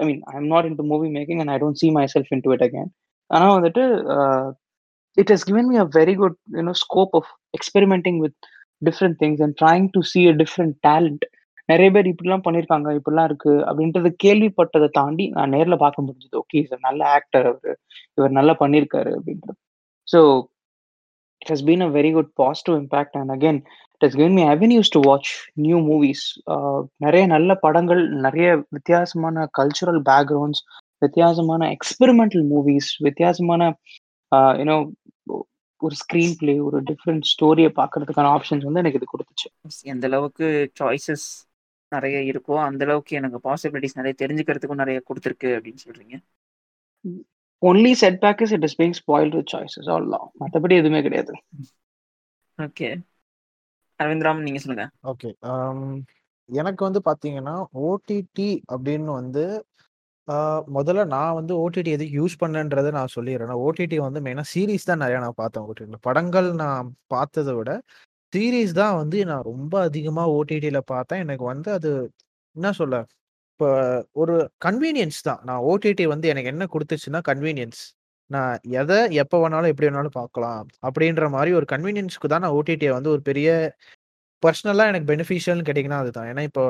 I 0.00 0.06
mean 0.08 0.20
I 0.32 0.34
am 0.40 0.50
not 0.54 0.66
into 0.80 0.84
movie 0.92 1.08
making 1.08 1.40
and 1.42 1.52
I 1.54 1.58
don't 1.62 1.80
see 1.82 1.88
myself 2.14 2.32
into 2.46 2.52
it 2.52 2.64
again 2.68 2.90
ஆனால் 3.30 3.54
வந்துட்டு 3.58 3.84
uh, 4.14 4.46
it 5.16 5.30
has 5.34 5.46
me 5.68 5.76
a 5.76 5.84
very 5.84 5.94
very 5.96 6.14
good 6.20 6.36
you know 6.58 6.74
scope 6.84 7.14
of 7.18 7.30
experimenting 7.58 8.16
with 8.24 8.38
different 8.82 9.16
things 9.22 9.42
and 9.44 9.56
trying 9.60 9.86
to 9.94 10.00
see 10.12 10.20
a 10.32 10.34
different 10.42 10.76
talent. 10.88 11.22
நிறைய 11.68 11.90
பேர் 11.92 12.08
இப்படிலாம் 12.10 12.42
பண்ணியிருக்காங்க 12.46 12.88
இப்படிலாம் 12.96 13.28
இருக்கு 13.28 13.52
அப்படின்றது 13.68 14.08
கேள்விப்பட்டதை 14.24 14.88
தாண்டி 14.98 15.24
நான் 15.28 15.52
நேரில் 15.56 15.82
பார்க்க 15.82 16.04
முடிஞ்சது. 16.06 16.34
ஓகே 16.42 16.58
இவர் 16.64 16.82
நல்ல 16.88 17.00
ஆக்டர் 17.18 17.46
அவர் 17.50 17.76
இவர் 18.18 18.34
நல்லா 18.38 18.54
பண்ணியிருக்காரு 18.62 19.10
அப்படின்றது. 19.18 19.56
So 20.08 20.20
it 21.42 21.52
has 21.52 21.64
been 21.68 21.84
a 21.86 21.88
very 21.98 22.10
good 22.16 22.30
positive 22.42 22.76
impact 22.82 23.16
and 23.20 23.32
again 23.36 23.60
it 23.94 24.04
has 24.06 24.18
given 24.20 24.36
me 24.38 24.44
avenues 24.54 24.92
to 24.96 25.02
watch 25.08 25.30
new 25.66 25.78
movies 25.90 26.24
நிறைய 27.06 27.24
நல்ல 27.34 27.56
படங்கள் 27.64 28.02
நிறைய 28.26 28.48
வித்தியாசமான 28.76 29.46
கல்ச்சுரல் 29.60 30.02
பேக்ரவுண்ட்ஸ் 30.10 30.62
வித்தியாசமான 31.06 31.70
எக்ஸ்பெரிமெண்டல் 31.76 32.44
மூவிஸ் 32.52 32.90
வித்தியாசமான 33.08 33.62
யூனோ 34.60 34.76
ஒரு 35.80 35.94
ஸ்க்ரீன் 36.00 36.34
பிளே 36.40 36.52
ஒரு 36.66 36.78
டிஃப்ரெண்ட் 36.90 37.24
ஸ்டோரியை 37.30 37.70
பார்க்கறதுக்கான 37.80 38.30
ஆப்ஷன்ஸ் 38.36 38.66
வந்து 38.66 38.82
எனக்கு 38.82 39.00
இது 39.00 39.08
கொடுத்துச்சு. 39.12 39.48
எந்த 39.92 40.06
அளவுக்கு 40.10 40.46
சாய்ஸஸ் 40.80 41.26
நிறைய 41.92 42.18
இருக்கோ 42.32 42.54
அந்த 42.66 42.82
அளவுக்கு 42.86 43.18
எனக்கு 43.20 43.38
பாசிபிலிட்டிஸ் 43.48 43.98
நிறைய 43.98 44.14
தெரிஞ்சுக்கிறதுக்கும் 44.22 44.82
நிறைய 44.82 45.00
கொடுத்துருக்கு 45.08 45.50
அப்படின்னு 45.56 45.82
சொல்றீங்க. 45.86 46.16
Only 47.62 47.92
setback 48.24 48.40
is 48.44 48.54
it 48.56 48.66
is 48.68 48.78
being 48.80 48.96
spoil 49.00 49.34
with 49.36 49.52
choices 49.54 49.90
அவ்வளோதான் 49.92 50.26
மற்றபடி 50.42 50.74
எதுவுமே 50.80 51.02
கிடையாது. 51.06 51.34
ஓகே 52.58 52.88
அரவிந்த்ராம் 54.00 54.44
நீங்க 54.46 54.60
சொல்லுங்க. 54.64 54.86
ஓகே 55.12 55.30
எனக்கு 56.48 56.82
வந்து 56.86 57.00
பாத்தீங்கன்னா 57.08 57.56
ஓடிடி 57.84 58.50
அப்படின்னு 58.74 59.10
வந்து 59.20 59.44
முதல்ல 60.76 61.02
நான் 61.12 61.34
வந்து 61.34 61.54
ஓடிடி 61.62 61.90
எதுக்கு 61.96 62.14
யூஸ் 62.20 62.36
பண்ணேன்றதை 62.42 62.90
நான் 62.98 63.14
சொல்லிடுறேன் 63.16 63.60
ஓடிடி 63.64 63.96
வந்து 64.04 64.20
மெயினாக 64.26 64.48
சீரீஸ் 64.52 64.88
தான் 64.90 65.02
நிறையா 65.04 65.18
நான் 65.24 65.40
பார்த்தேன் 65.42 65.66
ஓடிடியில் 65.68 66.04
படங்கள் 66.08 66.48
நான் 66.62 66.86
பார்த்ததை 67.14 67.54
விட 67.58 67.72
சீரிஸ் 68.32 68.74
தான் 68.74 68.96
வந்து 69.00 69.18
நான் 69.30 69.44
ரொம்ப 69.50 69.74
அதிகமா 69.88 70.24
ஓடிடில 70.36 70.78
பார்த்தேன். 70.90 71.22
எனக்கு 71.24 71.44
வந்து 71.46 71.70
அது 71.78 71.90
என்ன 72.56 72.68
சொல்ல, 72.80 72.96
இப்ப 73.52 73.66
ஒரு 74.22 74.34
கன்வீனியன்ஸ் 74.66 75.20
தான். 75.28 75.40
நான் 75.48 75.62
ஓடிடி 75.70 76.06
வந்து 76.12 76.28
எனக்கு 76.32 76.52
என்ன 76.54 76.66
குடுத்துச்சுன்னா 76.74 77.20
கன்வீனியன்ஸ். 77.30 77.82
நான் 78.30 78.52
எத 78.80 78.92
எப்ப 79.22 79.34
வேணாலும், 79.42 79.72
எப்படி 79.72 79.88
வேணாலும் 79.90 80.18
பார்க்கலாம். 80.20 80.64
அப்படின்ற 80.88 81.28
மாரி 81.36 81.52
ஒரு 81.60 81.68
கன்வீனியன்ஸ்க்கு 81.74 82.32
தான் 82.34 82.44
நான் 82.46 82.56
ஓடிடிய 82.60 82.92
வந்து 82.98 83.12
ஒரு 83.16 83.22
பெரிய 83.30 83.48
பர்சனலா 84.42 84.86
எனக்கு 84.92 85.10
பெனிஃபிஷியல்னு 85.12 85.66
கேட்டீங்கன்னா 85.68 86.02
அதுதான். 86.04 86.28
ஏன்னா 86.32 86.44
இப்போ 86.50 86.64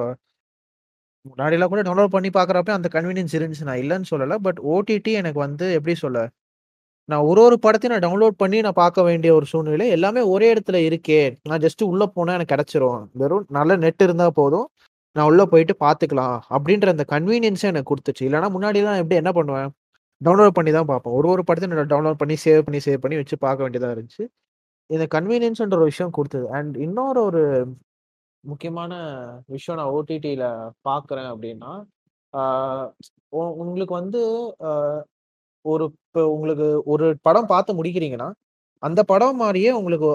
முன்னாடிலாம் 1.29 1.71
கூட 1.73 1.83
டவுன்லோட் 1.87 2.15
பண்ணி 2.15 2.31
பார்க்குறப்ப 2.37 2.71
அந்த 2.79 2.89
கன்வீனியன்ஸ் 2.95 3.35
இருந்துச்சு. 3.39 3.67
நான் 3.69 3.83
இல்லைன்னு 3.83 4.09
சொல்லலை 4.13 4.37
பட் 4.47 4.59
ஓடிடி 4.73 5.13
எனக்கு 5.21 5.39
வந்து 5.45 5.67
எப்படி 5.79 5.95
சொல்ல, 6.05 6.19
நான் 7.09 7.25
ஒரு 7.31 7.41
ஒரு 7.47 7.57
படத்தையும் 7.65 7.95
நான் 7.95 8.05
டவுன்லோட் 8.07 8.37
பண்ணி 8.43 8.59
நான் 8.67 8.79
பார்க்க 8.83 9.07
வேண்டிய 9.09 9.31
ஒரு 9.39 9.47
சூழ்நிலை. 9.53 9.87
எல்லாமே 9.97 10.23
ஒரே 10.35 10.47
இடத்துல 10.55 10.79
இருக்கே. 10.89 11.21
நான் 11.51 11.63
ஜஸ்ட் 11.65 11.83
உள்ளே 11.91 12.07
போனால் 12.17 12.37
எனக்கு 12.39 12.55
கிடச்சிரும் 12.55 13.01
வெறும் 13.23 13.47
நல்ல 13.59 13.77
நெட் 13.85 14.05
இருந்தால் 14.07 14.37
போதும். 14.41 14.67
நான் 15.17 15.29
உள்ளே 15.31 15.45
போயிட்டு 15.53 15.75
பார்த்துக்கலாம். 15.85 16.37
அப்படின்ற 16.57 16.89
அந்த 16.95 17.05
கன்வீனியன்ஸே 17.15 17.69
எனக்கு 17.73 17.91
கொடுத்துச்சு 17.93 18.25
இல்லைன்னா 18.29 18.49
முன்னாடிலாம் 18.57 19.01
எப்படி 19.03 19.19
என்ன 19.23 19.33
பண்ணுவேன், 19.39 19.69
டவுன்லோட் 20.21 20.57
பண்ணி 20.59 20.71
தான் 20.79 20.89
பார்ப்பேன். 20.93 21.15
ஒரு 21.19 21.29
ஒரு 21.35 21.43
படத்தையும் 21.49 21.77
நான் 21.81 21.93
டவுன்லோட் 21.95 22.21
பண்ணி, 22.23 22.37
சேவ் 22.47 22.63
பண்ணி, 22.67 22.81
சேவ் 22.87 23.03
பண்ணி 23.05 23.19
வச்சு 23.21 23.37
பார்க்க 23.47 23.67
வேண்டியதாக 23.67 23.95
இருந்துச்சு. 23.97 24.25
இந்த 24.91 25.05
கன்வீனியன்ஸ்ன்ற 25.17 25.79
ஒரு 25.81 25.91
விஷயம் 25.93 26.15
கொடுத்தது 26.19 26.47
அண்ட் 26.59 26.75
இன்னொரு 26.87 27.21
ஒரு 27.29 27.43
முக்கியமான 28.45 28.93
விஷயம் 29.49 29.79
நான் 29.79 29.95
ஓடிடியில் 29.97 30.47
பார்க்குறேன் 30.87 31.31
அப்படின்னா, 31.33 31.73
உ 33.33 33.41
உங்களுக்கு 33.63 33.95
வந்து 33.95 34.21
ஒரு 35.65 35.85
இப்போ 35.99 36.23
உங்களுக்கு 36.35 36.67
ஒரு 36.93 37.07
படம் 37.23 37.51
பார்த்து 37.51 37.79
முடிக்கிறீங்கன்னா, 37.79 38.29
அந்த 38.83 39.01
படம் 39.11 39.39
மாரியே 39.41 39.71
உங்களுக்கு 39.79 40.11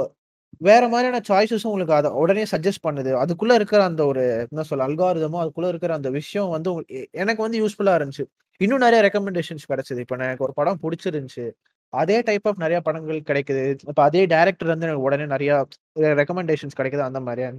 வேற 0.61 0.84
மாரியான 0.89 1.19
சாய்ஸஸும் 1.27 1.69
உங்களுக்கு 1.69 1.95
அத 1.95 2.09
உடனே 2.21 2.43
சஜெஸ்ட் 2.51 2.84
பண்ணுது. 2.86 3.11
அதுக்குள்ள 3.21 3.53
இருக்கிற 3.59 3.82
அந்த 3.89 4.03
ஒரு 4.11 4.23
என்ன 4.45 4.63
சொல்ல 4.69 4.88
அல்காரிதமோ 4.88 5.39
அதுக்குள்ள 5.43 5.69
இருக்கிற 5.71 5.93
அந்த 5.99 6.09
விஷயம் 6.17 6.49
வந்து 6.55 6.69
உங் 6.73 6.86
எ 6.93 7.01
எனக்கு 7.21 7.41
வந்து 7.45 7.59
யூஸ்ஃபுல்லா 7.61 7.95
இருந்துச்சு. 7.99 8.25
இன்னும் 8.61 8.84
நெறைய 8.86 9.01
ரெக்கமெண்டேஷன்ஸ் 9.07 9.65
கிடச்சிது 9.71 10.01
இப்ப 10.05 10.17
எனக்கு 10.21 10.45
ஒரு 10.47 10.55
படம் 10.59 10.82
புடிச்சிருந்துச்சு. 10.84 11.45
அதே 11.93 12.17
டைப் 12.23 12.47
ஆஃப் 12.49 12.61
நெறைய 12.63 12.80
படங்கள் 12.88 13.21
கிடைக்குது. 13.30 13.63
இப்ப 13.86 14.01
அதே 14.07 14.23
டைரக்டர் 14.34 14.73
வந்து 14.73 14.88
எனக்கு 14.88 15.07
உடனே 15.07 15.27
நெறைய 15.34 15.53
ரெக்கமெண்டேஷன்ஸ் 16.19 16.80
கிடைக்குது 16.80 17.05
அந்த 17.09 17.21
மாரியா. 17.27 17.49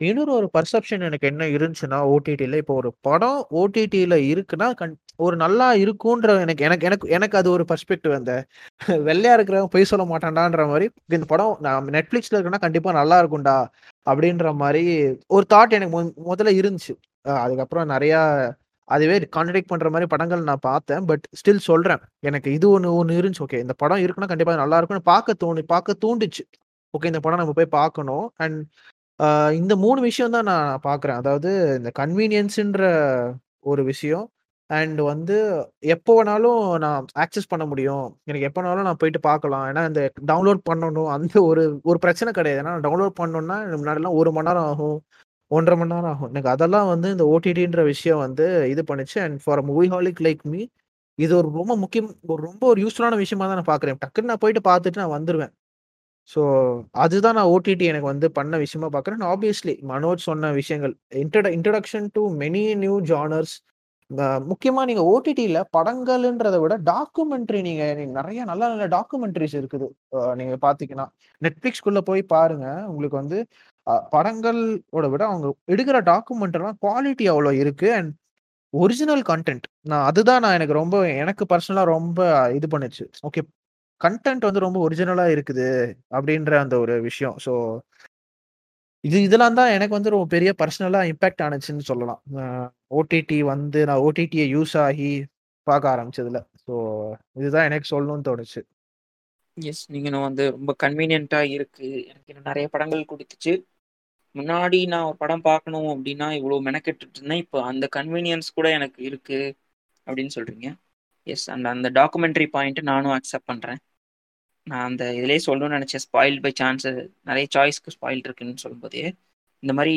இன்னொரு 0.00 0.32
ஒரு 0.32 0.46
பர்செப்ஷன் 0.54 1.02
எனக்கு 1.06 1.26
என்ன 1.30 1.46
இருந்துச்சுன்னா 1.54 1.98
ஓடிடியில் 2.12 2.56
இப்போ 2.60 2.74
ஒரு 2.80 2.90
படம் 3.02 3.40
ஓடிடியில் 3.60 4.16
இருக்குன்னா, 4.30 4.68
கண் 4.74 4.94
ஒரு 5.18 5.34
நல்லா 5.36 5.66
இருக்குன்ற 5.82 6.28
எனக்கு 6.44 6.62
எனக்கு 6.66 6.86
எனக்கு 6.88 7.06
எனக்கு 7.16 7.36
அது 7.40 7.48
ஒரு 7.50 7.64
பர்ஸ்பெக்டிவ் 7.70 8.14
அந்த 8.18 8.32
வெள்ளையா 9.08 9.32
இருக்கிறவங்க 9.36 9.70
போய் 9.74 9.90
சொல்ல 9.90 10.04
மாட்டான்டான்ற 10.12 10.64
மாதிரி 10.70 10.86
இந்த 11.10 11.26
படம் 11.32 11.54
நான் 11.66 11.90
நெட்ஃப்ளிக்ஸில் 11.96 12.36
இருக்குன்னா 12.36 12.62
கண்டிப்பாக 12.64 12.94
நல்லா 13.00 13.16
இருக்கும்டா. 13.22 13.56
அப்படின்ற 14.06 14.48
மாதிரி 14.62 14.82
ஒரு 15.30 15.46
தாட் 15.52 15.76
எனக்கு 15.78 15.94
மொ 15.96 16.00
முதல்ல 16.30 16.52
இருந்துச்சு. 16.60 16.94
அதுக்கப்புறம் 17.40 17.88
நிறையா 17.94 18.20
அதுவே 18.88 19.16
கான்ட்ராடிக்ட் 19.36 19.72
பண்ற 19.72 19.88
மாதிரி 19.94 20.08
படங்கள் 20.14 20.48
நான் 20.50 20.64
பார்த்தேன். 20.68 21.04
பட் 21.10 21.24
ஸ்டில் 21.40 21.62
சொல்றேன். 21.68 22.02
எனக்கு 22.22 22.48
இது 22.58 22.66
ஒன்று 22.70 22.90
ஒன்று 23.00 23.18
இருந்துச்சு. 23.20 23.44
ஓகே 23.48 23.60
இந்த 23.64 23.74
படம் 23.82 24.02
இருக்குன்னா 24.04 24.30
கண்டிப்பாக 24.32 24.60
நல்லா 24.62 24.78
இருக்கும்னு 24.80 25.08
பார்க்க 25.12 25.40
தோணு 25.44 25.64
பார்க்க 25.74 25.98
தூண்டுச்சு. 26.04 26.44
ஓகே 26.94 27.10
இந்த 27.12 27.22
படம் 27.26 27.42
நம்ம 27.42 27.54
போய் 27.58 27.74
பார்க்கணும். 27.78 28.26
அண்ட் 28.44 28.58
இந்த 29.60 29.74
மூணு 29.84 30.00
விஷயம் 30.06 30.34
தான் 30.36 30.48
நான் 30.50 30.82
பார்க்குறேன். 30.86 31.18
அதாவது 31.22 31.50
இந்த 31.78 31.90
கன்வீனியன்ஸுன்ற 31.98 32.82
ஒரு 33.70 33.82
விஷயம். 33.90 34.26
அண்ட் 34.70 35.00
வந்து 35.10 35.36
எப்போ 35.94 36.12
வேணாலும் 36.18 36.60
நான் 36.84 37.06
ஆக்சஸ் 37.22 37.50
பண்ண 37.52 37.64
முடியும். 37.70 38.06
எனக்கு 38.28 38.46
எப்போ 38.48 38.60
வேணாலும் 38.60 38.88
நான் 38.88 39.00
போயிட்டு 39.00 39.20
பார்க்கலாம். 39.28 39.64
ஏன்னா 39.70 39.82
இந்த 39.90 40.02
டவுன்லோட் 40.30 40.60
பண்ணணும் 40.70 41.10
அந்த 41.16 41.34
ஒரு 41.48 41.62
ஒரு 41.90 41.98
பிரச்சனை 42.04 42.32
கிடையாது. 42.38 42.60
ஏன்னா 42.62 42.74
டவுன்லோட் 42.86 43.18
பண்ணணும்னா 43.20 43.56
முன்னாடிலாம் 43.74 44.18
ஒரு 44.20 44.32
மணி 44.36 44.48
நேரம் 44.50 44.68
ஆகும். 44.72 44.96
1 45.50 45.66
1/2 45.66 45.78
மணி 45.80 45.92
நேரம் 45.94 46.12
ஆகும். 46.12 46.30
எனக்கு 46.32 46.52
அதெல்லாம் 46.54 46.90
வந்து 46.92 47.08
இந்த 47.16 47.24
ஓடிடின்ற 47.34 47.82
விஷயம் 47.92 48.22
வந்து 48.26 48.44
இது 48.74 48.84
பண்ணுச்சு. 48.90 49.18
And 49.26 49.38
for 49.44 49.62
a 49.62 49.66
movieholic 49.70 50.22
like 50.28 50.44
me 50.52 50.62
இது 51.18 51.32
ஒரு 51.40 51.48
ரொம்ப 51.58 51.72
முக்கியம் 51.82 52.10
ஒரு 52.32 52.40
ரொம்ப 52.48 52.62
ஒரு 52.72 52.80
யூஸ்ஃபுல்லான 52.84 53.18
விஷயமா 53.22 53.46
தான் 53.48 53.58
நான் 53.60 53.70
பார்க்குறேன். 53.72 53.98
டக்குன்னு 54.04 54.30
நான் 54.32 54.42
போயிட்டு 54.44 54.62
பார்த்துட்டு 54.68 55.02
நான் 55.02 55.16
வந்துடுவேன் 55.18 55.52
ஸோ 56.32 56.42
அதுதான் 57.04 57.36
நான் 57.38 57.52
ஓடிடி 57.54 57.84
எனக்கு 57.92 58.12
வந்து 58.12 58.26
பண்ண 58.38 58.54
விஷயமா 58.64 58.88
பார்க்குறேன். 58.96 59.24
ஆப்வியஸ்லி 59.32 59.74
மனோஜ் 59.92 60.28
சொன்ன 60.30 60.52
விஷயங்கள் 60.60 60.94
இன்ட்ரட 61.22 61.48
introduction 61.56 62.08
to 62.16 62.22
many 62.42 62.62
new 62.84 62.96
genres 63.12 63.56
முக்கியமாக 64.50 64.86
நீங்கள் 64.90 65.08
ஓடிடியில் 65.12 65.58
படங்கள்ன்றதை 65.76 66.58
விட 66.62 66.74
டாக்குமெண்ட்ரி 66.92 67.58
நீங்கள் 67.66 67.92
நீங்க 67.98 68.44
நல்ல 68.52 68.62
நல்ல 68.72 68.86
டாக்குமெண்ட்ரிஸ் 68.94 69.54
இருக்குது. 69.60 69.86
நீங்கள் 70.40 70.62
பார்த்தீங்கன்னா, 70.64 71.06
நெட்ஃப்ளிக்ஸ்குள்ளே 71.42 72.02
போய் 72.08 72.22
பாருங்க. 72.34 72.66
உங்களுக்கு 72.92 73.16
வந்து 73.22 73.38
படங்களோட 74.14 75.06
விட 75.12 75.22
அவங்க 75.30 75.48
எடுக்கிற 75.74 75.98
டாக்குமெண்ட்லாம் 76.10 76.78
குவாலிட்டி 76.86 77.26
அவ்வளோ 77.34 77.52
இருக்குது 77.62 77.94
அண்ட் 77.98 78.12
ஒரிஜினல் 78.72 79.24
கன்டென்ட். 79.30 79.66
நான் 79.90 80.06
அதுதான் 80.10 80.42
நான் 80.44 80.56
எனக்கு 80.58 80.74
ரொம்ப 80.82 80.96
எனக்கு 81.22 81.44
பர்சனலாக 81.52 81.92
ரொம்ப 81.96 82.20
இது 82.58 82.66
பண்ணுச்சு. 82.74 83.04
ஓகே 83.28 83.42
கன்டென்ட் 84.00 84.46
வந்து 84.48 84.64
ரொம்ப 84.66 84.78
ஒரிஜினலா 84.88 85.26
இருக்குது. 85.34 85.68
அப்படின்ற 86.16 86.52
அந்த 86.64 86.78
ஒரு 86.78 86.94
விஷயம். 87.00 87.36
ஸோ 87.46 87.52
இது 89.04 89.18
இதெல்லாம் 89.22 89.58
தான் 89.58 89.74
எனக்கு 89.74 89.96
வந்து 89.96 90.10
ரொம்ப 90.10 90.26
பெரிய 90.26 90.50
பர்சனலா 90.58 91.00
இம்பாக்ட் 91.12 91.44
ஆனுச்சுன்னு 91.46 91.88
சொல்லலாம். 91.90 92.20
ஓடிடி 92.98 93.38
வந்து 93.52 93.80
நான் 93.86 94.02
ஓடிடியை 94.06 94.46
யூஸ் 94.56 94.74
ஆகி 94.86 95.10
பார்க்க 95.66 95.94
ஆரம்பிச்சதுல. 95.94 96.38
ஸோ 96.64 96.74
இதுதான் 97.34 97.64
எனக்கு 97.64 97.86
சொல்லணும்னு 97.92 98.26
தோணுச்சு. 98.28 98.60
எஸ். 99.56 99.82
நீங்களும் 99.90 100.26
வந்து 100.28 100.44
ரொம்ப 100.50 100.72
கன்வீனியன்ட்டா 100.82 101.40
இருக்கு. 101.56 101.88
எனக்கு 102.10 102.30
இன்னும் 102.32 102.48
நிறைய 102.50 102.66
படங்கள் 102.68 103.10
கொடுத்துச்சு 103.12 103.52
முன்னாடி 104.34 104.86
நான் 104.86 105.02
ஒரு 105.02 105.16
படம் 105.16 105.40
பார்க்கணும் 105.40 105.88
அப்படின்னா, 105.92 106.26
இவ்வளோ 106.38 106.58
மெனக்கெட்டுட்டு 106.66 107.16
இருந்தேன். 107.16 107.42
இப்போ 107.44 107.58
அந்த 107.62 107.88
கன்வீனியன்ஸ் 107.96 108.48
கூட 108.54 108.66
எனக்கு 108.70 109.00
இருக்கு. 109.02 109.40
அப்படின்னு 110.06 110.34
சொல்றீங்க. 110.34 110.68
எஸ். 111.26 111.46
அண்ட் 111.50 111.66
அந்த 111.66 111.90
டாக்குமெண்ட்ரி 111.90 112.46
பாயிண்ட் 112.46 112.80
நானும் 112.82 113.14
அக்செப்ட் 113.16 113.50
பண்றேன். 113.52 113.80
நான் 114.70 114.88
அந்த 114.90 115.04
இதுலேயே 115.18 115.40
சொல்லணும்னு 115.46 115.76
நினச்சேன் 115.78 116.04
ஸ்பாயில்ட் 116.06 116.42
பை 116.46 116.52
சான்ஸ் 116.60 116.86
நிறைய 117.28 117.46
சாய்ஸ்க்கு 117.54 117.94
ஸ்பாயில் 117.96 118.24
இருக்குன்னு 118.26 118.62
சொல்லும்போதே, 118.64 119.04
இந்த 119.62 119.72
மாதிரி 119.78 119.94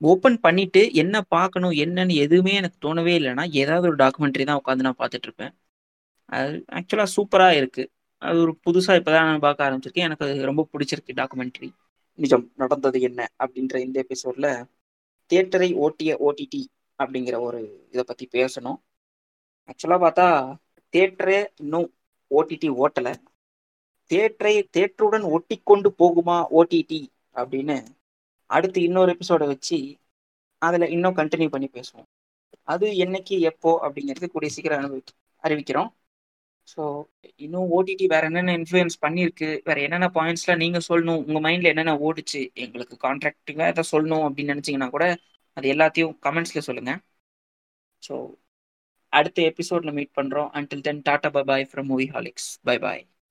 ஓப்பன் 0.00 0.36
பண்ணிட்டு 0.44 0.82
என்ன 1.02 1.16
பார்க்கணும், 1.36 1.74
என்னன்னு 1.84 2.14
எதுவுமே 2.24 2.52
எனக்கு 2.60 2.78
தோணவே 2.86 3.14
இல்லைன்னா 3.20 3.44
ஏதாவது 3.62 3.86
ஒரு 3.90 3.98
டாக்குமெண்ட்ரி 4.02 4.44
தான் 4.50 4.60
உட்காந்து 4.62 4.86
நான் 4.86 5.00
பார்த்துட்டு 5.00 5.28
இருப்பேன். 5.28 5.52
அது 6.36 6.52
ஆக்சுவலாக 6.78 7.10
சூப்பராக 7.16 7.58
இருக்கு. 7.60 7.84
அது 8.22 8.38
ஒரு 8.44 8.52
புதுசாக 8.66 8.98
இப்போ 9.00 9.10
தான் 9.14 9.28
நான் 9.30 9.44
பார்க்க 9.46 9.66
ஆரம்பிச்சிருக்கேன். 9.66 10.06
எனக்கு 10.08 10.24
அது 10.26 10.50
ரொம்ப 10.50 10.64
பிடிச்சிருக்கு 10.72 11.18
டாக்குமெண்ட்ரி. 11.20 11.68
நிஜம் 12.18 12.46
நடந்தது 12.62 12.98
என்ன 13.08 13.20
அப்படின்ற 13.42 13.76
இந்த 13.86 13.96
எபிசோடில் 14.04 14.50
தியேட்டரை 15.30 15.70
ஓட்டிய 15.84 16.12
ஓடிடி 16.26 16.62
அப்படிங்கிற 16.98 17.36
ஒரு 17.48 17.60
இதை 17.94 18.04
பற்றி 18.10 18.26
பேசணும். 18.38 18.78
ஆக்சுவலாக 19.70 20.00
பார்த்தா 20.04 20.26
தியேட்டரே 20.94 21.40
இன்னும் 21.64 21.88
ஓடிடி 22.30 22.68
ஓட்டலை 22.84 23.12
தியேட்டரை 24.10 24.54
ஒட்டி 25.36 25.56
கொண்டு 25.70 25.88
போகுமா 25.98 26.36
ஓடிடி 26.58 27.02
அப்படின்னு 27.34 27.76
அடுத்து 28.50 28.82
இன்னொரு 28.82 29.10
எபிசோட 29.14 29.46
வச்சு 29.46 29.78
அதில் 30.62 30.92
இன்னும் 30.94 31.16
கண்டினியூ 31.16 31.48
பண்ணி 31.48 31.68
பேசுவோம். 31.72 32.08
அது 32.64 32.86
என்னைக்கு, 33.04 33.34
எப்போ 33.50 33.70
அப்படிங்கிறது 33.86 34.26
கூடிய 34.26 34.50
சீக்கிரம் 34.54 34.80
அனுபவி 34.80 35.02
அறிவிக்கிறோம். 35.44 35.90
ஸோ 36.68 36.82
இன்னும் 37.36 37.70
ஓடிடி 37.76 38.06
வேற 38.06 38.26
என்னென்ன 38.26 38.56
இன்ஃப்ளூயன்ஸ் 38.58 38.96
பண்ணியிருக்கு, 39.04 39.48
வேற 39.64 39.80
என்னென்ன 39.80 40.08
பாயிண்ட்ஸ்லாம் 40.14 40.56
நீங்கள் 40.56 40.86
சொல்லணும், 40.88 41.20
உங்கள் 41.26 41.44
மைண்டில் 41.46 41.70
என்னென்ன 41.72 41.94
ஓடிச்சு 42.08 42.40
எங்களுக்கு 42.54 42.96
கான்ட்ராக்டிங்கா 43.06 43.66
எதாவது 43.72 43.90
சொல்லணும் 43.94 44.24
அப்படின்னு 44.26 44.54
நினச்சிங்கன்னா 44.54 44.90
கூட, 44.90 45.06
அது 45.56 45.68
எல்லாத்தையும் 45.74 46.14
கமெண்ட்ஸில் 46.26 46.66
சொல்லுங்கள் 46.68 47.00
ஸோ 48.02 48.14
அடுத்த 49.12 49.42
எபிசோடில் 49.42 49.92
மீட் 49.92 50.16
பண்ணுறோம் 50.18 50.50
until 50.58 50.84
then 50.88 51.02
tata 51.08 51.30
bye 51.30 51.42
bye 51.42 51.68
from 51.72 51.88
Movieholics. 51.92 52.48
Bye 52.62 52.78
bye. 52.78 53.02